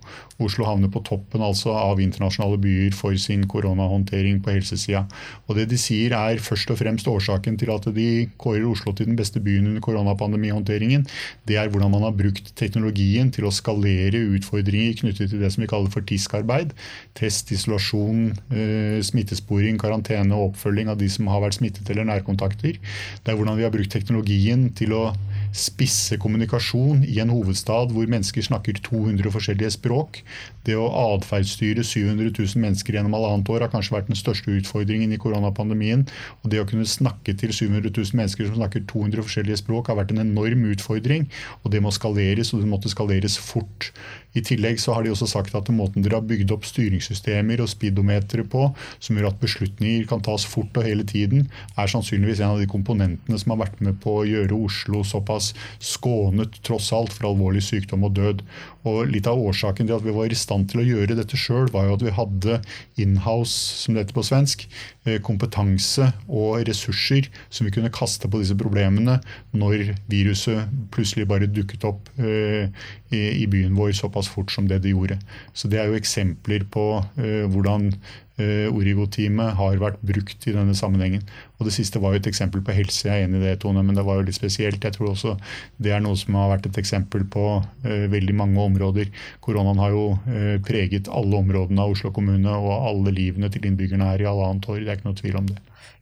Oslo 0.43 0.67
havner 0.67 0.91
på 0.93 1.01
toppen 1.05 1.41
altså 1.41 1.73
av 1.73 2.01
internasjonale 2.01 2.59
byer 2.61 2.95
for 2.95 3.17
sin 3.19 3.47
koronahåndtering 3.49 4.39
på 4.45 4.53
helsesida. 4.53 5.05
Og 5.47 5.57
det 5.57 5.67
de 5.71 5.79
sier 5.81 6.13
er 6.17 6.41
først 6.43 6.71
og 6.73 6.79
fremst 6.81 7.09
årsaken 7.09 7.57
til 7.57 7.71
at 7.73 7.87
de 7.95 8.27
kårer 8.41 8.67
Oslo 8.69 8.93
til 8.93 9.09
den 9.09 9.17
beste 9.17 9.41
byen 9.43 9.71
under 9.71 9.83
koronapandemihåndteringen, 9.85 11.07
det 11.49 11.57
er 11.57 11.71
hvordan 11.71 11.93
man 11.93 12.05
har 12.05 12.15
brukt 12.17 12.53
teknologien 12.59 13.31
til 13.33 13.47
å 13.47 13.53
skalere 13.53 14.21
utfordringer 14.37 14.97
knyttet 15.01 15.33
til 15.33 15.41
det 15.41 15.51
som 15.53 15.63
vi 15.63 15.69
kaller 15.71 15.91
for 15.93 16.05
TISK-arbeid. 16.05 16.73
Test, 17.17 17.51
isolasjon 17.55 18.31
eh, 18.53 18.99
smittesporing, 19.05 19.79
karantene 19.81 20.35
og 20.35 20.51
oppfølging 20.51 20.91
av 20.91 20.99
de 21.01 21.09
som 21.11 21.29
har 21.31 21.43
vært 21.43 21.57
smittet 21.57 21.66
eller 21.89 22.07
nærkontakter. 22.07 22.77
Det 23.23 23.31
er 23.31 23.37
hvordan 23.37 23.57
vi 23.59 23.65
har 23.65 23.73
brukt 23.73 23.91
teknologien 23.91 24.69
til 24.77 24.93
å 24.95 25.03
spisse 25.55 26.17
kommunikasjon 26.21 27.03
i 27.07 27.19
en 27.23 27.31
hovedstad 27.33 27.93
hvor 27.95 28.09
mennesker 28.09 28.45
snakker 28.45 28.79
200 28.85 29.31
forskjellige 29.33 29.73
språk. 29.77 30.21
Det 30.67 30.75
å 30.75 30.87
atferdsstyre 31.15 31.85
700 31.87 32.33
000 32.35 32.61
mennesker 32.63 32.97
gjennom 32.97 33.15
halvannet 33.15 33.49
år 33.53 33.65
har 33.65 33.71
kanskje 33.71 33.95
vært 33.95 34.11
den 34.11 34.19
største 34.19 34.51
utfordringen 34.51 35.13
i 35.15 35.19
koronapandemien. 35.21 36.03
Og 36.43 36.51
det 36.51 36.61
å 36.61 36.67
kunne 36.67 36.87
snakke 36.87 37.35
til 37.39 37.53
700 37.55 37.93
000 37.93 38.19
mennesker 38.19 38.49
som 38.49 38.59
snakker 38.59 38.83
200 38.89 39.23
forskjellige 39.23 39.61
språk, 39.63 39.87
har 39.87 39.99
vært 40.01 40.11
en 40.13 40.25
enorm 40.25 40.67
utfordring. 40.73 41.29
Og 41.63 41.71
det 41.73 41.83
må 41.83 41.93
skaleres, 41.95 42.51
og 42.53 42.63
det 42.63 42.71
måtte 42.71 42.91
skaleres 42.91 43.39
fort. 43.39 43.91
I 44.37 44.43
tillegg 44.45 44.81
så 44.81 44.93
har 44.93 45.05
de 45.05 45.13
også 45.13 45.29
sagt 45.31 45.55
at 45.57 45.71
måten 45.73 46.03
dere 46.05 46.19
har 46.19 46.27
bygd 46.27 46.51
opp 46.53 46.67
styringssystemer 46.67 47.63
og 47.63 47.71
speedometere 47.71 48.45
på, 48.51 48.67
som 48.99 49.17
gjør 49.17 49.31
at 49.31 49.39
beslutninger 49.41 50.05
kan 50.09 50.21
tas 50.25 50.45
fort 50.45 50.77
og 50.77 50.85
hele 50.85 51.07
tiden, 51.07 51.47
er 51.77 51.91
sannsynligvis 51.91 52.41
en 52.41 52.55
av 52.55 52.61
de 52.61 52.69
komponentene 52.69 53.39
som 53.39 53.53
har 53.53 53.61
vært 53.65 53.81
med 53.83 53.99
på 54.03 54.19
å 54.19 54.25
gjøre 54.27 54.57
Oslo 54.57 55.03
såpass 55.07 55.53
skånet 55.83 56.59
tross 56.67 56.91
alt 56.95 57.13
for 57.15 57.29
alvorlig 57.31 57.63
sykdom 57.65 58.05
og 58.07 58.15
død. 58.17 58.43
Og 58.87 59.11
Litt 59.11 59.27
av 59.29 59.39
årsaken 59.39 59.87
til 59.87 59.97
at 59.97 60.05
vi 60.05 60.15
var 60.15 60.31
i 60.31 60.37
stand 60.37 60.69
til 60.71 60.81
å 60.81 60.87
gjøre 60.87 61.17
dette 61.17 61.39
sjøl, 61.39 61.67
var 61.73 61.87
jo 61.87 61.97
at 61.97 62.05
vi 62.05 62.15
hadde 62.15 62.59
inhouse, 63.01 63.55
som 63.83 63.95
det 63.95 64.05
heter 64.05 64.17
på 64.17 64.25
svensk, 64.25 64.67
eh, 65.05 65.19
kompetanse 65.23 66.11
og 66.27 66.63
ressurser 66.67 67.27
som 67.49 67.67
vi 67.67 67.73
kunne 67.75 67.93
kaste 67.93 68.29
på 68.29 68.41
disse 68.41 68.57
problemene 68.57 69.19
når 69.57 69.93
viruset 70.11 70.71
plutselig 70.93 71.27
bare 71.29 71.49
dukket 71.51 71.87
opp 71.87 72.09
eh, 72.19 72.71
i 73.13 73.45
byen 73.49 73.75
vår 73.77 73.93
såpass 73.97 74.29
fort 74.31 74.51
som 74.51 74.67
det 74.67 74.81
det 74.83 74.93
gjorde. 74.93 75.19
Så 75.53 75.67
Det 75.67 75.79
er 75.79 75.87
jo 75.87 75.99
eksempler 75.99 76.65
på 76.71 76.85
uh, 77.01 77.45
hvordan 77.51 77.91
Origo-teamet 78.37 79.55
har 79.57 79.79
vært 79.81 80.01
brukt 80.05 80.47
i 80.47 80.53
denne 80.53 80.75
sammenhengen. 80.77 81.23
Og 81.57 81.65
Det 81.65 81.73
siste 81.73 82.01
var 82.03 82.13
jo 82.13 82.21
et 82.21 82.29
eksempel 82.29 82.61
på 82.61 82.75
helse, 82.77 83.07
jeg 83.07 83.23
er 83.23 83.27
enig 83.27 83.41
i 83.41 83.45
det, 83.47 83.55
Tone, 83.63 83.81
men 83.83 83.97
det 83.97 84.05
var 84.05 84.19
jo 84.19 84.27
litt 84.27 84.37
spesielt. 84.37 84.83
Jeg 84.83 84.93
tror 84.93 85.13
også 85.13 85.37
det 85.81 85.95
er 85.95 86.03
noe 86.05 86.17
som 86.19 86.37
har 86.37 86.51
vært 86.53 86.69
et 86.69 86.77
eksempel 86.77 87.25
på 87.25 87.45
uh, 87.61 88.05
veldig 88.13 88.35
mange 88.37 88.61
områder. 88.61 89.09
Koronaen 89.41 89.81
har 89.81 89.95
jo 89.95 90.05
preget 90.67 91.09
alle 91.09 91.41
områdene 91.41 91.81
av 91.81 91.95
Oslo 91.95 92.11
kommune 92.13 92.51
og 92.51 92.73
alle 92.77 93.15
livene 93.15 93.49
til 93.53 93.65
innbyggerne 93.65 94.11
her 94.11 94.21
i 94.21 94.29
halvannet 94.29 94.69
år. 94.69 94.83
Det 94.83 94.91
er 94.91 94.99
ikke 94.99 95.09
noe 95.09 95.21
tvil 95.21 95.41
om 95.41 95.49
det. 95.49 95.57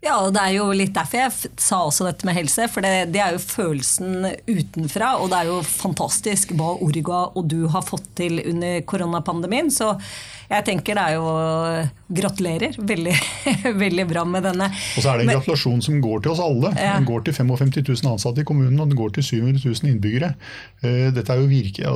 Ja, 0.06 0.20
og 0.22 0.36
det 0.36 0.42
er 0.44 0.54
jo 0.60 0.68
litt 0.76 0.94
derfor 0.94 1.24
jeg 1.24 1.52
sa 1.62 1.80
også 1.88 2.06
dette 2.06 2.28
med 2.28 2.38
helse. 2.38 2.68
For 2.70 2.86
det, 2.86 3.10
det, 3.16 3.22
er 3.24 3.34
jo 3.34 3.42
følelsen 3.42 4.28
utenfra, 4.46 5.16
og 5.18 5.32
det 5.32 5.40
er 5.40 5.50
jo 5.50 5.60
fantastisk 5.66 6.54
hva 6.58 6.76
Orga 6.86 7.26
og 7.34 7.48
du 7.50 7.66
har 7.74 7.86
fått 7.86 8.06
til 8.20 8.38
under 8.44 8.84
koronapandemien. 8.86 9.72
Så 9.74 9.96
jeg 10.46 10.66
tenker 10.68 10.98
det 10.98 11.06
er 11.10 11.16
jo 11.18 11.26
Gratulerer. 12.06 12.76
Veldig, 12.78 13.16
veldig 13.84 14.06
bra 14.12 14.22
med 14.30 14.46
denne. 14.46 14.70
Og 14.70 15.02
så 15.02 15.10
er 15.10 15.24
det 15.24 15.26
en 15.26 15.40
gratulasjon 15.40 15.82
som 15.82 15.98
går 16.04 16.22
til 16.22 16.36
oss 16.36 16.44
alle. 16.44 16.70
Ja. 16.78 17.00
Den 17.00 17.10
går 17.10 17.26
til 17.26 17.34
55 17.40 17.74
000 17.82 18.12
ansatte 18.12 18.44
i 18.44 18.48
kommunen, 18.48 18.78
og 18.78 18.92
den 18.92 19.00
går 19.00 19.16
til 19.18 19.26
700 19.26 19.64
000 19.66 19.90
innbyggere. 19.90 20.36
Eh, 20.86 21.10
dette 21.16 21.34
er 21.34 21.42
jo 21.42 21.50
virke, 21.50 21.96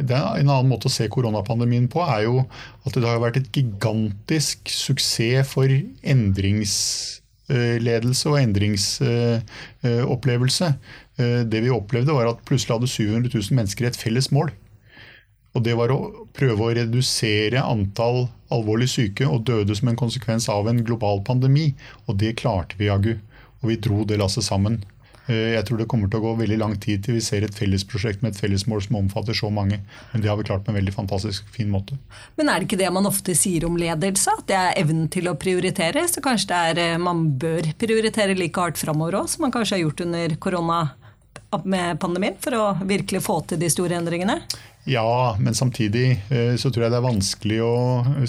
det 0.00 0.16
er 0.16 0.40
En 0.40 0.48
annen 0.48 0.70
måte 0.72 0.88
å 0.88 0.94
se 0.94 1.10
koronapandemien 1.12 1.90
på 1.92 2.00
er 2.08 2.24
jo 2.24 2.46
at 2.88 2.96
det 2.96 3.04
har 3.04 3.20
vært 3.20 3.42
et 3.42 3.52
gigantisk 3.52 4.72
suksess 4.72 5.50
for 5.52 5.68
endrings 5.68 7.19
ledelse 7.50 8.30
og 8.30 8.38
endringsopplevelse. 8.40 10.68
Det 11.50 11.60
vi 11.64 11.70
opplevde, 11.74 12.14
var 12.14 12.26
at 12.30 12.44
plutselig 12.48 12.74
hadde 12.76 12.88
700 12.88 13.30
000 13.34 13.56
mennesker 13.58 13.84
et 13.88 13.98
felles 13.98 14.28
mål. 14.32 14.48
Og 15.50 15.60
det 15.66 15.74
var 15.74 15.90
å 15.90 16.30
prøve 16.36 16.62
å 16.62 16.74
redusere 16.78 17.58
antall 17.66 18.28
alvorlig 18.54 18.86
syke 18.92 19.26
og 19.26 19.42
døde 19.48 19.74
som 19.74 19.88
en 19.90 19.98
konsekvens 19.98 20.46
av 20.52 20.68
en 20.70 20.84
global 20.86 21.18
pandemi. 21.26 21.74
Og 22.06 22.22
det 22.22 22.38
klarte 22.38 22.78
vi 22.78 22.86
jaggu. 22.86 23.18
Og 23.60 23.68
vi 23.72 23.82
dro 23.82 24.06
det 24.06 24.20
lasset 24.22 24.46
sammen. 24.46 24.78
Eh, 25.30 25.54
jeg 25.54 25.66
tror 25.68 25.78
det 25.80 25.86
kommer 25.90 26.10
til 26.10 26.18
å 26.20 26.24
gå 26.24 26.34
veldig 26.40 26.58
lang 26.58 26.74
tid 26.82 27.04
til 27.06 27.18
vi 27.18 27.24
ser 27.24 27.46
et 27.46 27.56
fellesprosjekt 27.56 28.24
med 28.24 28.34
et 28.34 28.40
fellesmål 28.42 28.82
som 28.86 28.98
omfatter 29.00 29.36
så 29.36 29.50
mange. 29.54 29.80
Men 30.12 30.24
det 30.24 30.30
har 30.30 30.38
vi 30.40 30.46
klart 30.48 30.64
på 30.66 30.74
en 30.74 30.80
veldig 30.80 30.94
fantastisk 30.96 31.50
fin 31.54 31.70
måte. 31.70 31.98
Men 32.40 32.50
er 32.50 32.60
det 32.60 32.70
ikke 32.70 32.80
det 32.80 32.90
man 32.94 33.08
ofte 33.10 33.36
sier 33.38 33.66
om 33.68 33.78
ledelse? 33.78 34.34
At 34.40 34.48
det 34.50 34.58
er 34.58 34.80
evnen 34.82 35.06
til 35.12 35.30
å 35.30 35.36
prioritere? 35.38 36.06
Så 36.10 36.24
kanskje 36.24 36.50
det 36.50 36.62
er, 36.70 36.82
eh, 36.94 36.98
man 36.98 37.28
bør 37.38 37.70
prioritere 37.78 38.38
like 38.38 38.58
hardt 38.58 38.80
framover 38.80 39.20
òg, 39.22 39.30
som 39.30 39.46
man 39.46 39.54
kanskje 39.54 39.78
har 39.78 39.84
gjort 39.86 40.04
under 40.06 40.36
korona 40.36 40.80
med 41.64 41.98
pandemien, 41.98 42.36
for 42.38 42.54
å 42.54 42.66
virkelig 42.86 43.24
få 43.26 43.40
til 43.46 43.58
de 43.58 43.70
store 43.70 43.96
endringene? 43.98 44.38
Ja, 44.88 45.36
men 45.38 45.54
samtidig 45.54 46.20
eh, 46.30 46.54
så 46.56 46.70
tror 46.70 46.86
jeg 46.86 46.92
det 46.94 46.98
er 47.00 47.04
vanskelig 47.04 47.58
å 47.62 47.74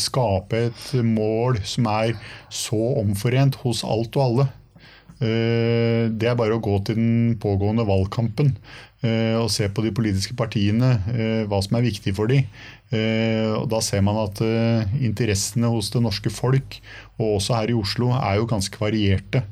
skape 0.02 0.66
et 0.68 0.88
mål 1.06 1.62
som 1.66 1.88
er 1.88 2.18
så 2.49 2.82
omforent 3.02 3.56
hos 3.64 3.86
alt 3.88 4.18
og 4.18 4.26
alle. 4.26 4.47
Eh, 5.22 6.09
det 6.09 6.32
er 6.32 6.38
bare 6.38 6.57
å 6.57 6.63
gå 6.63 6.80
til 6.86 6.97
den 6.97 7.36
pågående 7.41 7.86
valgkampen 7.86 8.55
eh, 9.05 9.38
og 9.38 9.51
se 9.53 9.67
på 9.69 9.84
de 9.86 9.93
politiske 9.93 10.34
partiene, 10.38 10.95
eh, 11.13 11.41
hva 11.49 11.59
som 11.61 11.78
er 11.78 11.86
viktig 11.86 12.15
for 12.17 12.32
dem. 12.32 12.47
Da 12.91 13.78
ser 13.80 14.01
man 14.03 14.17
at 14.19 14.41
interessene 14.99 15.69
hos 15.72 15.88
det 15.93 16.01
norske 16.03 16.28
folk, 16.28 16.74
og 17.15 17.38
også 17.38 17.55
her 17.55 17.72
i 17.72 17.78
Oslo, 17.80 18.09
er 18.17 18.41
jo 18.41 18.49
ganske 18.51 18.82
varierte. 18.82 19.45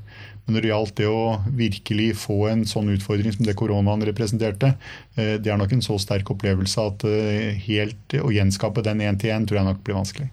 Men 0.43 0.57
når 0.57 0.65
det 0.65 0.71
gjaldt 0.73 0.97
det 0.97 1.07
å 1.07 1.21
virkelig 1.61 2.09
få 2.19 2.49
en 2.49 2.65
sånn 2.67 2.91
utfordring 2.91 3.31
som 3.31 3.47
det 3.47 3.55
koronaen 3.55 4.03
representerte, 4.09 4.73
det 5.15 5.47
er 5.47 5.55
nok 5.55 5.71
en 5.71 5.85
så 5.87 5.95
sterk 6.03 6.33
opplevelse 6.35 6.83
at 6.83 7.07
helt 7.63 8.19
å 8.19 8.35
gjenskape 8.35 8.83
den 8.89 9.07
én 9.07 9.21
til 9.23 9.31
én 9.31 9.47
tror 9.47 9.61
jeg 9.61 9.69
nok 9.69 9.83
blir 9.87 10.01
vanskelig. 10.01 10.27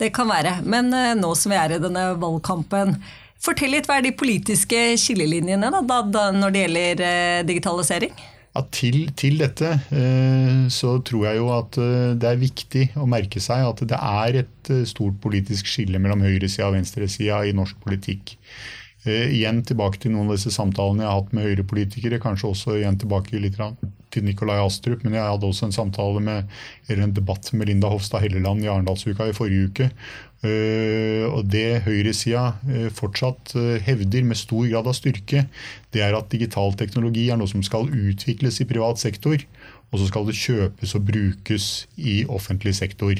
Det 0.00 0.08
kan 0.16 0.32
være. 0.32 0.62
Men 0.64 0.88
nå 1.20 1.34
som 1.36 1.52
vi 1.52 1.60
er 1.60 1.76
i 1.76 1.82
denne 1.84 2.14
valgkampen, 2.16 2.96
Fortell 3.42 3.70
litt, 3.76 3.86
Hva 3.86 4.00
er 4.00 4.08
de 4.08 4.16
politiske 4.18 4.80
skillelinjene 4.98 5.70
da, 5.70 5.82
da, 5.86 6.00
da, 6.02 6.24
når 6.34 6.54
det 6.54 6.64
gjelder 6.64 7.04
eh, 7.06 7.42
digitalisering? 7.46 8.16
Ja, 8.56 8.64
til, 8.74 8.96
til, 9.18 9.36
dette 9.38 9.76
eh, 9.94 10.64
så 10.74 10.96
tror 11.06 11.28
jeg 11.28 11.38
jo 11.38 11.52
at 11.54 11.78
eh, 11.78 12.16
det 12.18 12.32
er 12.32 12.40
viktig 12.40 12.88
å 12.98 13.06
merke 13.10 13.42
seg 13.42 13.62
at 13.68 13.84
det 13.92 14.00
er 14.00 14.40
et 14.42 14.72
stort 14.90 15.20
politisk 15.22 15.70
skille 15.70 16.00
mellom 16.02 16.24
høyresida 16.26 16.66
og 16.66 16.74
venstresida 16.80 17.44
i 17.46 17.54
norsk 17.56 17.78
politikk. 17.84 18.34
Igjen 19.08 19.62
tilbake 19.64 20.00
til 20.02 20.12
noen 20.12 20.26
av 20.28 20.36
disse 20.36 20.50
samtalene 20.52 21.04
jeg 21.04 21.08
har 21.08 21.20
hatt 21.22 21.30
med 21.32 21.46
høyrepolitikere. 21.46 22.18
Kanskje 22.20 22.50
også 22.50 22.74
igjen 22.76 22.98
tilbake 23.00 23.38
litt 23.40 23.56
til 24.14 24.24
Nikolai 24.26 24.58
Astrup. 24.62 25.04
Men 25.04 25.16
jeg 25.18 25.26
hadde 25.26 25.48
også 25.48 25.68
en 25.68 25.76
samtale 25.76 26.22
med, 26.24 26.48
eller 26.88 27.06
en 27.06 27.16
debatt 27.16 27.52
med 27.52 27.70
Linda 27.70 27.90
Hofstad 27.92 28.24
Helleland 28.24 28.64
i 28.64 28.70
Arendalsuka 28.72 29.28
i 29.28 29.36
forrige 29.36 29.70
uke. 29.70 29.90
Uh, 30.38 31.26
og 31.34 31.48
det 31.50 31.80
høyresida 31.82 32.52
uh, 32.62 32.84
fortsatt 32.94 33.56
uh, 33.58 33.74
hevder 33.82 34.22
med 34.22 34.38
stor 34.38 34.68
grad 34.70 34.86
av 34.86 34.94
styrke, 34.94 35.48
det 35.90 36.04
er 36.04 36.14
at 36.14 36.28
digital 36.30 36.76
teknologi 36.78 37.24
er 37.26 37.40
noe 37.40 37.50
som 37.50 37.64
skal 37.66 37.90
utvikles 37.90 38.60
i 38.62 38.68
privat 38.70 39.02
sektor. 39.02 39.42
Og 39.88 40.02
så 40.02 40.10
skal 40.10 40.26
det 40.28 40.36
kjøpes 40.36 40.94
og 40.98 41.06
brukes 41.08 41.66
i 41.96 42.20
offentlig 42.28 42.74
sektor. 42.76 43.16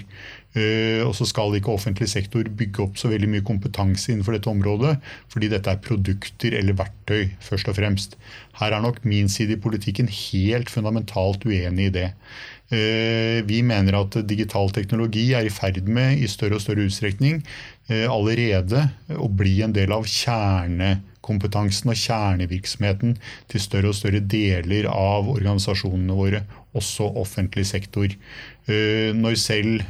Og 1.06 1.12
så 1.14 1.26
skal 1.28 1.54
ikke 1.54 1.70
offentlig 1.72 2.08
sektor 2.10 2.48
bygge 2.58 2.82
opp 2.84 2.98
så 2.98 3.10
veldig 3.12 3.28
mye 3.30 3.46
kompetanse 3.46 4.10
innenfor 4.12 4.34
dette 4.34 4.50
området, 4.50 4.96
fordi 5.32 5.50
dette 5.52 5.70
er 5.70 5.82
produkter 5.84 6.56
eller 6.58 6.76
verktøy, 6.78 7.28
først 7.44 7.70
og 7.70 7.78
fremst. 7.78 8.16
Her 8.58 8.74
er 8.74 8.82
nok 8.82 9.04
min 9.06 9.30
side 9.30 9.54
i 9.54 9.62
politikken 9.62 10.10
helt 10.10 10.72
fundamentalt 10.72 11.46
uenig 11.46 11.90
i 11.90 11.94
det. 11.94 12.08
Eh, 12.68 13.40
vi 13.48 13.62
mener 13.64 13.96
at 13.96 14.16
digital 14.28 14.68
teknologi 14.76 15.30
er 15.32 15.46
i 15.48 15.52
ferd 15.52 15.86
med 15.88 16.20
i 16.20 16.26
større 16.28 16.58
og 16.58 16.60
større 16.60 16.84
utstrekning 16.84 17.38
eh, 17.88 18.04
allerede 18.04 18.82
å 19.16 19.28
bli 19.32 19.54
en 19.64 19.72
del 19.72 19.94
av 19.96 20.04
kjernekompetansen 20.04 21.88
og 21.88 21.96
kjernevirksomheten 21.96 23.16
til 23.48 23.64
større 23.64 23.94
og 23.94 23.96
større 23.96 24.20
deler 24.20 24.90
av 24.92 25.30
organisasjonene 25.32 26.18
våre, 26.18 26.42
også 26.78 27.10
offentlig 27.22 27.66
sektor. 27.68 28.06
Eh, 28.68 29.10
når 29.16 29.38
selv 29.40 29.80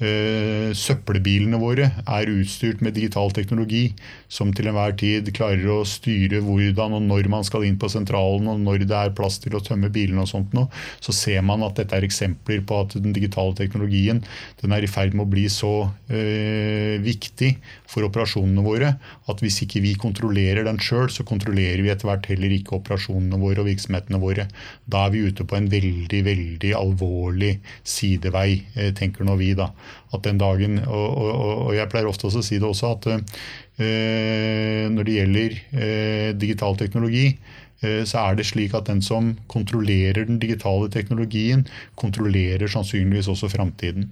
Uh, 0.00 0.72
søppelbilene 0.72 1.58
våre 1.60 1.90
er 2.08 2.30
utstyrt 2.32 2.80
med 2.80 2.94
digital 2.96 3.28
teknologi 3.36 3.90
som 4.32 4.48
til 4.56 4.70
enhver 4.70 4.94
tid 4.96 5.26
klarer 5.36 5.66
å 5.74 5.82
styre 5.84 6.38
hvordan 6.40 6.94
og 6.96 7.02
når 7.04 7.28
man 7.28 7.44
skal 7.44 7.66
inn 7.68 7.76
på 7.76 7.90
sentralen 7.92 8.48
og 8.48 8.62
når 8.62 8.86
det 8.88 8.96
er 8.96 9.12
plass 9.12 9.36
til 9.42 9.58
å 9.58 9.60
tømme 9.60 9.90
bilene 9.92 10.22
og 10.24 10.30
sånt 10.30 10.54
noe, 10.56 10.70
så 11.04 11.12
ser 11.12 11.44
man 11.44 11.66
at 11.66 11.76
dette 11.76 11.98
er 11.98 12.06
eksempler 12.06 12.62
på 12.64 12.78
at 12.80 12.96
den 12.96 13.12
digitale 13.12 13.52
teknologien 13.58 14.22
den 14.62 14.72
er 14.72 14.86
i 14.86 14.88
ferd 14.88 15.12
med 15.12 15.26
å 15.26 15.32
bli 15.34 15.44
så 15.52 15.74
uh, 15.90 16.96
viktig 17.04 17.52
for 17.90 18.08
operasjonene 18.08 18.64
våre 18.64 18.94
at 19.28 19.44
hvis 19.44 19.60
ikke 19.66 19.84
vi 19.84 19.92
kontrollerer 20.00 20.64
den 20.64 20.80
sjøl, 20.80 21.10
så 21.12 21.28
kontrollerer 21.28 21.84
vi 21.84 21.92
etter 21.92 22.08
hvert 22.08 22.30
heller 22.30 22.56
ikke 22.56 22.78
operasjonene 22.78 23.36
våre 23.42 23.60
og 23.60 23.68
virksomhetene 23.68 24.22
våre. 24.22 24.48
Da 24.88 25.04
er 25.04 25.12
vi 25.12 25.26
ute 25.28 25.44
på 25.44 25.60
en 25.60 25.68
veldig, 25.68 26.24
veldig 26.24 26.74
alvorlig 26.80 27.58
sidevei, 27.84 28.62
uh, 28.80 28.90
tenker 28.96 29.28
nå 29.28 29.36
vi 29.44 29.52
da 29.58 29.68
at 30.14 30.22
den 30.26 30.40
dagen 30.40 30.78
Og, 30.86 31.08
og, 31.16 31.50
og 31.66 31.72
jeg 31.76 31.88
pleier 31.90 32.08
ofte 32.10 32.28
å 32.28 32.42
si 32.42 32.58
det 32.58 32.66
også, 32.66 32.94
at 32.96 33.08
eh, 33.12 34.86
når 34.90 35.06
det 35.06 35.16
gjelder 35.16 35.56
eh, 35.72 36.30
digital 36.38 36.78
teknologi, 36.80 37.26
eh, 37.82 38.02
så 38.08 38.24
er 38.24 38.38
det 38.38 38.48
slik 38.50 38.74
at 38.76 38.88
den 38.90 39.02
som 39.04 39.34
kontrollerer 39.50 40.26
den 40.28 40.40
digitale 40.42 40.90
teknologien, 40.92 41.66
kontrollerer 42.00 42.70
sannsynligvis 42.70 43.30
også 43.32 43.50
framtiden. 43.52 44.10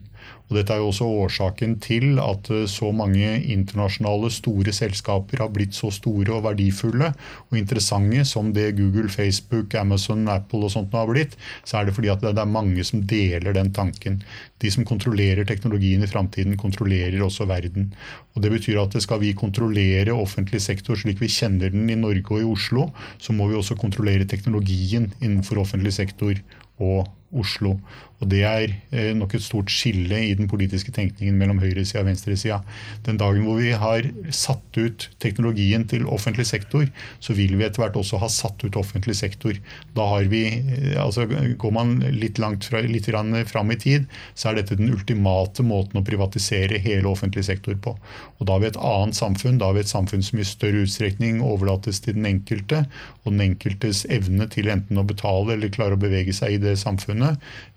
Og 0.48 0.56
dette 0.56 0.72
er 0.72 0.80
jo 0.80 0.88
også 0.88 1.06
årsaken 1.24 1.76
til 1.84 2.20
at 2.22 2.48
eh, 2.54 2.64
så 2.70 2.90
mange 2.96 3.34
internasjonale 3.52 4.30
store 4.32 4.72
selskaper 4.74 5.42
har 5.44 5.50
blitt 5.52 5.76
så 5.76 5.90
store 5.92 6.38
og 6.38 6.44
verdifulle 6.46 7.10
og 7.48 7.58
interessante 7.58 8.24
som 8.28 8.52
det 8.56 8.70
Google, 8.78 9.10
Facebook, 9.12 9.76
Amazon, 9.78 10.24
Apple 10.32 10.64
og 10.66 10.72
sånt 10.72 10.94
har 10.96 11.08
blitt. 11.10 11.36
Så 11.68 11.78
er 11.78 11.88
det 11.88 11.96
fordi 11.96 12.12
at 12.12 12.24
det 12.24 12.32
er 12.32 12.48
mange 12.48 12.84
som 12.86 13.04
deler 13.08 13.56
den 13.56 13.72
tanken. 13.76 14.22
De 14.62 14.72
som 14.72 14.86
kontrollerer 14.88 15.46
teknologien 15.48 16.02
i 16.02 16.10
framtiden, 16.10 16.56
kontrollerer 16.58 17.20
også 17.24 17.46
verden. 17.48 17.92
Og 18.34 18.42
Det 18.42 18.52
betyr 18.54 18.80
at 18.80 18.96
skal 19.02 19.20
vi 19.20 19.34
kontrollere 19.36 20.14
offentlig 20.16 20.62
sektor 20.64 20.96
slik 20.96 21.20
vi 21.20 21.30
kjenner 21.32 21.72
den 21.74 21.90
i 21.90 21.98
Norge 21.98 22.32
og 22.32 22.40
i 22.40 22.48
Oslo, 22.48 22.88
så 23.18 23.34
må 23.36 23.48
vi 23.50 23.58
også 23.58 23.76
kontrollere 23.76 24.26
teknologien 24.28 25.12
innenfor 25.20 25.60
offentlig 25.60 25.92
sektor 25.92 26.38
og 26.78 27.06
Oslo. 27.36 27.76
Og 28.18 28.26
Det 28.32 28.40
er 28.42 28.72
eh, 28.90 29.12
nok 29.14 29.36
et 29.36 29.44
stort 29.44 29.70
skille 29.70 30.16
i 30.26 30.34
den 30.34 30.48
politiske 30.50 30.90
tenkningen 30.94 31.36
mellom 31.38 31.60
høyresida 31.62 32.02
og 32.02 32.08
venstresida. 32.08 32.58
Den 33.06 33.20
dagen 33.20 33.44
hvor 33.46 33.60
vi 33.60 33.70
har 33.78 34.08
satt 34.34 34.78
ut 34.78 35.06
teknologien 35.22 35.86
til 35.86 36.08
offentlig 36.10 36.48
sektor, 36.50 36.88
så 37.22 37.36
vil 37.38 37.54
vi 37.54 37.66
etter 37.66 37.84
hvert 37.84 37.98
også 37.98 38.18
ha 38.18 38.30
satt 38.32 38.64
ut 38.64 38.78
offentlig 38.80 39.14
sektor. 39.20 39.54
Da 39.94 40.08
har 40.14 40.26
vi, 40.32 40.42
eh, 40.50 40.96
altså 40.98 41.28
Går 41.28 41.72
man 41.74 41.98
litt 42.14 42.38
langt 42.42 42.66
fra, 42.66 42.80
litt 42.82 43.06
fram 43.06 43.70
i 43.70 43.78
tid, 43.78 44.06
så 44.34 44.50
er 44.50 44.58
dette 44.58 44.76
den 44.78 44.90
ultimate 44.90 45.62
måten 45.62 46.00
å 46.00 46.04
privatisere 46.04 46.80
hele 46.82 47.08
offentlig 47.08 47.44
sektor 47.46 47.76
på. 47.78 47.94
Og 48.38 48.46
Da 48.46 48.56
har 48.56 48.60
vi 48.60 48.70
et 48.72 48.82
annet 48.82 49.14
samfunn. 49.14 49.58
Da 49.58 49.70
har 49.70 49.74
vi 49.74 49.84
et 49.84 49.92
samfunn 49.92 50.24
som 50.24 50.38
i 50.38 50.46
større 50.48 50.82
utstrekning 50.86 51.40
overlates 51.42 52.00
til 52.00 52.18
den 52.18 52.26
enkelte, 52.26 52.86
og 53.24 53.32
den 53.32 53.52
enkeltes 53.52 54.04
evne 54.10 54.48
til 54.50 54.68
enten 54.72 54.98
å 54.98 55.06
betale 55.06 55.54
eller 55.54 55.68
klare 55.70 55.94
å 55.94 56.00
bevege 56.00 56.34
seg 56.34 56.56
i 56.56 56.62
det 56.62 56.78
samfunnet 56.78 57.17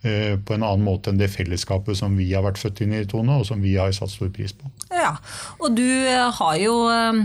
Eh, 0.02 0.36
på 0.42 0.56
en 0.56 0.64
annen 0.66 0.86
måte 0.86 1.12
enn 1.12 1.20
det 1.20 1.32
fellesskapet 1.34 2.00
som 2.00 2.16
vi 2.18 2.32
har 2.34 2.46
vært 2.46 2.62
født 2.62 2.84
inn 2.86 2.96
i, 2.98 3.06
Tone, 3.10 3.40
og 3.42 3.46
som 3.50 3.62
vi 3.62 3.76
har 3.78 3.92
satt 3.94 4.14
stor 4.14 4.32
pris 4.34 4.54
på. 4.58 4.72
Ja, 4.94 5.16
og 5.60 5.76
du 5.78 5.86
eh, 5.86 6.28
har 6.40 6.56
jo 6.62 6.76
eh, 6.90 7.22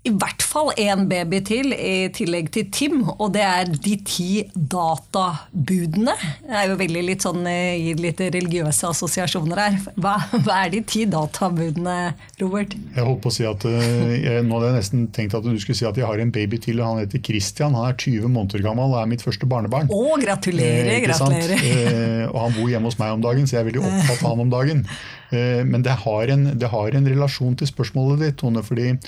i 0.00 0.10
hvert 0.16 0.40
fall 0.40 0.70
én 0.80 1.02
baby 1.10 1.42
til, 1.44 1.74
i 1.76 2.08
tillegg 2.16 2.46
til 2.54 2.70
Tim, 2.72 3.02
og 3.10 3.34
det 3.34 3.42
er 3.44 3.68
de 3.68 3.98
ti 4.08 4.46
databudene. 4.54 6.14
Det 6.40 6.56
er 6.56 6.70
jo 6.70 6.78
veldig 6.80 7.02
litt 7.04 7.26
sånn, 7.26 7.42
eh, 7.50 7.76
gir 7.76 8.00
litt 8.00 8.22
religiøse 8.24 8.88
assosiasjoner 8.94 9.60
her. 9.60 9.76
Hva, 10.00 10.14
hva, 10.38 10.62
er 10.62 10.72
de 10.72 10.80
ti 10.88 11.04
databudene, 11.10 11.98
Robert? 12.40 12.78
Jeg 12.96 13.06
holdt 13.10 13.20
på 13.26 13.28
å 13.28 13.36
si 13.36 13.44
at 13.44 13.68
eh, 13.68 14.16
jeg, 14.24 14.46
Nå 14.48 14.56
hadde 14.56 14.72
jeg 14.72 14.78
nesten 14.78 15.04
tenkt 15.12 15.36
at 15.36 15.44
du 15.44 15.52
skulle 15.60 15.76
si 15.76 15.88
at 15.88 16.00
jeg 16.00 16.08
har 16.08 16.24
en 16.24 16.32
baby 16.32 16.62
til. 16.64 16.80
Han 16.80 17.02
heter 17.02 17.20
Christian, 17.20 17.76
han 17.76 17.92
er 17.92 18.00
20 18.00 18.32
måneder 18.32 18.64
gammel 18.64 18.96
og 18.96 19.02
er 19.02 19.12
mitt 19.12 19.26
første 19.26 19.44
barnebarn. 19.44 19.92
Å, 19.92 20.02
gratulerer, 20.24 20.94
eh, 20.96 21.04
gratulerer. 21.04 21.56
Eh, 21.60 22.26
og 22.32 22.40
han 22.46 22.56
bor 22.56 22.72
hjemme 22.72 22.88
hos 22.88 23.00
meg 23.02 23.18
om 23.20 23.28
dagen, 23.28 23.44
så 23.44 23.58
jeg 23.58 23.66
er 23.66 23.72
veldig 23.74 23.84
opptatt 23.84 24.24
av 24.24 24.30
han 24.32 24.46
om 24.48 24.52
dagen. 24.56 24.86
Eh, 25.30 25.62
men 25.64 25.84
det 25.86 25.94
har, 26.02 26.28
en, 26.34 26.48
det 26.58 26.70
har 26.72 26.96
en 26.96 27.06
relasjon 27.06 27.54
til 27.58 27.68
spørsmålet 27.70 28.24
ditt, 28.24 28.38
Tone. 28.40 28.62
fordi 28.66 28.88
eh, 28.90 28.98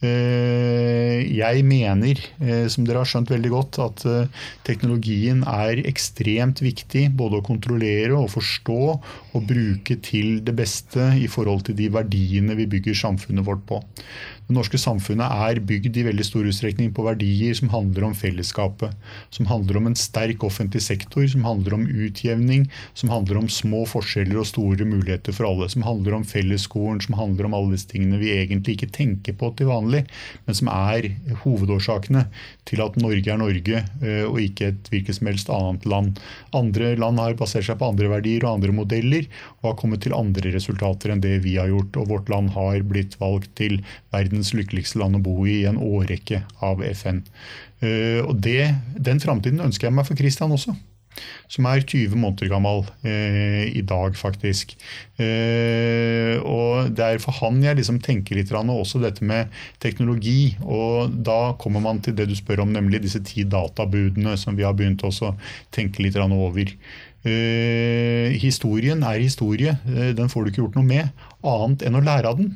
jeg 0.00 1.64
mener, 1.68 2.20
eh, 2.40 2.66
som 2.72 2.86
dere 2.88 3.02
har 3.02 3.08
skjønt 3.10 3.32
veldig 3.32 3.50
godt, 3.52 3.78
at 3.84 4.04
teknologien 4.64 5.42
er 5.44 5.82
ekstremt 5.84 6.62
viktig 6.64 7.10
både 7.18 7.40
å 7.40 7.46
kontrollere 7.46 8.16
og 8.16 8.32
forstå 8.32 8.80
og 9.36 9.46
bruke 9.48 9.98
til 10.00 10.40
det 10.46 10.56
beste 10.56 11.12
i 11.20 11.28
forhold 11.28 11.66
til 11.68 11.76
de 11.76 11.90
verdiene 11.92 12.56
vi 12.56 12.68
bygger 12.70 12.96
samfunnet 12.96 13.44
vårt 13.46 13.66
på. 13.68 13.82
Det 14.50 14.56
norske 14.56 14.78
samfunnet 14.82 15.30
er 15.46 15.60
bygd 15.62 15.94
i 16.00 16.02
veldig 16.08 16.24
stor 16.26 16.46
utstrekning 16.50 16.88
på 16.90 17.04
verdier 17.06 17.54
som 17.54 17.70
handler 17.70 18.08
om 18.08 18.14
fellesskapet. 18.18 18.96
Som 19.30 19.46
handler 19.46 19.76
om 19.78 19.84
en 19.86 19.94
sterk 19.94 20.42
offentlig 20.42 20.80
sektor, 20.82 21.22
som 21.30 21.44
handler 21.46 21.76
om 21.76 21.84
utjevning, 21.86 22.64
som 22.98 23.12
handler 23.14 23.38
om 23.38 23.46
små 23.46 23.84
forskjeller 23.86 24.40
og 24.40 24.48
store 24.50 24.88
muligheter 24.90 25.36
for 25.36 25.46
alle. 25.46 25.68
Som 25.70 25.84
handler 25.86 26.16
om 26.18 26.26
fellesskolen, 26.26 26.98
som 27.04 27.14
handler 27.20 27.46
om 27.46 27.54
alle 27.54 27.76
disse 27.76 27.92
tingene 27.92 28.18
vi 28.18 28.32
egentlig 28.40 28.74
ikke 28.74 28.90
tenker 28.96 29.36
på 29.38 29.52
til 29.54 29.70
vanlig, 29.70 30.02
men 30.48 30.58
som 30.58 30.72
er 30.74 31.06
hovedårsakene 31.44 32.24
til 32.66 32.82
at 32.82 32.98
Norge 32.98 33.30
er 33.30 33.38
Norge 33.38 33.84
eh, 34.02 34.26
og 34.26 34.40
ikke 34.42 34.72
et 34.72 34.90
hvilket 34.90 35.20
som 35.20 35.30
helst 35.30 35.54
annet 35.54 35.86
land. 35.86 36.18
Andre 36.58 36.96
land 36.98 37.22
har 37.22 37.38
basert 37.38 37.68
seg 37.68 37.78
på 37.78 37.92
andre 37.92 38.10
verdier 38.16 38.48
og 38.48 38.56
andre 38.56 38.74
modeller 38.74 39.30
og 39.60 39.70
har 39.70 39.78
kommet 39.78 40.02
til 40.02 40.18
andre 40.18 40.50
resultater 40.58 41.14
enn 41.14 41.22
det 41.22 41.38
vi 41.46 41.54
har 41.60 41.70
gjort. 41.70 42.02
Og 42.02 42.10
vårt 42.16 42.34
land 42.34 42.50
har 42.58 42.82
blitt 42.90 43.14
valgt 43.22 43.54
til 43.60 43.78
verdens 44.10 44.39
verdens 44.40 44.54
lykkeligste 44.56 45.00
land 45.00 45.18
å 45.18 45.24
bo 45.24 45.46
i 45.46 45.60
i 45.60 45.66
en 45.68 45.80
årrekke 45.80 46.44
av 46.64 46.80
FN. 46.82 47.24
Eh, 47.80 48.20
og 48.24 48.40
det, 48.40 48.74
Den 48.96 49.20
framtiden 49.20 49.60
ønsker 49.60 49.88
jeg 49.88 49.94
meg 49.94 50.06
for 50.06 50.16
Christian 50.16 50.52
også. 50.52 50.74
Som 51.50 51.66
er 51.66 51.82
20 51.82 52.14
måneder 52.16 52.48
gammel 52.48 52.84
eh, 53.04 53.66
i 53.76 53.82
dag, 53.82 54.14
faktisk. 54.16 54.76
Eh, 55.18 56.38
og 56.40 56.94
Det 56.94 57.04
er 57.04 57.18
for 57.18 57.34
han 57.42 57.60
jeg 57.62 57.76
liksom 57.76 58.00
tenker 58.00 58.36
litt, 58.38 58.52
og 58.52 58.70
også 58.70 59.02
dette 59.02 59.24
med 59.24 59.50
teknologi. 59.80 60.56
og 60.62 61.10
Da 61.10 61.52
kommer 61.58 61.80
man 61.80 62.00
til 62.00 62.14
det 62.14 62.28
du 62.28 62.36
spør 62.36 62.62
om, 62.62 62.72
nemlig 62.72 63.02
disse 63.02 63.20
ti 63.20 63.44
databudene 63.44 64.38
som 64.38 64.56
vi 64.56 64.64
har 64.64 64.72
begynt 64.72 65.02
å 65.02 65.34
tenke 65.70 66.02
litt 66.02 66.16
over. 66.16 66.72
Eh, 67.20 68.32
historien 68.40 69.02
er 69.02 69.20
historie. 69.20 69.76
Den 69.84 70.30
får 70.30 70.44
du 70.44 70.50
ikke 70.50 70.62
gjort 70.62 70.78
noe 70.78 70.86
med, 70.86 71.10
annet 71.42 71.82
enn 71.82 71.98
å 71.98 72.06
lære 72.06 72.30
av 72.30 72.38
den. 72.38 72.54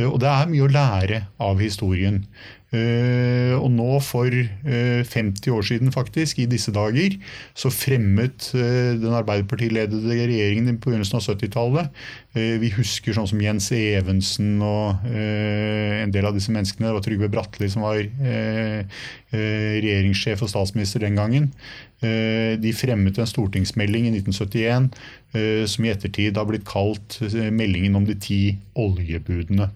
Eh, 0.00 0.08
og 0.08 0.20
det 0.22 0.30
er 0.30 0.48
mye 0.50 0.66
å 0.66 0.72
lære 0.72 1.26
av 1.42 1.60
historien. 1.62 2.24
Eh, 2.70 3.50
og 3.56 3.66
nå 3.74 3.96
for 4.06 4.30
50 4.30 5.10
eh, 5.10 5.50
år 5.50 5.64
siden, 5.66 5.90
faktisk, 5.90 6.38
i 6.38 6.46
disse 6.50 6.70
dager, 6.74 7.16
så 7.58 7.72
fremmet 7.74 8.52
den 8.54 9.16
Arbeiderpartiledede 9.18 10.14
regjeringen 10.14 10.78
på 10.78 10.92
begynnelsen 10.92 11.18
av 11.18 11.24
70-tallet 11.26 11.90
Vi 12.62 12.70
husker 12.76 13.16
sånn 13.16 13.26
som 13.26 13.40
Jens 13.42 13.66
Evensen 13.74 14.62
og 14.62 15.02
en 15.10 16.12
del 16.14 16.28
av 16.28 16.36
disse 16.36 16.54
menneskene. 16.54 16.86
Det 16.86 16.94
var 16.94 17.02
Trygve 17.02 17.30
Bratteli 17.32 17.66
som 17.72 17.82
var 17.82 17.98
regjeringssjef 19.34 20.44
og 20.46 20.52
statsminister 20.52 21.02
den 21.02 21.18
gangen. 21.18 21.50
De 22.00 22.76
fremmet 22.78 23.18
en 23.18 23.32
stortingsmelding 23.32 24.06
i 24.06 24.14
1971 24.20 25.66
som 25.74 25.84
i 25.84 25.90
ettertid 25.90 26.38
har 26.38 26.46
blitt 26.46 26.68
kalt 26.70 27.18
meldingen 27.50 27.98
om 27.98 28.06
de 28.06 28.14
ti 28.14 28.40
oljebudene. 28.78 29.72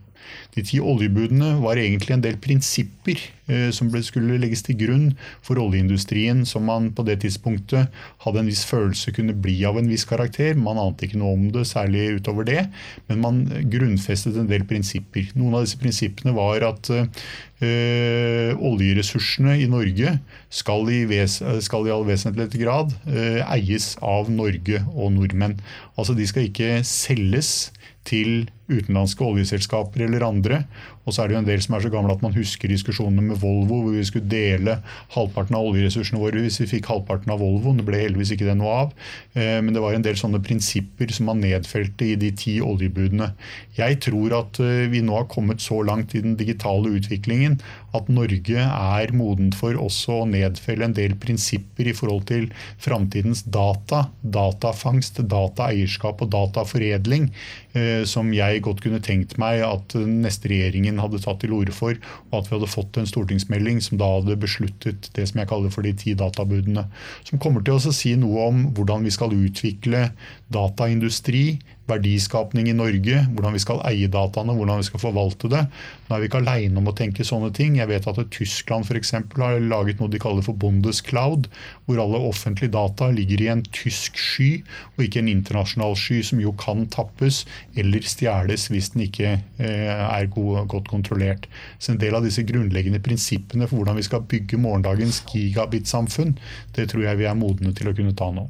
De 0.54 0.62
ti 0.66 0.78
oljebudene 0.82 1.56
var 1.62 1.80
egentlig 1.80 2.14
en 2.14 2.22
del 2.24 2.36
prinsipper 2.42 3.18
eh, 3.50 3.70
som 3.74 3.90
skulle 4.06 4.38
legges 4.40 4.62
til 4.66 4.78
grunn 4.78 5.06
for 5.44 5.58
oljeindustrien, 5.60 6.44
som 6.46 6.66
man 6.70 6.90
på 6.94 7.04
det 7.08 7.20
tidspunktet 7.24 7.90
hadde 8.24 8.42
en 8.42 8.50
viss 8.50 8.64
følelse 8.68 9.14
kunne 9.16 9.34
bli 9.34 9.56
av 9.66 9.80
en 9.80 9.90
viss 9.90 10.06
karakter. 10.08 10.54
Man 10.58 10.80
ante 10.80 11.08
ikke 11.08 11.20
noe 11.20 11.34
om 11.34 11.48
det 11.54 11.66
særlig 11.70 12.20
utover 12.20 12.46
det, 12.48 12.66
men 13.08 13.22
man 13.24 13.42
grunnfestet 13.72 14.38
en 14.38 14.50
del 14.50 14.66
prinsipper. 14.68 15.32
Noen 15.34 15.58
av 15.58 15.66
disse 15.66 15.80
prinsippene 15.80 16.34
var 16.36 16.66
at 16.70 16.92
eh, 16.94 18.54
oljeressursene 18.54 19.58
i 19.62 19.68
Norge 19.70 20.18
skal 20.54 20.90
i, 20.92 21.02
ves, 21.10 21.40
skal 21.66 21.88
i 21.88 21.94
all 21.94 22.06
vesentlig 22.08 22.50
grad 22.62 22.94
eh, 23.10 23.42
eies 23.56 23.94
av 24.04 24.30
Norge 24.30 24.84
og 24.94 25.14
nordmenn. 25.18 25.58
Altså 25.98 26.14
De 26.14 26.26
skal 26.30 26.48
ikke 26.48 26.78
selges 26.86 27.72
til 28.04 28.46
utenlandske 28.70 29.24
oljeselskaper 29.26 30.06
eller 30.06 30.24
andre. 30.26 30.62
Og 31.04 31.12
så 31.12 31.22
er 31.22 31.28
det 31.28 31.36
jo 31.36 31.40
en 31.42 31.48
del 31.48 31.62
som 31.64 31.76
er 31.76 31.84
så 31.84 31.90
gamle 31.92 32.14
at 32.14 32.22
man 32.24 32.34
husker 32.36 32.70
diskusjonene 32.72 33.26
med 33.28 33.40
Volvo, 33.42 33.82
hvor 33.84 33.92
vi 33.92 34.04
skulle 34.08 34.30
dele 34.30 34.78
halvparten 35.12 35.56
av 35.58 35.68
oljeressursene 35.68 36.20
våre 36.20 36.40
hvis 36.44 36.62
vi 36.62 36.70
fikk 36.76 36.88
halvparten 36.92 37.32
av 37.34 37.42
Volvo. 37.44 37.74
Det 37.76 37.84
ble 37.86 38.00
heldigvis 38.00 38.34
ikke 38.34 38.48
det 38.48 38.56
noe 38.60 38.76
av. 38.86 38.94
Eh, 39.36 39.60
men 39.60 39.74
det 39.76 39.84
var 39.84 39.96
en 39.96 40.06
del 40.06 40.16
sånne 40.20 40.40
prinsipper 40.44 41.12
som 41.12 41.28
man 41.28 41.42
nedfelte 41.44 42.08
i 42.08 42.16
de 42.20 42.32
ti 42.40 42.56
oljebudene. 42.64 43.32
Jeg 43.76 44.00
tror 44.06 44.38
at 44.40 44.60
eh, 44.64 44.86
vi 44.92 45.04
nå 45.04 45.18
har 45.18 45.28
kommet 45.32 45.64
så 45.64 45.82
langt 45.84 46.16
i 46.16 46.24
den 46.24 46.38
digitale 46.40 46.94
utviklingen 46.96 47.60
at 47.94 48.08
Norge 48.10 48.64
er 48.64 49.12
modent 49.14 49.54
for 49.58 49.76
også 49.78 50.22
å 50.22 50.28
nedfelle 50.28 50.88
en 50.88 50.96
del 50.96 51.14
prinsipper 51.20 51.88
i 51.90 51.94
forhold 51.96 52.26
til 52.30 52.48
framtidens 52.82 53.44
data, 53.46 54.08
datafangst, 54.22 55.20
dataeierskap 55.30 56.24
og 56.24 56.32
dataforedling, 56.32 57.28
eh, 57.76 58.02
som 58.08 58.32
jeg 58.34 58.53
godt 58.62 58.82
kunne 58.84 59.00
tenkt 59.02 59.36
meg 59.40 59.62
at 59.66 59.96
neste 59.98 60.50
regjeringen 60.52 61.00
hadde 61.02 61.20
tatt 61.24 61.40
til 61.42 61.54
orde 61.56 61.74
for, 61.74 61.98
og 62.30 62.36
at 62.38 62.50
vi 62.50 62.56
hadde 62.56 62.70
fått 62.70 62.98
en 63.00 63.08
stortingsmelding 63.08 63.80
som 63.84 63.98
da 64.00 64.10
hadde 64.16 64.38
besluttet 64.40 65.10
det 65.16 65.26
som 65.30 65.42
jeg 65.42 65.50
kaller 65.50 65.74
for 65.74 65.86
de 65.86 65.94
ti 65.98 66.14
databudene. 66.18 66.86
Som 67.26 67.42
kommer 67.42 67.64
til 67.64 67.78
å 67.78 67.94
si 67.94 68.14
noe 68.20 68.48
om 68.50 68.66
hvordan 68.76 69.06
vi 69.06 69.14
skal 69.14 69.34
utvikle 69.34 70.08
dataindustri, 70.54 71.58
verdiskapning 71.90 72.68
i 72.70 72.76
Norge, 72.76 73.18
hvordan 73.34 73.54
vi 73.54 73.60
skal 73.62 73.82
eie 73.88 74.08
dataene, 74.08 74.54
hvordan 74.56 74.80
vi 74.80 74.86
skal 74.88 75.02
forvalte 75.02 75.50
det. 75.52 75.64
Nå 76.06 76.16
er 76.16 76.22
vi 76.22 76.28
ikke 76.30 76.40
alene 76.40 76.80
om 76.80 76.88
å 76.88 76.94
tenke 76.96 77.26
sånne 77.26 77.50
ting. 77.56 77.76
Jeg 77.76 77.90
vet 77.90 78.06
at 78.08 78.20
Tyskland 78.32 78.88
eksempel, 78.94 79.42
har 79.44 79.60
laget 79.60 80.00
noe 80.00 80.12
de 80.12 80.20
kaller 80.22 80.44
for 80.44 80.56
Bundescloud, 80.60 81.48
hvor 81.84 82.00
alle 82.00 82.20
offentlige 82.28 82.72
data 82.72 83.10
ligger 83.12 83.42
i 83.44 83.50
en 83.52 83.64
tysk 83.74 84.16
sky, 84.20 84.48
og 84.94 85.04
ikke 85.04 85.20
en 85.20 85.32
internasjonal 85.32 85.96
sky, 85.98 86.22
som 86.24 86.40
jo 86.40 86.54
kan 86.60 86.86
tappes 86.92 87.42
eller 87.76 88.06
stjeles 88.06 88.68
hvis 88.72 88.92
den 88.94 89.04
ikke 89.08 89.34
eh, 89.34 89.92
er 89.92 90.30
godt 90.32 90.88
kontrollert. 90.88 91.48
Så 91.78 91.92
En 91.92 92.00
del 92.00 92.16
av 92.16 92.24
disse 92.24 92.46
grunnleggende 92.46 93.02
prinsippene 93.04 93.68
for 93.68 93.82
hvordan 93.82 94.00
vi 94.00 94.06
skal 94.08 94.24
bygge 94.28 94.60
morgendagens 94.60 95.22
gigabit-samfunn, 95.30 96.34
det 96.74 96.88
tror 96.90 97.06
jeg 97.08 97.20
vi 97.20 97.28
er 97.28 97.38
modne 97.38 97.74
til 97.76 97.90
å 97.90 97.96
kunne 97.96 98.16
ta 98.16 98.32
nå. 98.34 98.48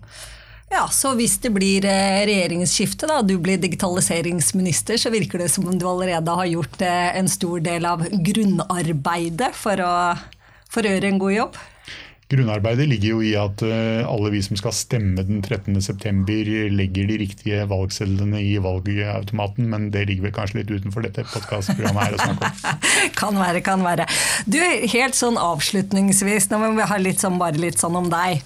Ja, 0.74 0.88
Så 0.90 1.12
hvis 1.14 1.36
det 1.38 1.52
blir 1.54 1.84
eh, 1.86 2.24
regjeringsskifte, 2.26 3.06
da, 3.06 3.20
du 3.22 3.36
blir 3.38 3.60
digitaliseringsminister, 3.62 4.98
så 4.98 5.12
virker 5.14 5.44
det 5.44 5.52
som 5.54 5.68
om 5.70 5.76
du 5.78 5.86
allerede 5.86 6.34
har 6.34 6.48
gjort 6.50 6.82
eh, 6.82 7.12
en 7.14 7.30
stor 7.30 7.62
del 7.62 7.86
av 7.86 8.02
grunnarbeidet 8.10 9.52
for 9.54 9.78
å, 9.84 9.92
for 10.66 10.82
å 10.82 10.96
gjøre 10.96 11.12
en 11.12 11.22
god 11.22 11.36
jobb? 11.36 11.60
Grunnarbeidet 12.34 12.88
ligger 12.90 13.12
jo 13.12 13.22
i 13.22 13.30
at 13.38 13.62
eh, 13.62 14.02
alle 14.02 14.34
vi 14.34 14.42
som 14.42 14.58
skal 14.58 14.74
stemme 14.74 15.22
den 15.22 15.44
13.9, 15.46 16.66
legger 16.74 17.06
de 17.12 17.20
riktige 17.22 17.62
valgsedlene 17.70 18.42
i 18.42 18.58
valgautomaten, 18.58 19.70
men 19.70 19.92
det 19.94 20.08
ligger 20.10 20.26
vel 20.26 20.36
kanskje 20.40 20.64
litt 20.64 20.74
utenfor 20.74 21.06
dette 21.06 21.22
podkastprogrammet 21.30 22.08
her 22.08 22.18
å 22.18 22.22
snakke 22.24 22.50
om. 22.50 22.84
kan 23.22 23.42
være, 23.46 23.62
kan 23.62 23.86
være. 23.86 24.10
Du, 24.50 24.58
helt 24.90 25.14
sånn 25.14 25.38
avslutningsvis, 25.38 26.50
nå 26.50 26.64
må 26.66 26.74
vi 26.82 26.92
ha 26.96 26.98
litt 26.98 27.22
sånn, 27.22 27.38
bare 27.38 27.62
litt 27.62 27.78
sånn 27.78 28.02
om 28.02 28.10
deg. 28.10 28.42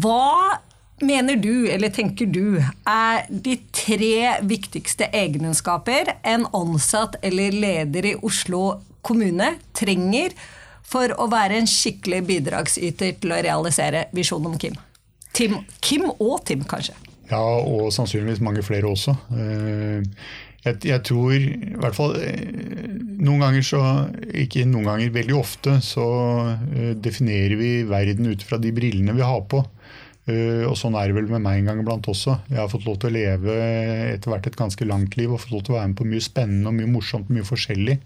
Hva 0.00 0.62
mener 1.02 1.36
du, 1.36 1.66
eller 1.70 1.92
tenker 1.94 2.30
du, 2.30 2.58
er 2.88 3.26
de 3.28 3.58
tre 3.74 4.38
viktigste 4.46 5.08
egenskaper 5.12 6.14
en 6.22 6.46
ansatt 6.56 7.18
eller 7.22 7.54
leder 7.54 8.12
i 8.12 8.16
Oslo 8.22 8.80
kommune 9.02 9.54
trenger 9.76 10.34
for 10.92 11.14
å 11.18 11.28
være 11.32 11.60
en 11.60 11.68
skikkelig 11.70 12.22
bidragsyter 12.28 13.16
til 13.22 13.34
å 13.34 13.40
realisere 13.44 14.06
visjonen 14.16 14.52
om 14.52 14.58
Kim? 14.60 14.78
Tim, 15.32 15.58
Kim 15.80 16.08
og 16.12 16.42
Tim, 16.48 16.64
kanskje? 16.68 16.96
Ja, 17.30 17.40
og 17.40 17.92
sannsynligvis 17.94 18.42
mange 18.44 18.64
flere 18.66 18.90
også. 18.90 19.14
Eh, 19.32 20.02
jeg, 20.62 20.78
jeg, 20.84 21.00
tror 21.08 21.32
i 21.34 21.74
hvert 21.80 21.96
fall 21.96 22.12
eh, 22.22 22.42
Noen 23.22 23.40
ganger 23.42 23.64
så 23.66 23.80
Ikke 24.38 24.62
noen 24.68 24.86
ganger, 24.86 25.08
veldig 25.14 25.34
ofte 25.34 25.78
så 25.82 26.04
eh, 26.52 26.92
definerer 27.02 27.56
vi 27.58 27.70
verden 27.88 28.28
ut 28.30 28.44
fra 28.46 28.60
de 28.62 28.70
brillene 28.74 29.16
vi 29.16 29.24
har 29.26 29.42
på. 29.50 29.62
Uh, 30.22 30.68
og 30.68 30.76
sånn 30.78 30.94
er 30.94 31.10
det 31.10 31.16
vel 31.16 31.26
med 31.32 31.42
meg 31.42 31.58
en 31.58 31.72
gang 31.72 31.80
iblant 31.82 32.06
også. 32.06 32.36
Jeg 32.46 32.60
har 32.60 32.70
fått 32.70 32.86
lov 32.86 33.00
til 33.02 33.10
å 33.10 33.16
leve 33.16 33.56
etter 34.12 34.30
hvert 34.30 34.46
et 34.46 34.58
ganske 34.58 34.86
langt 34.86 35.16
liv 35.18 35.32
og 35.32 35.40
fått 35.42 35.54
lov 35.56 35.64
til 35.66 35.74
å 35.74 35.80
være 35.80 35.90
med 35.90 35.98
på 35.98 36.06
mye 36.06 36.22
spennende 36.22 36.70
og 36.70 36.76
mye 36.78 36.90
morsomt, 36.92 37.32
mye 37.34 37.46
forskjellig. 37.46 37.96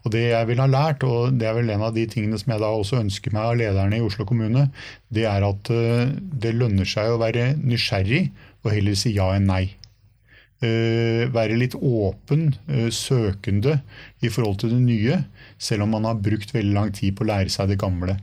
Og 0.00 0.14
Det 0.14 0.22
jeg 0.30 0.48
vil 0.48 0.62
ha 0.62 0.68
lært, 0.70 1.04
og 1.04 1.34
det 1.36 1.50
er 1.50 1.58
vel 1.58 1.74
en 1.74 1.84
av 1.84 1.92
de 1.92 2.06
tingene 2.08 2.38
som 2.40 2.54
jeg 2.54 2.62
da 2.62 2.70
også 2.72 3.02
ønsker 3.02 3.34
meg 3.36 3.50
av 3.50 3.58
lederne 3.60 3.98
i 3.98 4.06
Oslo 4.06 4.24
kommune, 4.24 4.70
det 5.12 5.26
er 5.28 5.44
at 5.44 5.68
uh, 5.68 6.08
det 6.16 6.54
lønner 6.56 6.88
seg 6.88 7.12
å 7.12 7.20
være 7.20 7.52
nysgjerrig 7.60 8.30
og 8.64 8.72
heller 8.72 8.96
si 8.96 9.12
ja 9.18 9.28
enn 9.36 9.50
nei. 9.50 9.66
Uh, 10.64 11.28
være 11.32 11.60
litt 11.60 11.76
åpen, 11.76 12.54
søkende 12.92 13.82
i 14.24 14.32
forhold 14.32 14.62
til 14.64 14.72
det 14.72 14.80
nye, 14.86 15.20
selv 15.60 15.84
om 15.84 15.92
man 15.92 16.08
har 16.08 16.24
brukt 16.24 16.56
veldig 16.56 16.72
lang 16.72 16.96
tid 16.96 17.16
på 17.16 17.28
å 17.28 17.32
lære 17.34 17.52
seg 17.52 17.68
det 17.68 17.80
gamle. 17.84 18.16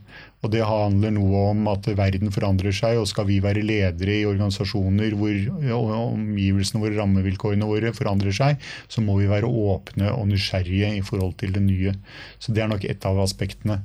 Og 0.46 0.52
Det 0.54 0.62
handler 0.62 1.16
noe 1.16 1.40
om 1.50 1.64
at 1.72 1.88
verden 1.98 2.30
forandrer 2.34 2.76
seg, 2.76 3.00
og 3.00 3.08
skal 3.10 3.26
vi 3.30 3.40
være 3.42 3.64
ledere 3.66 4.20
i 4.20 4.28
organisasjoner 4.30 5.16
hvor 5.18 5.34
omgivelsene 5.74 6.84
våre, 6.84 6.94
rammevilkårene 7.00 7.70
våre 7.70 7.94
forandrer 7.98 8.36
seg, 8.38 8.62
så 8.88 9.02
må 9.02 9.18
vi 9.18 9.32
være 9.32 9.50
åpne 9.50 10.12
og 10.14 10.30
nysgjerrige 10.30 10.94
i 11.00 11.02
forhold 11.06 11.34
til 11.42 11.58
det 11.58 11.66
nye. 11.66 11.96
Så 12.38 12.54
Det 12.54 12.64
er 12.64 12.70
nok 12.70 12.86
ett 12.86 13.06
av 13.10 13.18
aspektene. 13.24 13.82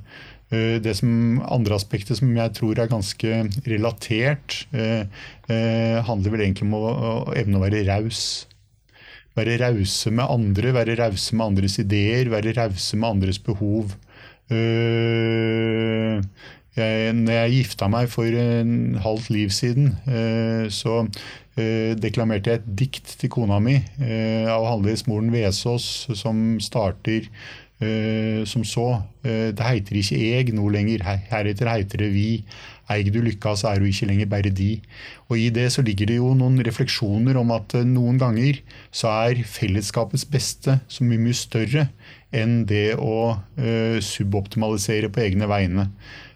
Eh, 0.53 0.77
det 0.83 0.93
som, 0.99 1.41
andre 1.49 1.77
aspektet 1.79 2.19
som 2.19 2.31
jeg 2.37 2.53
tror 2.57 2.79
er 2.79 2.91
ganske 2.91 3.43
relatert, 3.65 4.63
eh, 4.73 5.05
eh, 5.49 5.99
handler 6.05 6.35
vel 6.35 6.45
egentlig 6.45 6.67
om 6.67 6.75
å 6.77 7.33
evne 7.33 7.57
å 7.57 7.63
være 7.63 7.85
raus. 7.87 8.45
Være 9.33 9.57
rause 9.57 10.11
med 10.13 10.29
andre, 10.29 10.73
være 10.75 10.97
rause 10.99 11.33
med 11.33 11.47
andres 11.47 11.79
ideer, 11.81 12.29
være 12.29 12.53
rause 12.53 12.97
med 12.97 13.09
andres 13.09 13.39
behov. 13.41 13.95
Uh, 14.51 16.19
jeg, 16.73 17.13
når 17.15 17.35
jeg 17.37 17.53
gifta 17.53 17.87
meg 17.91 18.09
for 18.11 18.27
en 18.27 18.97
halvt 19.01 19.29
liv 19.33 19.51
siden, 19.53 19.93
uh, 20.09 20.65
så 20.73 21.03
uh, 21.05 21.91
deklamerte 22.01 22.51
jeg 22.51 22.61
et 22.61 22.71
dikt 22.83 23.15
til 23.21 23.31
kona 23.33 23.59
mi 23.63 23.77
av 24.03 24.65
handelsmoren 24.67 25.29
Moren 25.29 25.35
Vesaas, 25.35 26.07
som 26.17 26.57
starter 26.63 27.29
som 28.47 28.61
så. 28.63 29.01
det 29.25 29.59
heiter 29.59 29.97
ikke 29.99 30.19
eg 30.37 30.51
nå 30.55 30.69
lenger, 30.71 31.01
heretter 31.03 31.67
heiter 31.67 31.99
det 31.99 32.11
vi. 32.13 32.27
Eig 32.91 33.13
du 33.15 33.21
lykka, 33.23 33.53
så 33.55 33.71
er 33.71 33.79
du 33.79 33.87
ikke 33.87 34.09
lenger 34.09 34.27
bare 34.31 34.51
de. 34.51 34.73
Og 35.29 35.37
I 35.39 35.47
det 35.55 35.69
så 35.75 35.83
ligger 35.85 36.09
det 36.09 36.17
jo 36.19 36.33
noen 36.35 36.59
refleksjoner 36.65 37.39
om 37.39 37.53
at 37.55 37.77
noen 37.87 38.19
ganger 38.19 38.59
så 38.91 39.13
er 39.29 39.45
fellesskapets 39.47 40.27
beste 40.27 40.79
så 40.91 41.07
mye, 41.07 41.21
mye 41.21 41.37
større 41.37 41.87
enn 42.33 42.63
det 42.67 42.97
å 42.97 43.15
uh, 43.37 43.97
suboptimalisere 44.03 45.11
på 45.13 45.23
egne 45.23 45.47
vegne. 45.49 45.87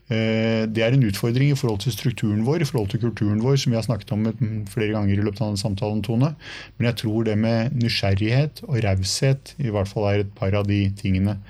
Uh, 0.07 0.63
det 0.71 0.85
er 0.85 0.95
en 0.95 1.03
utfordring 1.03 1.51
i 1.51 1.57
forhold 1.59 1.81
til 1.83 1.91
strukturen 1.91 2.45
vår, 2.47 2.63
i 2.63 2.69
forhold 2.69 2.93
til 2.93 3.01
kulturen 3.03 3.41
vår, 3.43 3.57
som 3.59 3.73
vi 3.73 3.79
har 3.79 3.87
snakket 3.87 4.13
om 4.15 4.27
flere 4.71 4.93
ganger 4.93 5.17
i 5.17 5.23
løpet 5.25 5.41
av 5.41 5.49
denne 5.49 5.63
samtalen, 5.63 6.03
Tone. 6.05 6.31
Men 6.77 6.91
jeg 6.91 7.01
tror 7.03 7.27
det 7.27 7.35
med 7.41 7.75
nysgjerrighet 7.81 8.63
og 8.69 8.79
raushet 8.85 9.57
i 9.59 9.73
hvert 9.73 9.91
fall 9.91 10.07
er 10.13 10.23
et 10.23 10.37
par 10.37 10.55
av 10.55 10.69
de 10.69 10.85
tingene. 11.01 11.41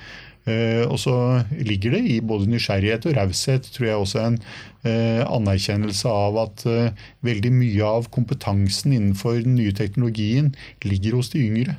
Uh, 0.48 0.86
og 0.88 0.96
så 1.02 1.14
ligger 1.60 1.98
det 1.98 2.04
i 2.08 2.20
både 2.24 2.48
nysgjerrighet 2.48 3.10
og 3.10 3.18
raushet 3.18 3.68
tror 3.76 3.88
jeg 3.88 4.04
også 4.04 4.22
en 4.24 4.38
uh, 4.40 5.24
anerkjennelse 5.28 6.08
av 6.08 6.40
at 6.46 6.64
uh, 6.70 7.10
veldig 7.28 7.52
mye 7.52 7.90
av 7.98 8.08
kompetansen 8.16 8.96
innenfor 8.96 9.42
den 9.44 9.58
nye 9.60 9.76
teknologien 9.76 10.54
ligger 10.88 11.20
hos 11.20 11.34
de 11.36 11.44
yngre. 11.50 11.76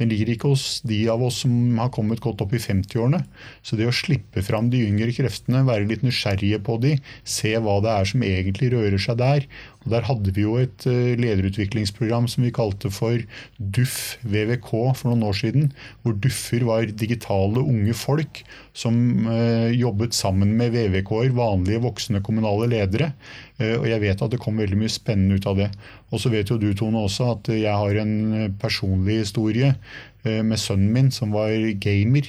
Den 0.00 0.08
ligger 0.08 0.32
ikke 0.32 0.50
hos 0.50 0.80
de 0.88 1.02
av 1.12 1.22
oss 1.22 1.42
som 1.44 1.52
har 1.78 1.90
kommet 1.92 2.22
godt 2.24 2.40
opp 2.44 2.54
i 2.56 2.60
50-årene. 2.62 3.20
Så 3.62 3.76
det 3.76 3.86
å 3.86 3.94
slippe 3.94 4.42
fram 4.44 4.70
de 4.72 4.80
yngre 4.86 5.12
kreftene, 5.14 5.66
være 5.68 5.86
litt 5.90 6.04
nysgjerrige 6.06 6.62
på 6.64 6.78
de, 6.82 6.96
se 7.28 7.52
hva 7.60 7.76
det 7.84 7.92
er 7.92 8.08
som 8.08 8.24
egentlig 8.26 8.72
rører 8.72 9.02
seg 9.02 9.20
der. 9.20 9.46
Der 9.88 10.04
hadde 10.06 10.30
vi 10.34 10.44
jo 10.44 10.56
et 10.60 10.84
eh, 10.86 11.14
lederutviklingsprogram 11.18 12.28
som 12.30 12.44
vi 12.46 12.52
kalte 12.54 12.90
for 12.92 13.18
DUFF 13.58 14.18
VVK 14.22 14.70
for 14.70 15.10
noen 15.10 15.24
år 15.26 15.38
siden. 15.38 15.72
Hvor 16.02 16.14
duffer 16.22 16.66
var 16.68 16.86
digitale 16.86 17.62
unge 17.62 17.96
folk 17.98 18.44
som 18.78 19.26
eh, 19.26 19.72
jobbet 19.74 20.14
sammen 20.16 20.54
med 20.58 20.76
VVK-er, 20.76 21.34
vanlige 21.36 21.82
voksne 21.82 22.22
kommunale 22.22 22.70
ledere. 22.70 23.12
Eh, 23.58 23.74
og 23.80 23.88
jeg 23.90 24.04
vet 24.04 24.22
at 24.22 24.32
det 24.32 24.40
kom 24.42 24.62
veldig 24.62 24.78
mye 24.84 24.92
spennende 24.92 25.40
ut 25.40 25.50
av 25.50 25.58
det. 25.58 25.68
Og 26.12 26.22
så 26.22 26.30
vet 26.32 26.52
jo 26.52 26.60
du 26.60 26.70
Tone 26.76 27.02
også 27.02 27.32
at 27.34 27.52
jeg 27.56 27.72
har 27.72 27.98
en 28.02 28.54
personlig 28.60 29.22
historie 29.24 29.74
med 30.22 30.60
sønnen 30.60 30.92
min, 30.94 31.08
som 31.10 31.32
var 31.34 31.50
gamer 31.82 32.28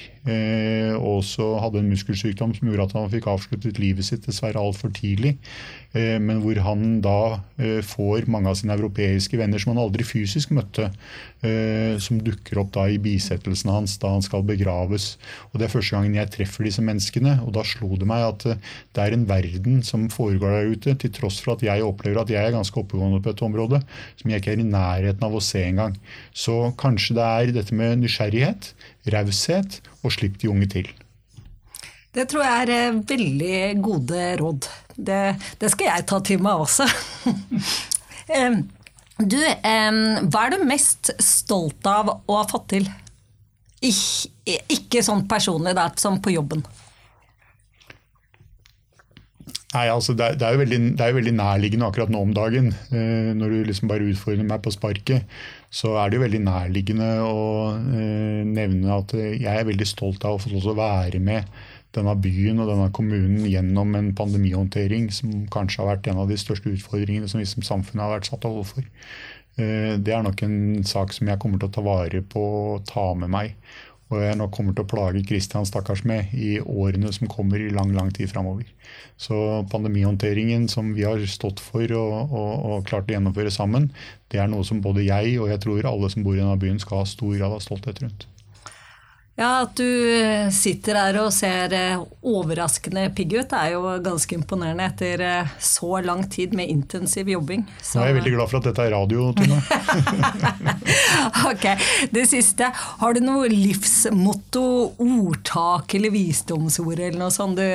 og 0.96 1.20
også 1.20 1.50
hadde 1.62 1.84
en 1.84 1.92
muskelsykdom 1.92 2.56
som 2.56 2.72
gjorde 2.72 2.88
at 2.88 2.96
han 2.98 3.12
fikk 3.12 3.28
avsluttet 3.30 3.78
livet 3.78 4.08
sitt 4.08 4.26
dessverre 4.26 4.58
altfor 4.58 4.90
tidlig. 4.98 5.36
Eh, 5.94 6.18
men 6.18 6.42
hvor 6.42 6.58
han 6.66 7.00
da 7.04 7.20
får 7.86 8.26
mange 8.32 8.50
av 8.50 8.58
sine 8.58 8.74
europeiske 8.74 9.38
venner 9.38 9.62
som 9.62 9.74
han 9.74 9.84
aldri 9.84 10.06
fysisk 10.08 10.54
møtte, 10.56 10.90
som 12.00 12.22
dukker 12.24 12.62
opp 12.62 12.70
da 12.76 12.86
i 12.88 12.96
bisettelsen 13.04 13.70
hans 13.74 13.98
da 14.00 14.14
han 14.14 14.24
skal 14.24 14.46
begraves. 14.48 15.18
Og 15.52 15.60
Det 15.60 15.68
er 15.68 15.74
første 15.74 15.96
gangen 15.98 16.16
jeg 16.16 16.32
treffer 16.32 16.64
disse 16.68 16.84
menneskene, 16.86 17.36
og 17.44 17.52
da 17.58 17.66
slo 17.68 17.98
det 18.00 18.08
meg 18.08 18.24
at 18.30 18.46
det 18.48 19.04
er 19.04 19.16
en 19.16 19.28
verden 19.28 19.84
som 19.84 20.08
foregår 20.14 20.56
der 20.56 20.72
ute, 20.72 20.96
til 21.04 21.14
tross 21.20 21.42
for 21.44 21.58
at 21.58 21.66
jeg 21.68 21.84
opplever 21.84 22.24
at 22.24 22.32
jeg 22.32 22.42
er 22.42 22.56
ganske 22.56 22.80
oppegående 22.80 23.20
på 23.24 23.36
et 23.36 23.46
område, 23.46 23.84
som 24.16 24.32
jeg 24.32 24.42
ikke 24.42 24.56
er 24.56 24.64
i 24.64 24.72
nærheten 24.72 25.28
av 25.28 25.36
å 25.36 25.44
se 25.44 25.68
engang. 25.68 26.00
Så 26.32 26.72
kanskje 26.80 27.20
det 27.20 27.30
er 27.30 27.56
dette 27.60 27.76
med 27.76 28.02
nysgjerrighet, 28.06 28.74
raushet 29.14 29.82
og 30.02 30.16
slipp 30.16 30.40
de 30.40 30.52
unge 30.56 30.72
til. 30.80 30.94
Det 32.14 32.28
tror 32.30 32.46
jeg 32.46 32.66
er 32.66 32.72
eh, 32.76 33.00
veldig 33.10 33.58
gode 33.82 34.26
råd. 34.42 34.70
Det, 34.94 35.22
det 35.62 35.72
skal 35.74 35.90
jeg 35.90 36.08
ta 36.10 36.20
til 36.22 36.44
meg 36.46 36.62
også. 36.62 36.86
du, 39.34 39.40
hva 39.40 40.44
er 40.46 40.54
du 40.54 40.68
mest 40.70 41.16
stolt 41.24 41.90
av 41.90 42.14
å 42.14 42.38
ha 42.38 42.46
fått 42.50 42.70
til? 42.76 42.88
Ikke 43.84 45.04
sånn 45.04 45.26
personlig, 45.28 45.74
da, 45.76 45.90
som 46.00 46.22
på 46.24 46.36
jobben. 46.36 46.62
Nei, 49.74 49.88
altså 49.90 50.14
det, 50.14 50.36
er, 50.36 50.38
er 50.46 50.60
veldig, 50.62 50.80
jo 51.02 51.18
veldig, 51.18 51.34
nærliggende 51.34 51.88
akkurat 51.90 52.12
nå 52.14 52.20
om 52.22 52.34
dagen. 52.38 52.70
Eh, 52.94 53.34
når 53.34 53.50
du 53.50 53.70
liksom 53.72 53.90
bare 53.90 54.06
utfordrer 54.06 54.46
meg 54.46 54.62
på 54.62 54.74
sparket, 54.76 55.26
så 55.74 55.96
er 55.98 56.12
det 56.12 56.20
jo 56.20 56.26
veldig 56.28 56.42
nærliggende 56.46 57.08
å 57.26 57.46
eh, 57.74 58.44
nevne 58.46 59.00
at 59.00 59.16
jeg 59.18 59.50
er 59.50 59.66
veldig 59.66 59.88
stolt 59.90 60.30
av 60.30 60.38
å 60.38 60.44
få 60.44 60.54
lov 60.54 60.62
til 60.62 60.76
å 60.76 60.78
være 60.78 61.24
med 61.26 61.50
denne 61.94 62.16
byen 62.20 62.62
og 62.64 62.72
denne 62.72 62.90
kommunen 62.96 63.46
gjennom 63.50 63.96
en 63.98 64.12
pandemihåndtering 64.18 65.10
som 65.14 65.46
kanskje 65.54 65.84
har 65.84 65.94
vært 65.94 66.10
en 66.12 66.24
av 66.24 66.32
de 66.32 66.40
største 66.40 66.74
utfordringene 66.74 67.30
som 67.30 67.42
vi 67.42 67.48
som 67.50 67.66
samfunn 67.66 68.04
har 68.04 68.16
vært 68.16 68.30
satt 68.32 68.48
overfor. 68.50 68.86
Eh, 69.62 69.96
det 70.02 70.14
er 70.16 70.26
nok 70.26 70.46
en 70.46 70.84
sak 70.88 71.14
som 71.14 71.30
jeg 71.30 71.42
kommer 71.42 71.62
til 71.62 71.70
å 71.70 71.76
ta 71.78 71.86
vare 71.86 72.24
på 72.26 72.46
og 72.76 72.86
ta 72.90 73.12
med 73.18 73.34
meg 73.34 73.58
og 74.14 74.22
jeg 74.22 74.38
nok 74.38 74.52
kommer 74.54 74.76
til 74.76 74.86
å 74.86 74.90
plage 74.90 75.24
Kristian 75.26 75.66
stakkars 75.68 76.04
med 76.08 76.34
i 76.38 76.58
årene 76.60 77.12
som 77.16 77.30
kommer 77.32 77.62
i 77.62 77.72
lang 77.74 77.94
lang 77.96 78.12
tid 78.14 78.30
framover. 78.30 78.68
Så 79.18 79.64
pandemihåndteringen 79.72 80.68
som 80.70 80.92
vi 80.98 81.06
har 81.08 81.24
stått 81.30 81.64
for 81.64 81.96
og, 81.98 82.14
og, 82.30 82.52
og, 82.68 82.86
klart 82.90 83.10
å 83.10 83.16
gjennomføre 83.16 83.54
sammen, 83.54 83.90
det 84.30 84.44
er 84.44 84.52
noe 84.52 84.66
som 84.68 84.84
både 84.84 85.06
jeg 85.08 85.40
og 85.40 85.50
jeg 85.54 85.64
tror 85.66 85.90
alle 85.90 86.12
som 86.14 86.26
bor 86.26 86.38
i 86.38 86.44
denne 86.44 86.60
byen 86.62 86.82
skal 86.84 87.02
ha 87.02 87.10
stor 87.10 87.34
grad 87.38 87.58
av 87.58 87.66
stolthet 87.66 88.04
rundt. 88.04 88.28
Ja, 89.34 89.64
At 89.64 89.80
du 89.80 89.86
eh, 90.14 90.52
sitter 90.54 91.00
her 91.00 91.18
og 91.24 91.32
ser 91.34 91.74
eh, 91.74 92.02
overraskende 92.22 93.08
pigg 93.18 93.32
ut, 93.34 93.54
er 93.58 93.72
jo 93.74 93.96
ganske 94.06 94.36
imponerende 94.38 94.86
etter 94.86 95.24
eh, 95.26 95.54
så 95.58 96.04
lang 96.06 96.22
tid 96.30 96.52
med 96.54 96.70
intensiv 96.70 97.32
jobbing. 97.32 97.64
Så... 97.80 97.98
Nå 97.98 98.04
er 98.04 98.12
jeg 98.12 98.18
veldig 98.20 98.34
glad 98.36 98.52
for 98.52 98.60
at 98.60 98.68
dette 98.70 98.86
er 98.86 98.94
radio, 98.94 99.32
Tine. 99.34 99.58
ok, 101.52 101.66
Det 102.14 102.28
siste. 102.30 102.70
Har 103.02 103.18
du 103.18 103.24
noe 103.26 103.50
livsmotto, 103.50 104.68
ordtak 105.02 105.98
eller 105.98 106.14
visdomsord 106.14 107.00
eller 107.00 107.18
noe 107.24 107.34
sånt 107.34 107.58
du, 107.58 107.66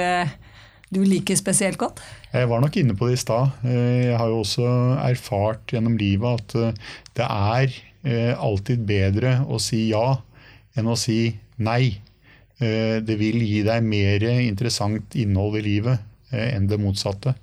du 0.95 1.03
liker 1.03 1.35
spesielt 1.39 1.81
godt? 1.83 2.05
Jeg 2.31 2.53
var 2.53 2.63
nok 2.63 2.79
inne 2.79 2.95
på 2.95 3.11
det 3.11 3.19
i 3.19 3.25
stad. 3.25 3.59
Jeg 3.67 4.15
har 4.15 4.31
jo 4.31 4.45
også 4.45 4.71
erfart 5.09 5.75
gjennom 5.75 5.99
livet 5.99 6.39
at 6.39 6.81
det 7.19 7.27
er 7.27 8.39
alltid 8.39 8.87
bedre 8.87 9.41
å 9.51 9.59
si 9.59 9.89
ja 9.91 10.21
enn 10.79 10.87
å 10.87 10.95
si 10.95 11.19
nei. 11.59 11.99
Eh, 12.59 12.99
det 13.07 13.19
vil 13.21 13.39
gi 13.47 13.63
deg 13.67 13.85
mer 13.87 14.25
interessant 14.43 15.15
innhold 15.19 15.61
i 15.61 15.67
livet 15.67 16.01
eh, 16.35 16.57
enn 16.57 16.67
det 16.71 16.81
motsatte. 16.83 17.37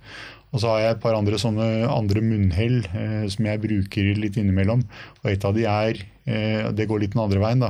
Og 0.52 0.62
så 0.62 0.72
har 0.72 0.82
jeg 0.82 0.96
et 0.96 1.04
par 1.04 1.16
andre 1.18 1.40
sånne 1.40 1.68
andre 1.92 2.24
munnhell 2.24 2.82
eh, 2.96 3.24
som 3.32 3.48
jeg 3.48 3.64
bruker 3.64 4.12
litt 4.20 4.40
innimellom. 4.40 4.84
Og 5.24 5.32
et 5.32 5.48
av 5.48 5.56
de 5.56 5.68
er 5.70 6.04
Det 6.26 6.88
går 6.90 7.04
litt 7.04 7.12
den 7.14 7.22
andre 7.22 7.38
veien, 7.38 7.60
da. 7.62 7.68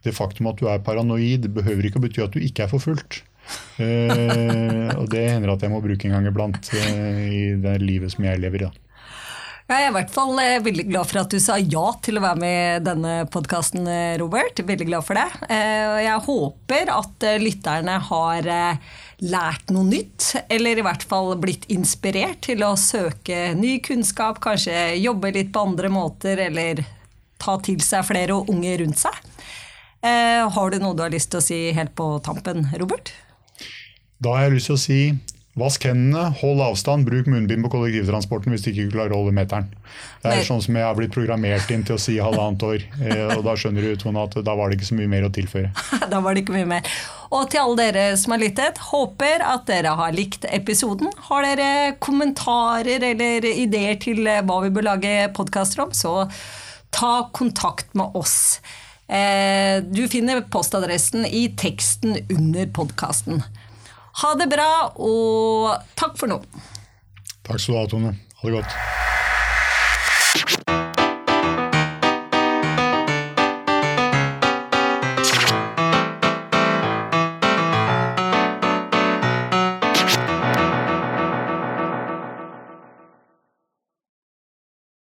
Det 0.00 0.14
faktum 0.16 0.46
at 0.48 0.56
du 0.56 0.64
er 0.72 0.78
paranoid, 0.80 1.44
behøver 1.52 1.84
ikke 1.84 2.00
å 2.00 2.04
bety 2.06 2.22
at 2.24 2.32
du 2.32 2.40
ikke 2.40 2.64
er 2.64 2.70
forfulgt. 2.72 3.18
og 3.76 5.04
det 5.12 5.26
hender 5.28 5.52
at 5.52 5.60
jeg 5.60 5.68
må 5.68 5.82
bruke 5.84 6.08
en 6.08 6.16
gang 6.16 6.30
iblant 6.30 6.70
i 6.72 7.52
det 7.60 7.74
livet 7.82 8.14
som 8.14 8.24
jeg 8.24 8.40
lever 8.40 8.64
i. 8.64 8.70
da. 8.70 8.87
Jeg 9.68 9.84
er 9.84 9.90
i 9.90 9.92
hvert 9.98 10.12
fall 10.14 10.38
eh, 10.40 10.62
veldig 10.64 10.86
glad 10.88 11.08
for 11.10 11.20
at 11.20 11.34
du 11.34 11.36
sa 11.44 11.58
ja 11.60 11.90
til 12.00 12.16
å 12.16 12.22
være 12.24 12.40
med 12.40 12.54
i 12.56 12.84
denne 12.86 13.10
podkasten, 13.28 13.84
eh, 13.92 14.14
Robert. 14.16 14.62
Veldig 14.64 14.86
glad 14.88 15.04
for 15.04 15.18
det. 15.20 15.26
Eh, 15.52 15.98
jeg 16.06 16.22
håper 16.24 16.92
at 16.94 17.26
lytterne 17.42 17.98
har 18.06 18.48
lært 19.20 19.74
noe 19.76 19.84
nytt, 19.90 20.30
eller 20.48 20.80
i 20.80 20.86
hvert 20.86 21.04
fall 21.10 21.34
blitt 21.42 21.68
inspirert 21.68 22.40
til 22.48 22.64
å 22.64 22.72
søke 22.80 23.52
ny 23.60 23.74
kunnskap, 23.84 24.40
kanskje 24.40 24.96
jobbe 25.02 25.34
litt 25.36 25.52
på 25.52 25.66
andre 25.68 25.92
måter, 25.92 26.40
eller 26.48 26.80
ta 27.36 27.60
til 27.60 27.84
seg 27.84 28.08
flere 28.08 28.40
unge 28.40 28.72
rundt 28.80 29.04
seg. 29.04 29.24
Har 30.00 30.70
du 30.70 30.78
noe 30.80 30.96
du 30.96 31.02
har 31.02 31.12
lyst 31.12 31.28
til 31.34 31.42
å 31.42 31.44
si 31.44 31.58
helt 31.76 31.92
på 31.98 32.14
tampen, 32.24 32.70
Robert? 32.80 33.12
Da 34.16 34.38
har 34.38 34.46
jeg 34.46 34.56
lyst 34.56 34.72
til 34.72 34.78
å 34.78 34.84
si 34.86 35.02
Vask 35.58 35.84
hendene, 35.88 36.28
hold 36.40 36.60
avstand, 36.62 37.04
bruk 37.08 37.26
munnbind 37.30 37.64
på 37.66 37.70
kollektivtransporten 37.72 38.52
hvis 38.54 38.62
du 38.62 38.70
ikke 38.70 38.92
klarer 38.94 39.14
å 39.16 39.20
holde 39.24 39.34
meteren. 39.34 39.66
Det 40.22 40.30
er 40.30 40.44
sånn 40.46 40.62
som 40.62 40.76
jeg 40.78 40.86
har 40.86 40.94
blitt 40.98 41.12
programmert 41.14 41.70
inn 41.74 41.82
til 41.86 41.96
å 41.96 42.00
si 42.02 42.14
halvannet 42.22 42.62
år. 42.68 42.84
eh, 43.02 43.36
Og 43.36 43.42
da 43.46 43.54
skjønner 43.58 43.82
du 43.82 43.96
Tone, 43.98 44.22
at 44.28 44.36
da 44.46 44.54
var 44.58 44.70
det 44.70 44.78
ikke 44.78 44.88
så 44.92 44.98
mye 45.00 45.10
mer 45.10 45.26
å 45.26 45.32
tilføre. 45.34 45.72
da 46.12 46.20
var 46.22 46.34
det 46.38 46.44
ikke 46.44 46.54
mye 46.56 46.68
mer. 46.76 46.88
Og 47.34 47.50
til 47.52 47.60
alle 47.60 47.76
dere 47.82 48.04
som 48.16 48.32
har 48.36 48.40
lyttet, 48.42 48.78
håper 48.92 49.42
at 49.44 49.66
dere 49.68 49.96
har 49.98 50.14
likt 50.16 50.46
episoden. 50.48 51.10
Har 51.28 51.44
dere 51.44 51.96
kommentarer 52.00 53.04
eller 53.12 53.44
ideer 53.50 53.98
til 54.00 54.22
eh, 54.26 54.42
hva 54.46 54.60
vi 54.64 54.70
bør 54.78 54.86
lage 54.94 55.14
podkaster 55.36 55.84
om, 55.88 55.92
så 55.96 56.28
ta 56.94 57.14
kontakt 57.36 57.90
med 57.98 58.14
oss. 58.16 58.60
Eh, 59.08 59.80
Du 59.84 60.04
finner 60.08 60.40
postadressen 60.52 61.24
i 61.26 61.48
teksten 61.56 62.16
under 62.30 62.66
podkasten. 62.76 63.42
Ha 64.18 64.34
det 64.34 64.48
bra, 64.50 64.70
og 64.98 65.84
takk 65.94 66.16
for 66.18 66.26
nå. 66.30 66.40
Takk 67.46 67.60
skal 67.62 67.74
du 67.74 67.78
ha, 67.78 67.86
Tone. 67.86 68.10
Ha 68.40 68.48
det 68.48 68.54
godt. 68.58 68.72